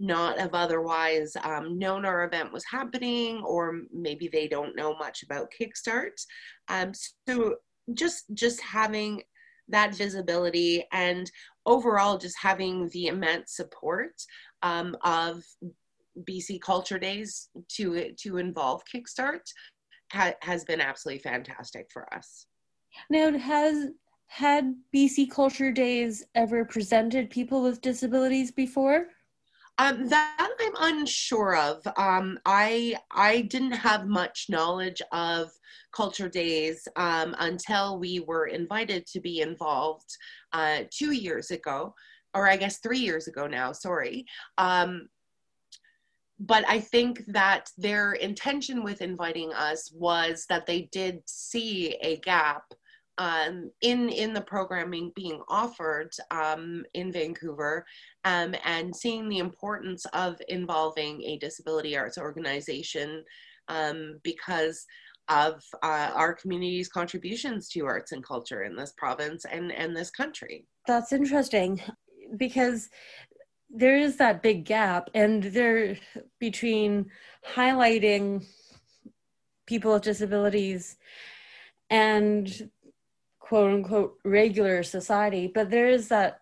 not 0.00 0.38
have 0.38 0.54
otherwise 0.54 1.36
um, 1.42 1.78
known 1.78 2.06
our 2.06 2.24
event 2.24 2.54
was 2.54 2.64
happening 2.64 3.42
or 3.42 3.82
maybe 3.92 4.28
they 4.28 4.48
don't 4.48 4.76
know 4.76 4.96
much 4.96 5.22
about 5.22 5.52
kickstart. 5.60 6.24
Um, 6.68 6.92
so 7.28 7.56
just 7.92 8.24
just 8.32 8.62
having 8.62 9.20
that 9.68 9.94
visibility 9.94 10.86
and 10.90 11.30
overall 11.66 12.16
just 12.16 12.36
having 12.40 12.88
the 12.94 13.08
immense 13.08 13.56
support 13.56 14.14
um, 14.62 14.96
of 15.04 15.42
BC 16.28 16.60
Culture 16.60 16.98
Days 16.98 17.48
to 17.76 18.12
to 18.18 18.36
involve 18.38 18.82
Kickstart 18.92 19.42
ha- 20.12 20.34
has 20.42 20.64
been 20.64 20.80
absolutely 20.80 21.22
fantastic 21.22 21.86
for 21.92 22.12
us. 22.14 22.46
Now, 23.10 23.36
has 23.36 23.88
had 24.26 24.74
BC 24.94 25.30
Culture 25.30 25.70
Days 25.70 26.24
ever 26.34 26.64
presented 26.64 27.30
people 27.30 27.62
with 27.62 27.80
disabilities 27.80 28.50
before? 28.50 29.08
Um, 29.78 30.08
that 30.08 30.56
I'm 30.60 30.98
unsure 30.98 31.56
of. 31.56 31.82
Um, 31.96 32.38
I 32.46 32.96
I 33.10 33.42
didn't 33.42 33.72
have 33.72 34.06
much 34.06 34.46
knowledge 34.48 35.02
of 35.12 35.50
culture 35.94 36.28
days 36.28 36.86
um, 36.96 37.34
until 37.40 37.98
we 37.98 38.20
were 38.20 38.46
invited 38.46 39.06
to 39.06 39.20
be 39.20 39.40
involved 39.40 40.08
uh, 40.52 40.80
two 40.90 41.12
years 41.12 41.50
ago, 41.50 41.92
or 42.34 42.48
I 42.48 42.56
guess 42.56 42.78
three 42.78 42.98
years 42.98 43.26
ago 43.26 43.48
now. 43.48 43.72
Sorry. 43.72 44.26
Um, 44.58 45.08
but 46.38 46.64
I 46.68 46.80
think 46.80 47.24
that 47.28 47.70
their 47.78 48.12
intention 48.12 48.82
with 48.82 49.02
inviting 49.02 49.52
us 49.52 49.90
was 49.92 50.46
that 50.48 50.66
they 50.66 50.88
did 50.92 51.22
see 51.26 51.96
a 52.02 52.18
gap 52.18 52.64
um, 53.18 53.70
in 53.80 54.08
in 54.08 54.34
the 54.34 54.40
programming 54.40 55.12
being 55.14 55.40
offered 55.48 56.10
um, 56.30 56.84
in 56.94 57.12
Vancouver, 57.12 57.86
um, 58.24 58.54
and 58.64 58.94
seeing 58.94 59.28
the 59.28 59.38
importance 59.38 60.04
of 60.12 60.40
involving 60.48 61.22
a 61.22 61.38
disability 61.38 61.96
arts 61.96 62.18
organization 62.18 63.24
um, 63.68 64.18
because 64.24 64.84
of 65.28 65.62
uh, 65.82 66.10
our 66.14 66.34
community's 66.34 66.88
contributions 66.88 67.68
to 67.70 67.86
arts 67.86 68.12
and 68.12 68.24
culture 68.24 68.64
in 68.64 68.76
this 68.76 68.92
province 68.96 69.44
and 69.44 69.70
and 69.72 69.96
this 69.96 70.10
country. 70.10 70.66
That's 70.86 71.12
interesting 71.12 71.80
because 72.36 72.88
there 73.74 73.98
is 73.98 74.16
that 74.18 74.42
big 74.42 74.64
gap, 74.64 75.10
and 75.14 75.42
there 75.42 75.98
between 76.38 77.10
highlighting 77.54 78.46
people 79.66 79.92
with 79.92 80.02
disabilities 80.02 80.96
and 81.90 82.70
quote 83.40 83.74
unquote 83.74 84.14
regular 84.24 84.82
society, 84.84 85.50
but 85.52 85.70
there 85.70 85.88
is 85.88 86.08
that 86.08 86.40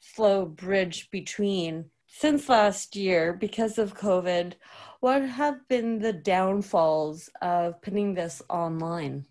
slow 0.00 0.46
bridge 0.46 1.10
between. 1.10 1.86
Since 2.06 2.48
last 2.48 2.94
year, 2.94 3.32
because 3.32 3.76
of 3.76 3.98
COVID, 3.98 4.52
what 5.00 5.22
have 5.22 5.66
been 5.68 5.98
the 5.98 6.12
downfalls 6.12 7.28
of 7.42 7.82
putting 7.82 8.14
this 8.14 8.40
online? 8.48 9.26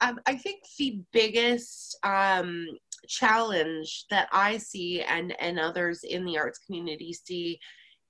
Um, 0.00 0.20
I 0.26 0.36
think 0.36 0.62
the 0.78 1.00
biggest 1.12 1.98
um, 2.04 2.68
challenge 3.06 4.04
that 4.10 4.28
I 4.32 4.58
see 4.58 5.02
and, 5.02 5.34
and 5.40 5.58
others 5.58 6.04
in 6.04 6.24
the 6.24 6.38
arts 6.38 6.58
community 6.58 7.12
see 7.12 7.58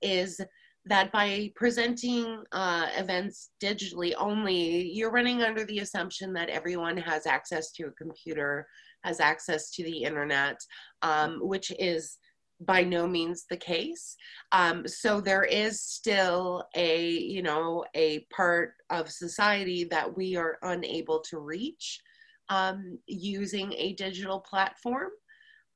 is 0.01 0.39
that 0.85 1.11
by 1.11 1.51
presenting 1.55 2.43
uh, 2.51 2.87
events 2.97 3.49
digitally 3.61 4.13
only, 4.17 4.89
you're 4.91 5.11
running 5.11 5.43
under 5.43 5.65
the 5.65 5.79
assumption 5.79 6.33
that 6.33 6.49
everyone 6.49 6.97
has 6.97 7.25
access 7.25 7.71
to 7.73 7.87
a 7.87 7.91
computer, 7.91 8.67
has 9.03 9.19
access 9.19 9.71
to 9.71 9.83
the 9.83 10.03
internet, 10.03 10.59
um, 11.01 11.39
which 11.41 11.71
is 11.77 12.17
by 12.61 12.83
no 12.83 13.05
means 13.05 13.45
the 13.49 13.57
case. 13.57 14.15
Um, 14.51 14.87
so 14.87 15.21
there 15.21 15.43
is 15.43 15.81
still 15.81 16.63
a, 16.75 17.09
you 17.11 17.43
know, 17.43 17.85
a 17.93 18.25
part 18.35 18.73
of 18.89 19.11
society 19.11 19.83
that 19.85 20.17
we 20.17 20.35
are 20.35 20.57
unable 20.63 21.19
to 21.29 21.39
reach 21.39 22.01
um, 22.49 22.97
using 23.07 23.73
a 23.73 23.93
digital 23.93 24.39
platform. 24.39 25.09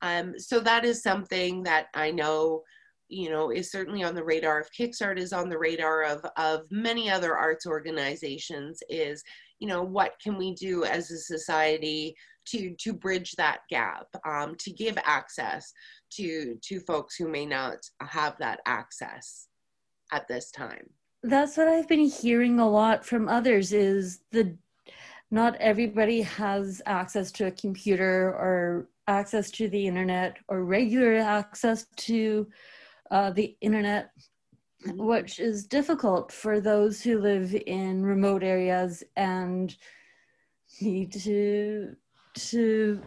Um, 0.00 0.38
so 0.38 0.60
that 0.60 0.84
is 0.84 1.02
something 1.02 1.62
that 1.62 1.86
I 1.94 2.10
know 2.10 2.62
you 3.12 3.28
know 3.28 3.50
is 3.50 3.70
certainly 3.70 4.02
on 4.02 4.14
the 4.14 4.24
radar 4.24 4.58
of 4.58 4.70
kickstart 4.72 5.18
is 5.18 5.32
on 5.32 5.48
the 5.48 5.58
radar 5.58 6.02
of 6.02 6.24
of 6.36 6.62
many 6.70 7.10
other 7.10 7.36
arts 7.36 7.66
organizations 7.66 8.82
is 8.88 9.22
you 9.58 9.68
know 9.68 9.82
what 9.82 10.12
can 10.22 10.38
we 10.38 10.54
do 10.54 10.84
as 10.84 11.10
a 11.10 11.18
society 11.18 12.14
to 12.46 12.74
to 12.78 12.92
bridge 12.92 13.32
that 13.32 13.60
gap 13.68 14.06
um, 14.26 14.54
to 14.58 14.72
give 14.72 14.96
access 15.04 15.72
to 16.10 16.56
to 16.62 16.80
folks 16.80 17.16
who 17.16 17.28
may 17.28 17.44
not 17.44 17.76
have 18.00 18.36
that 18.38 18.60
access 18.66 19.48
at 20.10 20.26
this 20.26 20.50
time 20.50 20.88
that's 21.22 21.56
what 21.56 21.68
i've 21.68 21.88
been 21.88 22.08
hearing 22.08 22.58
a 22.58 22.68
lot 22.68 23.04
from 23.04 23.28
others 23.28 23.72
is 23.72 24.20
the 24.32 24.56
not 25.32 25.56
everybody 25.56 26.20
has 26.20 26.82
access 26.84 27.32
to 27.32 27.46
a 27.46 27.50
computer 27.50 28.28
or 28.34 28.86
access 29.08 29.50
to 29.50 29.66
the 29.70 29.86
internet 29.86 30.36
or 30.46 30.62
regular 30.62 31.16
access 31.16 31.86
to 31.96 32.46
uh, 33.10 33.30
the 33.30 33.56
internet, 33.62 34.10
which 34.94 35.40
is 35.40 35.66
difficult 35.66 36.30
for 36.30 36.60
those 36.60 37.00
who 37.00 37.18
live 37.18 37.56
in 37.66 38.04
remote 38.04 38.42
areas 38.42 39.02
and 39.16 39.74
need 40.82 41.12
to 41.12 41.96
to 42.34 43.00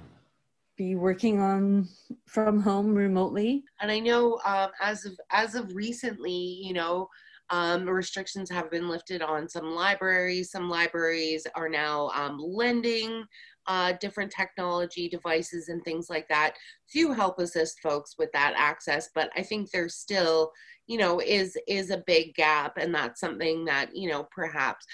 be 0.77 0.95
working 0.95 1.39
on 1.39 1.87
from 2.25 2.59
home 2.59 2.93
remotely. 2.93 3.63
And 3.79 3.91
I 3.91 3.99
know 3.99 4.39
um, 4.45 4.71
as 4.81 5.05
of 5.05 5.19
as 5.31 5.53
of 5.53 5.75
recently, 5.75 6.31
you 6.63 6.73
know, 6.73 7.07
um, 7.49 7.87
restrictions 7.87 8.49
have 8.49 8.71
been 8.71 8.89
lifted 8.89 9.21
on 9.21 9.47
some 9.47 9.71
libraries. 9.71 10.51
Some 10.51 10.69
libraries 10.69 11.45
are 11.55 11.69
now 11.69 12.09
um, 12.15 12.37
lending 12.39 13.23
uh, 13.67 13.93
different 13.99 14.31
technology 14.31 15.09
devices 15.09 15.69
and 15.69 15.83
things 15.83 16.09
like 16.09 16.27
that 16.29 16.55
to 16.93 17.11
help 17.13 17.39
assist 17.39 17.79
folks 17.81 18.15
with 18.17 18.31
that 18.33 18.53
access. 18.55 19.09
But 19.13 19.29
I 19.35 19.41
think 19.41 19.69
there's 19.71 19.95
still, 19.95 20.51
you 20.87 20.97
know, 20.97 21.19
is 21.19 21.57
is 21.67 21.89
a 21.91 22.03
big 22.05 22.35
gap, 22.35 22.77
and 22.77 22.93
that's 22.93 23.19
something 23.19 23.65
that 23.65 23.95
you 23.95 24.09
know 24.09 24.27
perhaps 24.31 24.85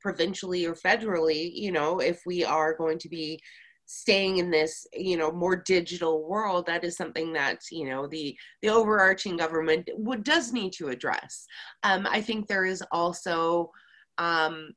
provincially 0.00 0.64
or 0.64 0.74
federally, 0.74 1.50
you 1.52 1.72
know, 1.72 1.98
if 1.98 2.22
we 2.24 2.44
are 2.44 2.74
going 2.76 2.98
to 2.98 3.08
be 3.08 3.40
staying 3.90 4.36
in 4.36 4.50
this 4.50 4.86
you 4.92 5.16
know 5.16 5.32
more 5.32 5.56
digital 5.56 6.28
world 6.28 6.66
that 6.66 6.84
is 6.84 6.94
something 6.94 7.32
that 7.32 7.58
you 7.72 7.88
know 7.88 8.06
the 8.06 8.36
the 8.60 8.68
overarching 8.68 9.34
government 9.34 9.88
would 9.94 10.22
does 10.22 10.52
need 10.52 10.72
to 10.72 10.88
address 10.88 11.46
um, 11.84 12.06
i 12.10 12.20
think 12.20 12.46
there 12.46 12.66
is 12.66 12.82
also 12.92 13.70
um, 14.18 14.74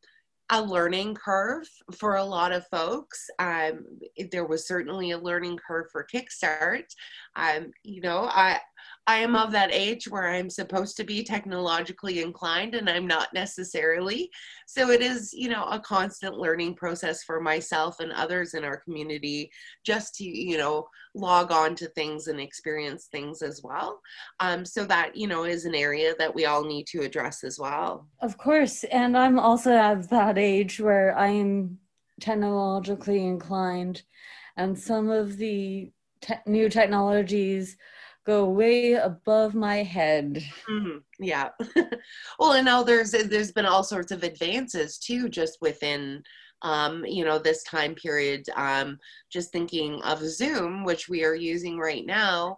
a 0.52 0.62
learning 0.62 1.16
curve 1.16 1.68
for 1.98 2.18
a 2.18 2.24
lot 2.24 2.52
of 2.52 2.68
folks. 2.68 3.30
Um, 3.40 3.86
there 4.32 4.46
was 4.46 4.68
certainly 4.68 5.12
a 5.12 5.18
learning 5.18 5.58
curve 5.66 5.86
for 5.92 6.06
Kickstart. 6.14 6.94
Um, 7.38 7.72
you 7.84 8.02
know, 8.02 8.26
I 8.30 8.60
I 9.08 9.18
am 9.18 9.36
of 9.36 9.52
that 9.52 9.74
age 9.74 10.08
where 10.08 10.30
I'm 10.30 10.50
supposed 10.50 10.96
to 10.98 11.04
be 11.04 11.24
technologically 11.24 12.22
inclined 12.22 12.76
and 12.76 12.90
I'm 12.90 13.08
not 13.08 13.34
necessarily. 13.34 14.30
So 14.68 14.92
it 14.92 15.02
is, 15.02 15.34
you 15.34 15.50
know, 15.50 15.66
a 15.66 15.80
constant 15.80 16.38
learning 16.38 16.76
process 16.76 17.24
for 17.24 17.42
myself 17.42 18.00
and 18.00 18.12
others 18.12 18.54
in 18.54 18.64
our 18.64 18.78
community 18.78 19.52
just 19.84 20.16
to, 20.16 20.24
you 20.24 20.58
know, 20.58 20.88
log 21.16 21.52
on 21.52 21.76
to 21.76 21.88
things 21.90 22.28
and 22.28 22.40
experience 22.40 23.08
things 23.12 23.42
as 23.42 23.62
well. 23.64 24.00
Um, 24.40 24.64
so 24.66 24.86
that, 24.86 25.16
you 25.16 25.28
know, 25.28 25.46
is 25.46 25.66
an 25.66 25.76
area 25.76 26.14
that 26.20 26.34
we 26.34 26.46
all 26.46 26.64
need 26.64 26.86
to 26.88 27.02
address 27.02 27.44
as 27.44 27.58
well. 27.60 28.08
Of 28.22 28.38
course. 28.38 28.84
And 28.86 29.18
I'm 29.18 29.40
also 29.40 29.74
at 29.74 30.10
that 30.12 30.38
age 30.38 30.80
where 30.80 31.18
I'm 31.18 31.80
technologically 32.20 33.26
inclined 33.26 34.04
and 34.58 34.78
some 34.78 35.10
of 35.10 35.38
the 35.38 35.92
te- 36.22 36.36
new 36.46 36.70
technologies 36.70 37.78
go 38.26 38.46
way 38.50 38.94
above 38.94 39.56
my 39.56 39.78
head. 39.78 40.44
Mm-hmm. 40.70 40.98
Yeah. 41.20 41.50
well, 42.40 42.54
and 42.54 42.66
now 42.66 42.84
there's 42.84 43.12
there's 43.12 43.52
been 43.52 43.66
all 43.66 43.84
sorts 43.84 44.12
of 44.12 44.24
advances 44.24 44.98
too, 44.98 45.30
just 45.30 45.58
within 45.62 46.24
um, 46.62 47.06
you 47.06 47.26
know 47.26 47.40
this 47.40 47.64
time 47.64 47.96
period. 47.96 48.46
Um, 48.56 48.98
just 49.32 49.52
thinking 49.52 50.02
of 50.04 50.20
Zoom, 50.20 50.84
which 50.84 51.10
we 51.10 51.24
are 51.24 51.36
using 51.36 51.78
right 51.78 52.06
now. 52.06 52.58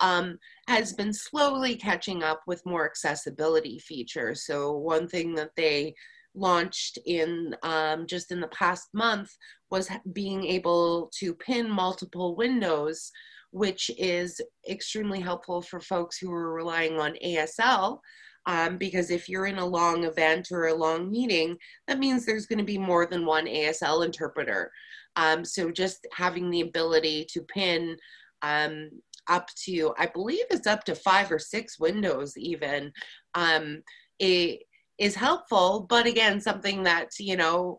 Um, 0.00 0.38
has 0.66 0.92
been 0.92 1.12
slowly 1.12 1.76
catching 1.76 2.24
up 2.24 2.40
with 2.48 2.66
more 2.66 2.84
accessibility 2.84 3.78
features. 3.78 4.44
So 4.44 4.72
one 4.72 5.06
thing 5.06 5.36
that 5.36 5.50
they 5.56 5.94
launched 6.34 6.98
in 7.06 7.54
um, 7.62 8.06
just 8.06 8.32
in 8.32 8.40
the 8.40 8.48
past 8.48 8.88
month 8.92 9.30
was 9.70 9.88
being 10.12 10.44
able 10.44 11.10
to 11.20 11.32
pin 11.34 11.70
multiple 11.70 12.34
windows 12.34 13.12
which 13.54 13.88
is 13.96 14.40
extremely 14.68 15.20
helpful 15.20 15.62
for 15.62 15.78
folks 15.78 16.18
who 16.18 16.30
are 16.32 16.52
relying 16.52 16.98
on 16.98 17.16
ASL. 17.24 18.00
Um, 18.46 18.76
because 18.78 19.10
if 19.10 19.28
you're 19.28 19.46
in 19.46 19.58
a 19.58 19.64
long 19.64 20.04
event 20.04 20.48
or 20.50 20.66
a 20.66 20.74
long 20.74 21.08
meeting, 21.10 21.56
that 21.86 22.00
means 22.00 22.26
there's 22.26 22.46
going 22.46 22.58
to 22.58 22.64
be 22.64 22.76
more 22.76 23.06
than 23.06 23.24
one 23.24 23.46
ASL 23.46 24.04
interpreter. 24.04 24.72
Um, 25.14 25.44
so 25.44 25.70
just 25.70 26.04
having 26.12 26.50
the 26.50 26.62
ability 26.62 27.26
to 27.30 27.42
pin 27.42 27.96
um, 28.42 28.90
up 29.28 29.48
to, 29.66 29.94
I 29.98 30.06
believe 30.06 30.44
it's 30.50 30.66
up 30.66 30.82
to 30.84 30.96
five 30.96 31.30
or 31.30 31.38
six 31.38 31.78
windows 31.78 32.36
even, 32.36 32.92
um, 33.34 33.82
it 34.18 34.64
is 34.98 35.14
helpful. 35.14 35.86
But 35.88 36.06
again, 36.06 36.40
something 36.40 36.82
that, 36.82 37.10
you 37.20 37.36
know, 37.36 37.78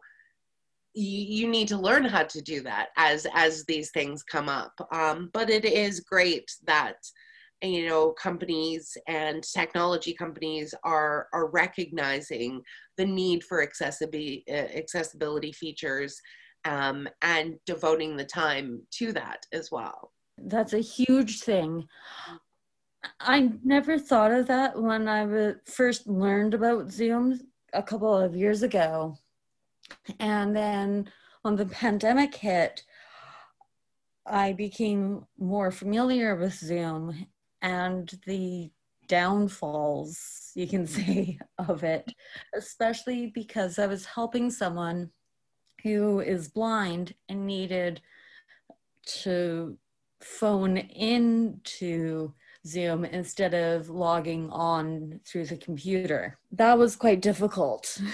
you, 0.95 1.47
need 1.47 1.67
to 1.67 1.77
learn 1.77 2.05
how 2.05 2.23
to 2.23 2.41
do 2.41 2.61
that 2.61 2.89
as 2.97 3.27
as 3.33 3.65
these 3.65 3.91
things 3.91 4.23
come 4.23 4.49
up. 4.49 4.73
Um, 4.91 5.29
but 5.33 5.49
it 5.49 5.65
is 5.65 5.99
great 5.99 6.49
that 6.65 6.95
you 7.61 7.87
know 7.87 8.11
companies 8.11 8.97
and 9.07 9.43
technology 9.43 10.13
companies 10.13 10.73
are 10.83 11.27
are 11.33 11.49
recognizing 11.49 12.61
the 12.97 13.05
need 13.05 13.43
for 13.43 13.61
accessibility 13.61 14.43
uh, 14.49 14.53
accessibility 14.53 15.51
features 15.51 16.19
um, 16.65 17.07
and 17.21 17.55
devoting 17.65 18.15
the 18.15 18.25
time 18.25 18.81
to 18.91 19.11
that 19.13 19.45
as 19.51 19.71
well. 19.71 20.11
That's 20.37 20.73
a 20.73 20.79
huge 20.79 21.41
thing. 21.41 21.87
I 23.19 23.51
never 23.63 23.99
thought 23.99 24.31
of 24.31 24.47
that 24.47 24.81
when 24.81 25.07
i 25.07 25.53
first 25.65 26.07
learned 26.07 26.55
about 26.55 26.91
Zoom 26.91 27.39
a 27.73 27.83
couple 27.83 28.15
of 28.17 28.35
years 28.35 28.63
ago. 28.63 29.17
And 30.19 30.55
then 30.55 31.09
when 31.41 31.55
the 31.55 31.65
pandemic 31.65 32.35
hit, 32.35 32.83
I 34.25 34.53
became 34.53 35.25
more 35.37 35.71
familiar 35.71 36.35
with 36.35 36.53
Zoom 36.53 37.27
and 37.61 38.11
the 38.25 38.71
downfalls, 39.07 40.51
you 40.55 40.67
can 40.67 40.87
say, 40.87 41.39
of 41.57 41.83
it, 41.83 42.11
especially 42.55 43.27
because 43.27 43.79
I 43.79 43.87
was 43.87 44.05
helping 44.05 44.49
someone 44.49 45.11
who 45.83 46.19
is 46.19 46.47
blind 46.47 47.13
and 47.29 47.45
needed 47.45 48.01
to 49.21 49.77
phone 50.19 50.77
into 50.77 52.33
Zoom 52.65 53.05
instead 53.05 53.53
of 53.53 53.89
logging 53.89 54.49
on 54.49 55.19
through 55.25 55.45
the 55.45 55.57
computer. 55.57 56.39
That 56.51 56.77
was 56.77 56.95
quite 56.95 57.21
difficult. 57.21 58.01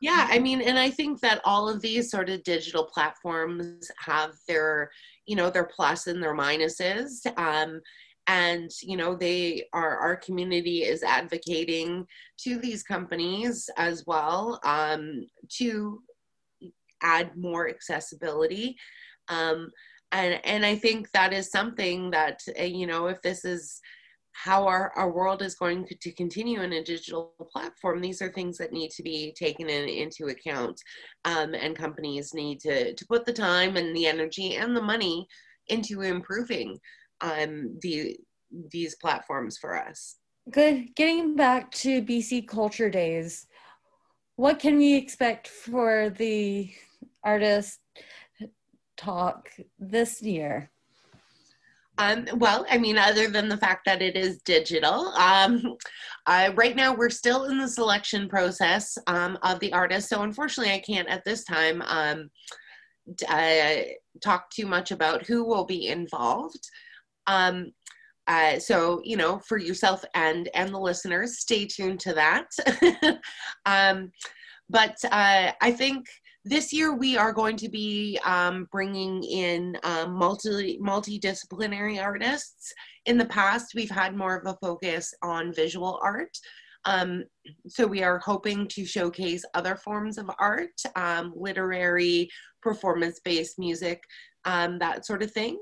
Yeah, 0.00 0.26
I 0.30 0.38
mean, 0.38 0.62
and 0.62 0.78
I 0.78 0.90
think 0.90 1.20
that 1.20 1.42
all 1.44 1.68
of 1.68 1.82
these 1.82 2.10
sort 2.10 2.30
of 2.30 2.42
digital 2.42 2.84
platforms 2.84 3.90
have 3.98 4.32
their, 4.48 4.90
you 5.26 5.36
know, 5.36 5.50
their 5.50 5.68
plus 5.74 6.06
and 6.06 6.22
their 6.22 6.34
minuses. 6.34 7.26
Um, 7.38 7.80
and 8.26 8.70
you 8.82 8.96
know 8.96 9.14
they 9.16 9.64
are 9.72 9.98
our 9.98 10.14
community 10.16 10.82
is 10.82 11.02
advocating 11.02 12.06
to 12.38 12.58
these 12.58 12.82
companies 12.82 13.68
as 13.76 14.04
well 14.06 14.60
um, 14.64 15.26
to 15.48 16.00
add 17.02 17.36
more 17.36 17.68
accessibility 17.68 18.76
um, 19.28 19.70
and 20.12 20.38
and 20.44 20.64
i 20.64 20.76
think 20.76 21.10
that 21.12 21.32
is 21.32 21.50
something 21.50 22.10
that 22.10 22.40
uh, 22.58 22.62
you 22.62 22.86
know 22.86 23.06
if 23.06 23.20
this 23.22 23.44
is 23.44 23.80
how 24.32 24.66
our, 24.66 24.92
our 24.96 25.10
world 25.10 25.42
is 25.42 25.54
going 25.54 25.86
to 26.00 26.12
continue 26.12 26.62
in 26.62 26.72
a 26.72 26.84
digital 26.84 27.34
platform 27.52 28.00
these 28.00 28.22
are 28.22 28.32
things 28.32 28.56
that 28.58 28.72
need 28.72 28.90
to 28.90 29.02
be 29.02 29.34
taken 29.36 29.68
in, 29.68 29.88
into 29.88 30.26
account 30.26 30.80
um, 31.24 31.54
and 31.54 31.76
companies 31.76 32.32
need 32.34 32.60
to, 32.60 32.94
to 32.94 33.06
put 33.06 33.26
the 33.26 33.32
time 33.32 33.76
and 33.76 33.94
the 33.94 34.06
energy 34.06 34.56
and 34.56 34.76
the 34.76 34.82
money 34.82 35.26
into 35.68 36.02
improving 36.02 36.78
um, 37.20 37.76
the, 37.82 38.16
these 38.70 38.94
platforms 38.96 39.58
for 39.58 39.76
us. 39.76 40.16
Good. 40.50 40.94
Getting 40.96 41.36
back 41.36 41.70
to 41.72 42.02
bc 42.02 42.48
culture 42.48 42.90
days 42.90 43.46
what 44.40 44.58
can 44.58 44.78
we 44.78 44.94
expect 44.94 45.48
for 45.48 46.08
the 46.16 46.72
artist 47.22 47.78
talk 48.96 49.50
this 49.78 50.22
year 50.22 50.70
um, 52.00 52.26
well, 52.38 52.64
I 52.70 52.78
mean, 52.78 52.96
other 52.96 53.28
than 53.28 53.48
the 53.48 53.58
fact 53.58 53.84
that 53.84 54.00
it 54.00 54.16
is 54.16 54.40
digital, 54.42 55.08
um, 55.16 55.76
right 56.26 56.74
now 56.74 56.94
we're 56.94 57.10
still 57.10 57.44
in 57.44 57.58
the 57.58 57.68
selection 57.68 58.26
process 58.26 58.96
um, 59.06 59.38
of 59.42 59.60
the 59.60 59.70
artist. 59.74 60.08
So 60.08 60.22
unfortunately, 60.22 60.72
I 60.72 60.78
can't 60.78 61.08
at 61.08 61.24
this 61.26 61.44
time 61.44 61.82
um, 61.82 62.30
uh, 63.28 63.74
talk 64.22 64.48
too 64.48 64.66
much 64.66 64.92
about 64.92 65.26
who 65.26 65.44
will 65.44 65.66
be 65.66 65.88
involved. 65.88 66.70
Um, 67.26 67.72
uh, 68.26 68.58
so 68.58 69.02
you 69.04 69.18
know, 69.18 69.38
for 69.40 69.58
yourself 69.58 70.02
and 70.14 70.48
and 70.54 70.72
the 70.72 70.78
listeners, 70.78 71.38
stay 71.38 71.66
tuned 71.66 72.00
to 72.00 72.14
that. 72.14 72.46
Um, 73.66 74.10
but 74.70 74.96
uh, 75.10 75.50
I 75.60 75.72
think 75.72 76.06
this 76.44 76.72
year 76.72 76.94
we 76.94 77.16
are 77.16 77.32
going 77.32 77.56
to 77.56 77.68
be 77.68 78.18
um, 78.24 78.66
bringing 78.72 79.22
in 79.22 79.76
um, 79.82 80.12
multi 80.12 80.78
multidisciplinary 80.82 82.02
artists. 82.02 82.72
In 83.06 83.18
the 83.18 83.26
past, 83.26 83.72
we've 83.74 83.90
had 83.90 84.16
more 84.16 84.36
of 84.36 84.46
a 84.46 84.56
focus 84.60 85.12
on 85.22 85.52
visual 85.52 85.98
art. 86.02 86.36
Um, 86.86 87.24
so 87.68 87.86
we 87.86 88.02
are 88.02 88.18
hoping 88.18 88.66
to 88.68 88.86
showcase 88.86 89.44
other 89.52 89.76
forms 89.76 90.16
of 90.16 90.30
art, 90.38 90.80
um, 90.96 91.34
literary, 91.36 92.30
performance-based 92.62 93.58
music, 93.58 94.02
um, 94.46 94.78
that 94.78 95.04
sort 95.04 95.22
of 95.22 95.30
thing. 95.30 95.58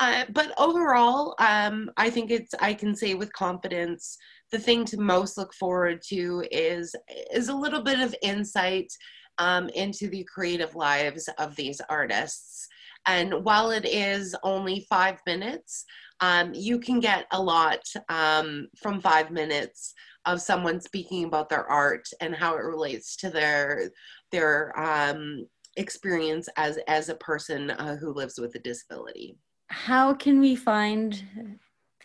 Uh, 0.00 0.24
but 0.30 0.52
overall, 0.58 1.36
um, 1.38 1.88
I 1.96 2.10
think 2.10 2.30
it's 2.30 2.52
I 2.60 2.74
can 2.74 2.94
say 2.94 3.14
with 3.14 3.32
confidence 3.32 4.18
the 4.52 4.58
thing 4.58 4.84
to 4.86 5.00
most 5.00 5.36
look 5.38 5.52
forward 5.54 6.00
to 6.08 6.44
is 6.50 6.94
is 7.32 7.48
a 7.48 7.54
little 7.54 7.82
bit 7.82 8.00
of 8.00 8.14
insight 8.22 8.92
um, 9.38 9.68
into 9.70 10.08
the 10.08 10.24
creative 10.24 10.74
lives 10.74 11.28
of 11.38 11.56
these 11.56 11.80
artists. 11.88 12.68
And 13.06 13.44
while 13.44 13.70
it 13.70 13.84
is 13.84 14.34
only 14.42 14.86
five 14.88 15.20
minutes, 15.26 15.84
um, 16.20 16.52
you 16.54 16.78
can 16.78 16.98
get 16.98 17.26
a 17.32 17.40
lot 17.40 17.80
um, 18.08 18.68
from 18.76 19.00
five 19.00 19.30
minutes 19.30 19.94
of 20.24 20.40
someone 20.40 20.80
speaking 20.80 21.24
about 21.24 21.48
their 21.48 21.64
art 21.66 22.08
and 22.20 22.34
how 22.34 22.56
it 22.56 22.64
relates 22.64 23.16
to 23.16 23.30
their 23.30 23.90
their 24.32 24.78
um, 24.78 25.46
experience 25.76 26.48
as 26.56 26.78
as 26.88 27.08
a 27.08 27.14
person 27.16 27.70
uh, 27.70 27.96
who 27.96 28.12
lives 28.12 28.38
with 28.38 28.54
a 28.54 28.58
disability. 28.58 29.36
How 29.68 30.14
can 30.14 30.40
we 30.40 30.56
find 30.56 31.22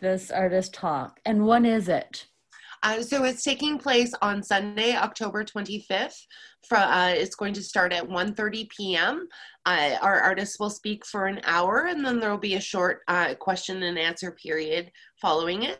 this 0.01 0.29
artist 0.29 0.73
talk, 0.73 1.19
and 1.25 1.47
when 1.47 1.65
is 1.65 1.88
it? 1.88 2.27
Uh, 2.84 3.01
so 3.01 3.23
it's 3.23 3.43
taking 3.43 3.77
place 3.77 4.13
on 4.21 4.41
Sunday, 4.41 4.95
October 4.95 5.43
25th. 5.43 6.15
For, 6.67 6.77
uh, 6.77 7.09
it's 7.09 7.36
going 7.36 7.53
to 7.53 7.63
start 7.63 7.93
at 7.93 8.07
1.30 8.07 8.69
p.m. 8.69 9.27
Uh, 9.65 9.97
our 10.01 10.19
artists 10.19 10.59
will 10.59 10.71
speak 10.71 11.05
for 11.05 11.27
an 11.27 11.39
hour 11.45 11.86
and 11.88 12.03
then 12.03 12.19
there 12.19 12.32
will 12.32 12.38
be 12.38 12.55
a 12.55 12.61
short 12.61 13.01
uh, 13.07 13.36
question 13.36 13.84
and 13.84 13.99
answer 13.99 14.32
period 14.32 14.91
following 15.21 15.63
it. 15.63 15.79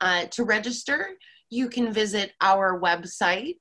Uh, 0.00 0.26
to 0.26 0.44
register, 0.44 1.08
you 1.50 1.68
can 1.68 1.92
visit 1.92 2.32
our 2.40 2.80
website, 2.80 3.60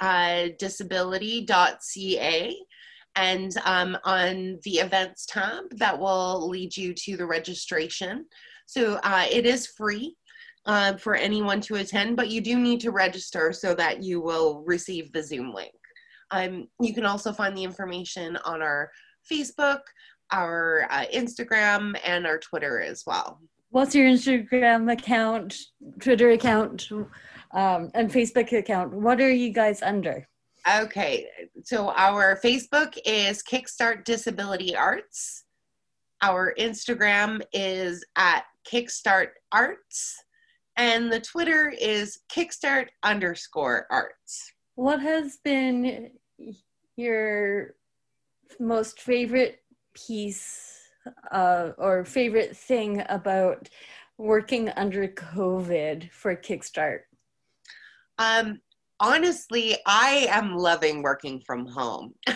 kickstartdisability.ca 0.00 2.56
and 3.16 3.56
um, 3.64 3.96
on 4.04 4.58
the 4.64 4.78
events 4.78 5.24
tab 5.26 5.64
that 5.72 5.96
will 5.98 6.48
lead 6.48 6.76
you 6.76 6.92
to 6.94 7.16
the 7.16 7.26
registration. 7.26 8.26
So 8.66 8.98
uh, 9.02 9.26
it 9.30 9.46
is 9.46 9.68
free 9.68 10.16
uh, 10.66 10.96
for 10.96 11.14
anyone 11.14 11.60
to 11.62 11.76
attend, 11.76 12.16
but 12.16 12.30
you 12.30 12.40
do 12.40 12.58
need 12.58 12.80
to 12.80 12.90
register 12.90 13.52
so 13.52 13.74
that 13.74 14.02
you 14.02 14.20
will 14.20 14.62
receive 14.66 15.12
the 15.12 15.22
Zoom 15.22 15.52
link. 15.52 15.74
Um, 16.30 16.68
you 16.80 16.94
can 16.94 17.04
also 17.04 17.32
find 17.32 17.56
the 17.56 17.64
information 17.64 18.36
on 18.44 18.62
our 18.62 18.90
Facebook, 19.30 19.80
our 20.32 20.86
uh, 20.90 21.04
Instagram, 21.14 21.98
and 22.04 22.26
our 22.26 22.38
Twitter 22.38 22.80
as 22.80 23.04
well. 23.06 23.40
What's 23.70 23.94
your 23.94 24.06
Instagram 24.06 24.90
account, 24.92 25.56
Twitter 26.00 26.30
account, 26.30 26.90
um, 27.52 27.90
and 27.94 28.10
Facebook 28.10 28.56
account? 28.56 28.94
What 28.94 29.20
are 29.20 29.32
you 29.32 29.52
guys 29.52 29.82
under? 29.82 30.26
Okay, 30.72 31.26
so 31.62 31.90
our 31.90 32.38
Facebook 32.42 32.96
is 33.04 33.42
Kickstart 33.42 34.04
Disability 34.04 34.74
Arts. 34.74 35.44
Our 36.22 36.54
Instagram 36.58 37.42
is 37.52 38.02
at 38.16 38.44
Kickstart 38.66 39.28
Arts 39.52 40.23
and 40.76 41.12
the 41.12 41.20
Twitter 41.20 41.72
is 41.80 42.20
kickstart 42.30 42.88
underscore 43.02 43.86
arts. 43.90 44.52
What 44.74 45.00
has 45.00 45.38
been 45.44 46.10
your 46.96 47.74
most 48.58 49.00
favorite 49.00 49.60
piece 49.94 50.80
uh, 51.30 51.70
or 51.78 52.04
favorite 52.04 52.56
thing 52.56 53.02
about 53.08 53.68
working 54.18 54.68
under 54.70 55.08
COVID 55.08 56.10
for 56.10 56.34
Kickstart? 56.36 57.00
Um, 58.18 58.60
honestly, 59.00 59.76
I 59.86 60.26
am 60.30 60.56
loving 60.56 61.02
working 61.02 61.40
from 61.40 61.66
home. 61.66 62.14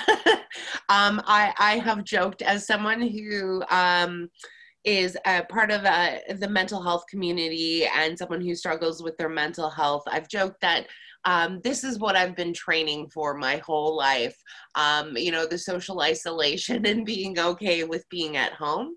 um, 0.89 1.23
I, 1.27 1.53
I 1.59 1.79
have 1.79 2.05
joked 2.05 2.43
as 2.43 2.67
someone 2.67 3.01
who 3.01 3.63
um, 3.71 4.29
is 4.85 5.17
a 5.27 5.43
part 5.45 5.71
of 5.71 5.85
uh, 5.85 6.17
the 6.39 6.49
mental 6.49 6.83
health 6.83 7.05
community 7.09 7.87
and 7.87 8.19
someone 8.19 8.41
who 8.41 8.55
struggles 8.55 9.03
with 9.03 9.17
their 9.17 9.29
mental 9.29 9.69
health. 9.69 10.03
I've 10.07 10.29
joked 10.29 10.61
that 10.61 10.87
um, 11.25 11.61
this 11.63 11.85
is 11.85 11.99
what 11.99 12.17
I've 12.17 12.37
been 12.37 12.55
training 12.55 13.11
for 13.11 13.35
my 13.35 13.57
whole 13.59 13.97
life. 13.97 14.37
Um, 14.77 15.17
you 15.17 15.33
know, 15.33 15.47
the 15.47 15.59
social 15.59 16.01
isolation 16.01 16.87
and 16.87 17.05
being 17.05 17.39
okay 17.39 17.85
with 17.85 18.09
being 18.09 18.37
at 18.37 18.53
home. 18.53 18.97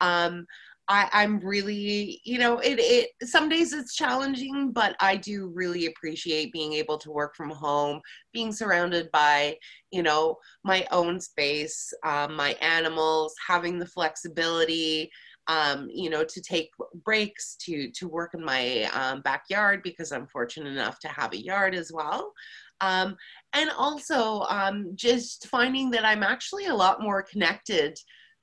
Um, 0.00 0.46
I, 0.90 1.22
am 1.22 1.38
really, 1.38 2.20
you 2.24 2.38
know, 2.38 2.58
it, 2.58 2.80
it, 2.80 3.28
some 3.28 3.48
days 3.48 3.72
it's 3.72 3.94
challenging, 3.94 4.72
but 4.72 4.96
I 4.98 5.14
do 5.14 5.46
really 5.54 5.86
appreciate 5.86 6.52
being 6.52 6.72
able 6.72 6.98
to 6.98 7.12
work 7.12 7.36
from 7.36 7.50
home, 7.50 8.00
being 8.32 8.50
surrounded 8.50 9.08
by, 9.12 9.56
you 9.92 10.02
know, 10.02 10.36
my 10.64 10.84
own 10.90 11.20
space, 11.20 11.92
um, 12.04 12.34
my 12.34 12.56
animals, 12.60 13.36
having 13.46 13.78
the 13.78 13.86
flexibility, 13.86 15.08
um, 15.46 15.88
you 15.94 16.10
know, 16.10 16.24
to 16.24 16.42
take 16.42 16.70
breaks, 17.04 17.54
to 17.60 17.88
to 17.92 18.08
work 18.08 18.34
in 18.34 18.44
my 18.44 18.90
um, 18.92 19.20
backyard 19.22 19.84
because 19.84 20.10
I'm 20.10 20.26
fortunate 20.26 20.70
enough 20.70 20.98
to 21.00 21.08
have 21.08 21.32
a 21.32 21.40
yard 21.40 21.72
as 21.76 21.92
well. 21.92 22.32
Um, 22.80 23.16
and 23.52 23.70
also 23.70 24.40
um, 24.48 24.90
just 24.96 25.46
finding 25.46 25.90
that 25.92 26.04
I'm 26.04 26.24
actually 26.24 26.66
a 26.66 26.74
lot 26.74 27.00
more 27.00 27.22
connected 27.22 27.96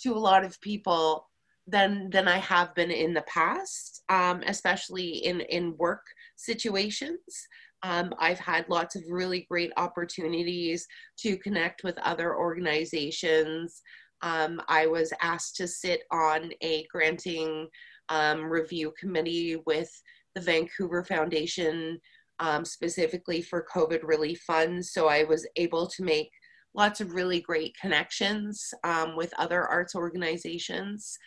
to 0.04 0.14
a 0.14 0.20
lot 0.20 0.46
of 0.46 0.62
people 0.62 1.28
than 1.68 2.10
than 2.10 2.28
I 2.28 2.38
have 2.38 2.74
been 2.76 2.92
in 2.92 3.14
the 3.14 3.24
past, 3.24 4.04
um, 4.10 4.42
especially 4.48 5.26
in 5.26 5.42
in 5.42 5.76
work 5.78 6.04
situations. 6.36 7.48
Um, 7.84 8.14
I've 8.20 8.40
had 8.40 8.68
lots 8.70 8.96
of 8.96 9.04
really 9.10 9.46
great 9.50 9.72
opportunities 9.78 10.88
to 11.20 11.38
connect 11.38 11.84
with 11.84 11.98
other 12.00 12.36
organizations. 12.36 13.82
Um, 14.22 14.62
I 14.68 14.88
was 14.88 15.14
asked 15.22 15.58
to 15.58 15.68
sit 15.68 16.02
on 16.12 16.52
a 16.62 16.88
granting 16.92 17.68
um, 18.10 18.46
review 18.46 18.94
committee 19.00 19.58
with 19.68 19.92
the 20.34 20.42
Vancouver 20.42 21.04
Foundation 21.04 22.00
um, 22.40 22.66
specifically 22.66 23.42
for 23.42 23.66
COVID 23.74 24.02
relief 24.04 24.42
funds. 24.46 24.92
So 24.92 25.08
I 25.08 25.24
was 25.24 25.48
able 25.56 25.88
to 25.88 26.04
make 26.04 26.32
lots 26.74 27.02
of 27.02 27.14
really 27.14 27.42
great 27.42 27.76
connections 27.80 28.74
um, 28.84 29.16
with 29.16 29.34
other 29.38 29.64
arts 29.68 29.96
organizations. 29.96 31.18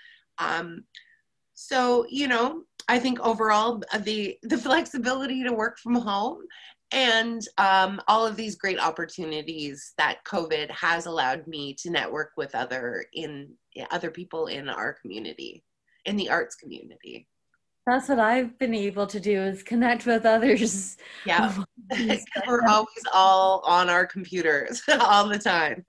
Um, 0.40 0.84
so, 1.54 2.06
you 2.08 2.26
know, 2.26 2.64
I 2.88 2.98
think 2.98 3.20
overall 3.20 3.82
the, 4.02 4.36
the 4.42 4.58
flexibility 4.58 5.44
to 5.44 5.52
work 5.52 5.78
from 5.78 5.94
home 5.94 6.42
and 6.92 7.46
um, 7.58 8.00
all 8.08 8.26
of 8.26 8.36
these 8.36 8.56
great 8.56 8.80
opportunities 8.80 9.92
that 9.96 10.24
COVID 10.24 10.70
has 10.70 11.06
allowed 11.06 11.46
me 11.46 11.74
to 11.74 11.90
network 11.90 12.32
with 12.36 12.54
other 12.54 13.04
in 13.12 13.50
other 13.90 14.10
people 14.10 14.46
in 14.46 14.68
our 14.68 14.94
community, 14.94 15.62
in 16.06 16.16
the 16.16 16.28
arts 16.28 16.56
community. 16.56 17.28
That's 17.86 18.08
what 18.08 18.18
I've 18.18 18.58
been 18.58 18.74
able 18.74 19.06
to 19.06 19.20
do 19.20 19.40
is 19.40 19.62
connect 19.62 20.04
with 20.06 20.26
others. 20.26 20.96
Yeah, 21.24 21.54
we're 22.46 22.66
always 22.66 23.04
all 23.12 23.62
on 23.64 23.88
our 23.88 24.06
computers 24.06 24.82
all 25.00 25.28
the 25.28 25.38
time. 25.38 25.84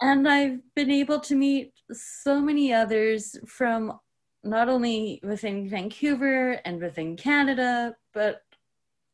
And 0.00 0.28
I've 0.28 0.60
been 0.74 0.90
able 0.90 1.20
to 1.20 1.34
meet 1.34 1.72
so 1.92 2.40
many 2.40 2.72
others 2.72 3.36
from 3.46 3.98
not 4.42 4.68
only 4.68 5.20
within 5.22 5.68
Vancouver 5.68 6.52
and 6.64 6.80
within 6.80 7.16
Canada, 7.16 7.94
but 8.14 8.40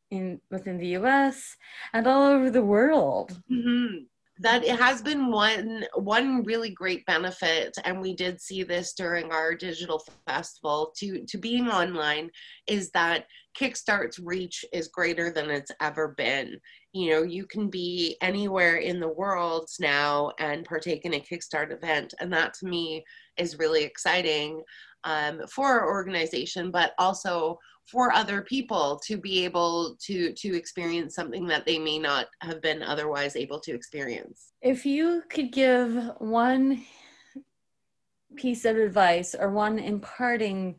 in 0.09 0.39
within 0.49 0.77
the 0.77 0.87
U.S. 0.99 1.57
and 1.93 2.07
all 2.07 2.23
over 2.23 2.49
the 2.49 2.63
world. 2.63 3.41
Mm-hmm 3.51 4.05
that 4.39 4.63
it 4.63 4.79
has 4.79 5.01
been 5.01 5.31
one 5.31 5.85
one 5.95 6.43
really 6.43 6.69
great 6.69 7.05
benefit 7.05 7.75
and 7.85 7.99
we 7.99 8.15
did 8.15 8.39
see 8.39 8.63
this 8.63 8.93
during 8.93 9.31
our 9.31 9.55
digital 9.55 10.03
festival 10.27 10.93
to 10.95 11.25
to 11.25 11.37
being 11.37 11.67
online 11.69 12.29
is 12.67 12.91
that 12.91 13.25
kickstart's 13.59 14.19
reach 14.19 14.63
is 14.71 14.89
greater 14.89 15.31
than 15.31 15.49
it's 15.49 15.71
ever 15.81 16.09
been 16.17 16.57
you 16.97 17.11
know 17.11 17.23
you 17.23 17.45
can 17.45 17.69
be 17.69 18.17
anywhere 18.21 18.77
in 18.77 18.99
the 18.99 19.07
world 19.07 19.69
now 19.79 20.31
and 20.39 20.65
partake 20.65 21.05
in 21.05 21.13
a 21.13 21.19
kickstart 21.19 21.71
event 21.71 22.13
and 22.19 22.31
that 22.31 22.53
to 22.53 22.65
me 22.65 23.03
is 23.37 23.59
really 23.59 23.83
exciting 23.83 24.61
um, 25.03 25.41
for 25.47 25.67
our 25.67 25.87
organization 25.87 26.71
but 26.71 26.93
also 26.97 27.57
for 27.87 28.11
other 28.11 28.41
people 28.41 28.99
to 29.05 29.17
be 29.17 29.45
able 29.45 29.95
to 30.01 30.33
to 30.33 30.55
experience 30.55 31.15
something 31.15 31.47
that 31.47 31.65
they 31.65 31.79
may 31.79 31.97
not 31.97 32.27
have 32.41 32.61
been 32.61 32.83
otherwise 32.83 33.35
able 33.35 33.59
to 33.61 33.73
experience. 33.73 34.51
If 34.61 34.85
you 34.85 35.23
could 35.29 35.51
give 35.51 36.11
one 36.19 36.83
piece 38.35 38.65
of 38.65 38.77
advice 38.77 39.33
or 39.33 39.51
one 39.51 39.79
imparting 39.79 40.75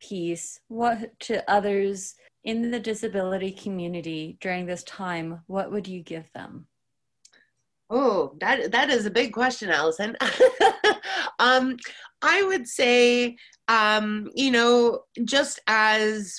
piece 0.00 0.60
what 0.68 1.18
to 1.20 1.48
others 1.50 2.14
in 2.44 2.70
the 2.70 2.80
disability 2.80 3.52
community 3.52 4.38
during 4.40 4.66
this 4.66 4.82
time 4.84 5.40
what 5.46 5.70
would 5.70 5.86
you 5.86 6.02
give 6.02 6.30
them 6.32 6.66
oh 7.90 8.34
that 8.40 8.72
that 8.72 8.90
is 8.90 9.06
a 9.06 9.10
big 9.10 9.32
question 9.32 9.68
alison 9.68 10.16
um 11.38 11.76
i 12.22 12.42
would 12.42 12.66
say 12.66 13.36
um, 13.70 14.28
you 14.34 14.50
know, 14.50 15.02
just 15.24 15.60
as 15.68 16.36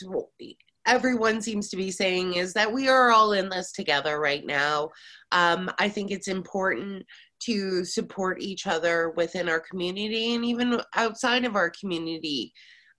everyone 0.85 1.41
seems 1.41 1.69
to 1.69 1.77
be 1.77 1.89
saying, 1.89 2.33
is 2.33 2.51
that 2.53 2.71
we 2.71 2.89
are 2.89 3.09
all 3.09 3.31
in 3.31 3.47
this 3.47 3.71
together 3.71 4.19
right 4.19 4.45
now. 4.45 4.89
Um, 5.31 5.71
I 5.79 5.87
think 5.87 6.11
it's 6.11 6.27
important 6.27 7.05
to 7.43 7.85
support 7.85 8.41
each 8.41 8.67
other 8.67 9.11
within 9.11 9.47
our 9.47 9.61
community 9.61 10.35
and 10.35 10.43
even 10.43 10.81
outside 10.97 11.45
of 11.45 11.55
our 11.55 11.69
community. 11.69 12.51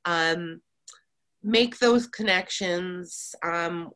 Um, 0.07 0.63
make 1.43 1.79
those 1.79 2.07
connections, 2.07 3.35
um, 3.43 3.91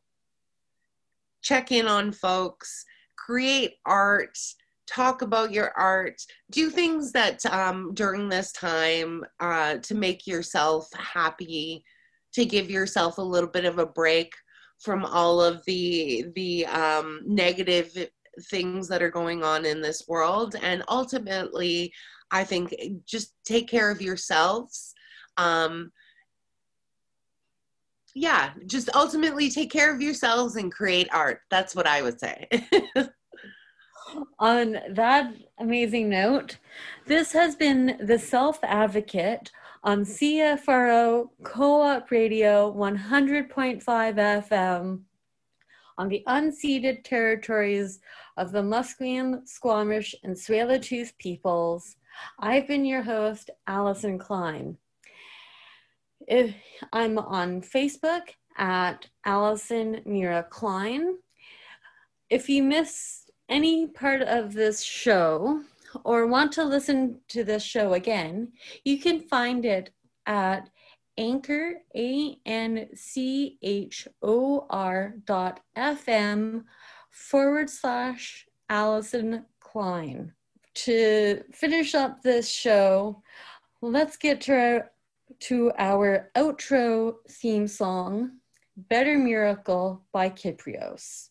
check 1.41 1.71
in 1.71 1.87
on 1.87 2.11
folks, 2.11 2.85
create 3.15 3.75
art 3.85 4.37
talk 4.87 5.21
about 5.21 5.51
your 5.51 5.71
art 5.77 6.21
do 6.49 6.69
things 6.69 7.11
that 7.11 7.45
um, 7.47 7.93
during 7.93 8.29
this 8.29 8.53
time 8.53 9.21
uh, 9.41 9.75
to 9.79 9.93
make 9.93 10.25
yourself 10.25 10.87
happy 10.93 11.83
to 12.33 12.45
give 12.45 12.71
yourself 12.71 13.17
a 13.17 13.21
little 13.21 13.49
bit 13.49 13.65
of 13.65 13.79
a 13.79 13.85
break 13.85 14.33
from 14.79 15.03
all 15.03 15.41
of 15.41 15.61
the 15.65 16.25
the 16.35 16.65
um, 16.67 17.21
negative 17.25 17.91
things 18.49 18.87
that 18.87 19.01
are 19.01 19.11
going 19.11 19.43
on 19.43 19.65
in 19.65 19.81
this 19.81 20.07
world. 20.07 20.55
And 20.61 20.83
ultimately 20.87 21.91
i 22.31 22.43
think 22.43 22.73
just 23.05 23.33
take 23.45 23.67
care 23.67 23.89
of 23.89 24.01
yourselves 24.01 24.93
um, 25.37 25.91
yeah 28.17 28.51
just 28.65 28.89
ultimately 28.95 29.49
take 29.49 29.71
care 29.71 29.93
of 29.93 30.01
yourselves 30.01 30.55
and 30.55 30.71
create 30.71 31.07
art 31.11 31.41
that's 31.49 31.75
what 31.75 31.87
i 31.87 32.01
would 32.01 32.19
say 32.19 32.47
on 34.39 34.77
that 34.91 35.33
amazing 35.59 36.09
note, 36.09 36.57
this 37.05 37.31
has 37.33 37.55
been 37.55 37.97
the 38.01 38.19
Self 38.19 38.59
Advocate 38.63 39.51
on 39.83 40.03
CFRO 40.03 41.29
Co 41.43 41.81
op 41.81 42.11
Radio 42.11 42.73
100.5 42.73 43.83
FM 43.83 45.01
on 45.97 46.09
the 46.09 46.23
unceded 46.27 47.03
territories 47.03 47.99
of 48.37 48.51
the 48.51 48.61
Musqueam, 48.61 49.47
Squamish, 49.47 50.13
and 50.23 50.35
Tsleil-Waututh 50.35 51.17
peoples. 51.17 51.95
I've 52.39 52.67
been 52.67 52.85
your 52.85 53.01
host, 53.01 53.49
Alison 53.65 54.19
Klein. 54.19 54.77
If 56.27 56.53
I'm 56.91 57.17
on 57.17 57.61
Facebook 57.61 58.29
at 58.57 59.07
Alison 59.25 60.01
Mira 60.05 60.43
Klein. 60.49 61.17
If 62.29 62.49
you 62.49 62.63
miss 62.63 63.23
any 63.47 63.87
part 63.87 64.21
of 64.21 64.53
this 64.53 64.81
show 64.81 65.61
or 66.03 66.27
want 66.27 66.51
to 66.53 66.63
listen 66.63 67.21
to 67.29 67.43
this 67.43 67.63
show 67.63 67.93
again, 67.93 68.51
you 68.83 68.99
can 68.99 69.21
find 69.21 69.63
it 69.63 69.91
at 70.25 70.69
anchor 71.17 71.75
a 71.95 72.37
n 72.45 72.89
c 72.93 73.57
h 73.61 74.07
o 74.21 74.67
r 74.69 75.15
dot 75.25 75.61
fm 75.75 76.63
forward 77.09 77.69
slash 77.69 78.45
Alison 78.69 79.45
Klein. 79.59 80.33
To 80.73 81.41
finish 81.53 81.95
up 81.95 82.21
this 82.21 82.49
show, 82.49 83.23
let's 83.81 84.17
get 84.17 84.41
to 84.41 84.53
our, 84.53 84.91
to 85.39 85.71
our 85.77 86.31
outro 86.35 87.15
theme 87.29 87.67
song, 87.67 88.39
Better 88.75 89.17
Miracle 89.17 90.05
by 90.11 90.29
Kyprios. 90.29 91.29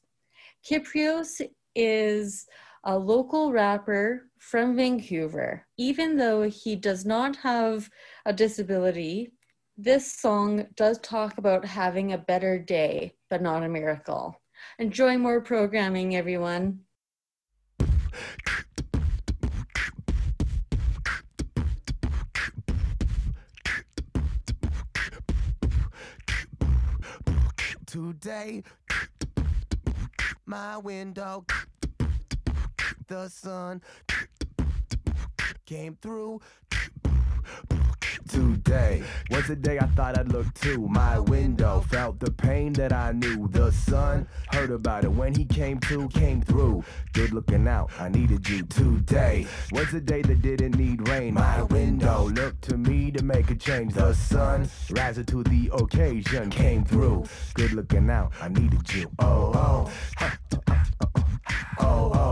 Kyprios 0.69 1.41
is 1.75 2.47
a 2.85 2.99
local 2.99 3.53
rapper 3.53 4.29
from 4.39 4.77
Vancouver. 4.77 5.67
Even 5.77 6.17
though 6.17 6.43
he 6.43 6.77
does 6.77 7.05
not 7.05 7.37
have 7.37 7.91
a 8.25 8.33
disability, 8.33 9.33
this 9.77 10.11
song 10.13 10.67
does 10.77 10.99
talk 11.01 11.39
about 11.39 11.65
having 11.65 12.13
a 12.13 12.19
better 12.19 12.59
day, 12.59 13.13
but 13.29 13.43
not 13.43 13.63
a 13.63 13.69
miracle. 13.69 14.41
Enjoy 14.79 15.19
more 15.19 15.41
programming, 15.41 16.17
everyone. 16.17 16.81
Today, 27.97 28.63
my 30.45 30.77
window, 30.77 31.47
the 33.09 33.31
sun 33.31 33.81
came 35.65 35.97
through. 36.03 36.43
Today 38.29 39.05
was 39.31 39.49
a 39.51 39.57
day 39.57 39.79
I 39.79 39.87
thought 39.87 40.19
I'd 40.19 40.33
look 40.33 40.53
to 40.55 40.79
my 40.89 41.19
window. 41.19 41.81
Felt 41.89 42.19
the 42.19 42.31
pain 42.31 42.73
that 42.75 42.93
I 42.93 43.13
knew. 43.13 43.49
The 43.49 43.71
sun 43.71 44.27
heard 44.53 44.71
about 44.71 45.05
it 45.05 45.13
when 45.13 45.35
he 45.35 45.45
came 45.45 45.79
to, 45.81 46.09
came 46.09 46.43
through. 46.43 46.85
Good 47.13 47.33
looking 47.33 47.69
out, 47.69 47.91
I 48.01 48.09
needed 48.09 48.49
you 48.49 48.65
today. 48.65 49.47
Was 49.73 49.95
a 49.95 50.01
day 50.01 50.23
that 50.23 50.43
didn't 50.43 50.77
need 50.77 51.09
rain. 51.09 51.35
My 51.35 51.63
window 51.63 52.29
looked 52.29 52.63
to 52.63 52.77
me 52.77 53.11
to 53.13 53.23
make 53.25 53.51
a 53.51 53.55
change. 53.55 53.95
The 53.95 54.13
sun 54.15 54.69
rising 54.91 55.27
to 55.27 55.43
the 55.45 55.71
occasion 55.73 56.51
came 56.51 56.85
through. 56.85 57.25
Good 57.55 57.73
looking 57.73 58.11
out, 58.11 58.33
I 58.41 58.49
needed 58.49 58.93
you. 58.93 59.11
Oh. 59.21 59.53
Oh, 59.55 59.91
oh. 60.21 60.37
Oh, 61.79 62.13
oh. 62.15 62.26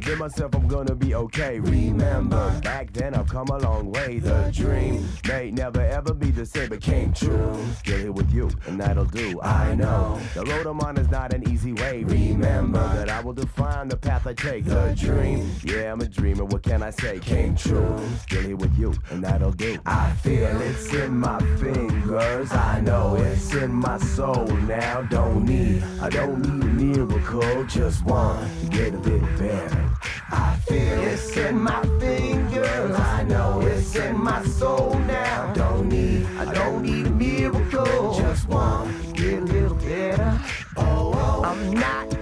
Tell 0.00 0.16
myself 0.16 0.54
I'm 0.54 0.66
gonna 0.68 0.94
be 0.94 1.14
okay. 1.14 1.60
Remember, 1.60 2.60
back 2.62 2.92
then 2.92 3.14
I've 3.14 3.28
come 3.28 3.48
a 3.48 3.58
long 3.58 3.90
way. 3.90 4.18
The 4.18 4.50
dream 4.54 5.06
may 5.28 5.50
never 5.50 5.80
ever 5.80 6.14
be 6.14 6.30
the 6.30 6.46
same, 6.46 6.70
but 6.70 6.80
came 6.80 7.12
true. 7.12 7.58
Still 7.78 7.98
here 7.98 8.12
with 8.12 8.32
you, 8.32 8.50
and 8.66 8.80
that'll 8.80 9.04
do. 9.04 9.40
I 9.42 9.74
know 9.74 10.18
the 10.34 10.44
road 10.44 10.66
I'm 10.66 10.80
on 10.80 10.96
is 10.96 11.10
not 11.10 11.34
an 11.34 11.48
easy 11.48 11.72
way. 11.72 12.04
Remember 12.04 12.80
that 12.94 13.10
I 13.10 13.20
will 13.20 13.32
define 13.34 13.88
the 13.88 13.96
path 13.96 14.26
I 14.26 14.34
take. 14.34 14.64
The 14.64 14.94
dream, 14.96 15.50
yeah, 15.64 15.92
I'm 15.92 16.00
a 16.00 16.06
dreamer. 16.06 16.44
What 16.44 16.62
can 16.62 16.82
I 16.82 16.90
say? 16.90 17.18
Came 17.18 17.54
true. 17.54 17.98
Still 18.22 18.42
here 18.42 18.56
with 18.56 18.78
you, 18.78 18.94
and 19.10 19.22
that'll 19.22 19.52
do. 19.52 19.78
I 19.84 20.12
feel 20.22 20.60
it's 20.62 20.92
in 20.94 21.18
my 21.18 21.38
fingers. 21.58 22.50
I 22.52 22.80
know 22.80 23.16
it's 23.16 23.52
in 23.54 23.72
my 23.72 23.98
soul 23.98 24.46
now. 24.46 25.02
Don't 25.02 25.44
need, 25.44 25.82
I 26.00 26.08
don't 26.08 26.40
need 26.40 26.96
a 26.96 27.04
miracle. 27.04 27.64
Just 27.64 28.04
want 28.04 28.48
to 28.60 28.66
get 28.68 28.94
a 28.94 28.98
little 28.98 29.28
better. 29.38 29.87
I 30.30 30.56
feel 30.66 31.02
it's 31.02 31.36
in 31.36 31.60
my 31.60 31.82
fingers. 32.00 32.90
I 32.96 33.22
know 33.24 33.60
it's 33.60 33.94
in 33.96 34.22
my 34.22 34.42
soul 34.44 34.98
now. 35.06 35.52
Don't 35.54 35.88
need, 35.88 36.26
I 36.38 36.52
don't 36.52 36.82
need 36.82 37.06
a 37.06 37.10
miracle. 37.10 38.14
Just 38.18 38.48
want 38.48 38.90
to 38.90 39.12
get 39.12 39.42
a 39.42 39.46
little 39.46 39.76
better. 39.76 40.40
Oh, 40.76 41.12
oh. 41.14 41.42
I'm 41.44 41.72
not 41.72 42.17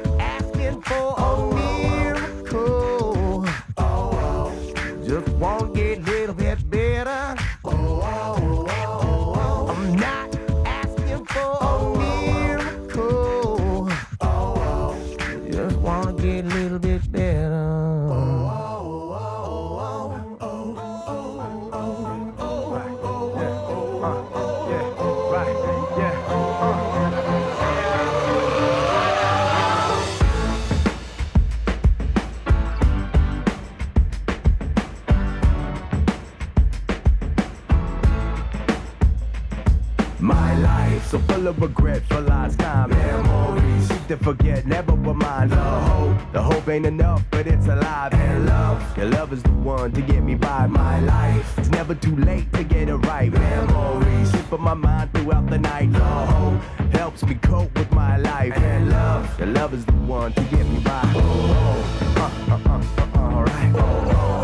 regret 41.67 42.03
for 42.09 42.21
lost 42.21 42.59
time. 42.59 42.91
Memories 42.91 43.89
seek 43.89 44.07
to 44.07 44.17
forget, 44.17 44.67
never 44.67 44.95
mine. 44.97 45.49
The 45.49 45.57
hope, 45.57 46.17
the 46.33 46.43
hope 46.43 46.69
ain't 46.69 46.87
enough, 46.87 47.23
but 47.31 47.47
it's 47.47 47.67
alive. 47.67 48.13
And 48.15 48.47
love, 48.47 48.97
your 48.97 49.07
love 49.07 49.33
is 49.33 49.43
the 49.43 49.51
one 49.51 49.91
to 49.93 50.01
get 50.01 50.23
me 50.23 50.35
by. 50.35 50.67
My 50.67 51.01
life, 51.01 51.59
it's 51.59 51.71
never 51.71 51.95
too 51.95 52.17
late 52.17 52.53
to 52.53 52.63
get 52.65 52.89
it 52.89 52.97
right. 52.97 53.33
Memories 53.33 54.31
slip 54.31 54.53
of 54.53 54.61
my 54.61 54.75
mind 54.75 55.13
throughout 55.13 55.47
the 55.51 55.59
night. 55.59 55.93
The 55.93 56.11
hope 56.33 56.61
helps 56.93 57.23
me 57.25 57.35
cope 57.37 57.73
with 57.79 57.91
my 57.93 58.17
life. 58.19 58.57
And 58.57 58.91
love, 58.91 59.39
your 59.39 59.49
love 59.49 59.75
is 59.75 59.85
the 59.85 59.99
one 60.17 60.33
to 60.35 60.43
get 60.43 60.67
me 60.67 60.81
by. 60.81 61.03
Oh, 61.17 61.23
oh, 61.63 62.23
uh, 62.23 62.55
uh, 62.55 62.61
uh, 62.75 62.79
uh, 62.79 63.19
uh, 63.19 63.35
alright. 63.35 63.75
Oh, 63.75 64.13
oh, 64.15 64.36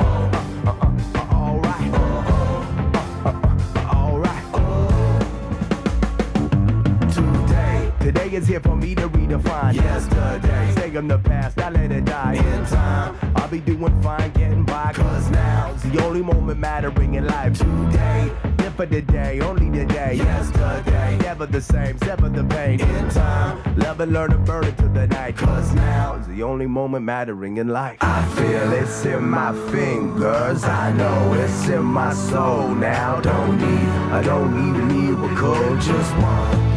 Today, 8.13 8.25
today 8.25 8.37
is 8.37 8.47
here 8.47 8.61
for 8.61 8.77
me 8.77 8.95
to 8.95 9.09
redefine. 9.09 9.75
Yesterday, 9.75 10.73
stay 10.73 10.95
in 10.95 11.09
the 11.09 11.19
past, 11.19 11.59
I 11.59 11.71
let 11.71 11.91
it 11.91 12.05
die. 12.05 12.35
In 12.35 12.67
time, 12.67 13.17
I'll 13.37 13.49
be 13.49 13.61
doing 13.61 14.03
fine, 14.03 14.31
getting 14.33 14.65
by. 14.65 14.93
Cause 14.93 15.31
now's 15.31 15.83
the 15.83 16.05
only 16.05 16.21
moment 16.21 16.59
mattering 16.59 17.15
in 17.15 17.27
life. 17.27 17.57
Today, 17.57 18.31
live 18.59 18.75
for 18.75 18.85
the 18.85 19.01
day, 19.01 19.41
only 19.41 19.71
the 19.71 19.87
day. 19.87 20.15
Yesterday, 20.15 21.17
never 21.23 21.47
the 21.47 21.61
same, 21.63 21.97
sever 21.99 22.29
the 22.29 22.45
pain. 22.45 22.81
In 22.81 23.09
time, 23.09 23.77
love 23.77 24.01
and 24.01 24.13
learn 24.13 24.33
and 24.33 24.45
burn 24.45 24.65
into 24.65 24.89
the 24.89 25.07
night. 25.07 25.37
Cause 25.37 25.73
now's 25.73 26.27
the 26.27 26.43
only 26.43 26.67
moment 26.67 27.07
mattering 27.07 27.57
in 27.57 27.69
life. 27.69 27.97
I 28.03 28.23
feel 28.35 28.73
it's 28.75 29.07
in 29.07 29.25
my 29.25 29.53
fingers, 29.71 30.65
I 30.65 30.93
know 30.93 31.33
it's 31.33 31.69
in 31.69 31.85
my 31.85 32.13
soul 32.13 32.75
now. 32.75 33.21
Don't 33.21 33.57
need, 33.57 33.89
I 34.13 34.23
don't 34.23 34.53
need 34.53 34.81
a 34.81 34.85
miracle, 34.85 35.77
just 35.79 36.13
one 36.17 36.73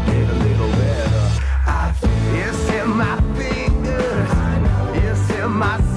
más. 5.55 5.94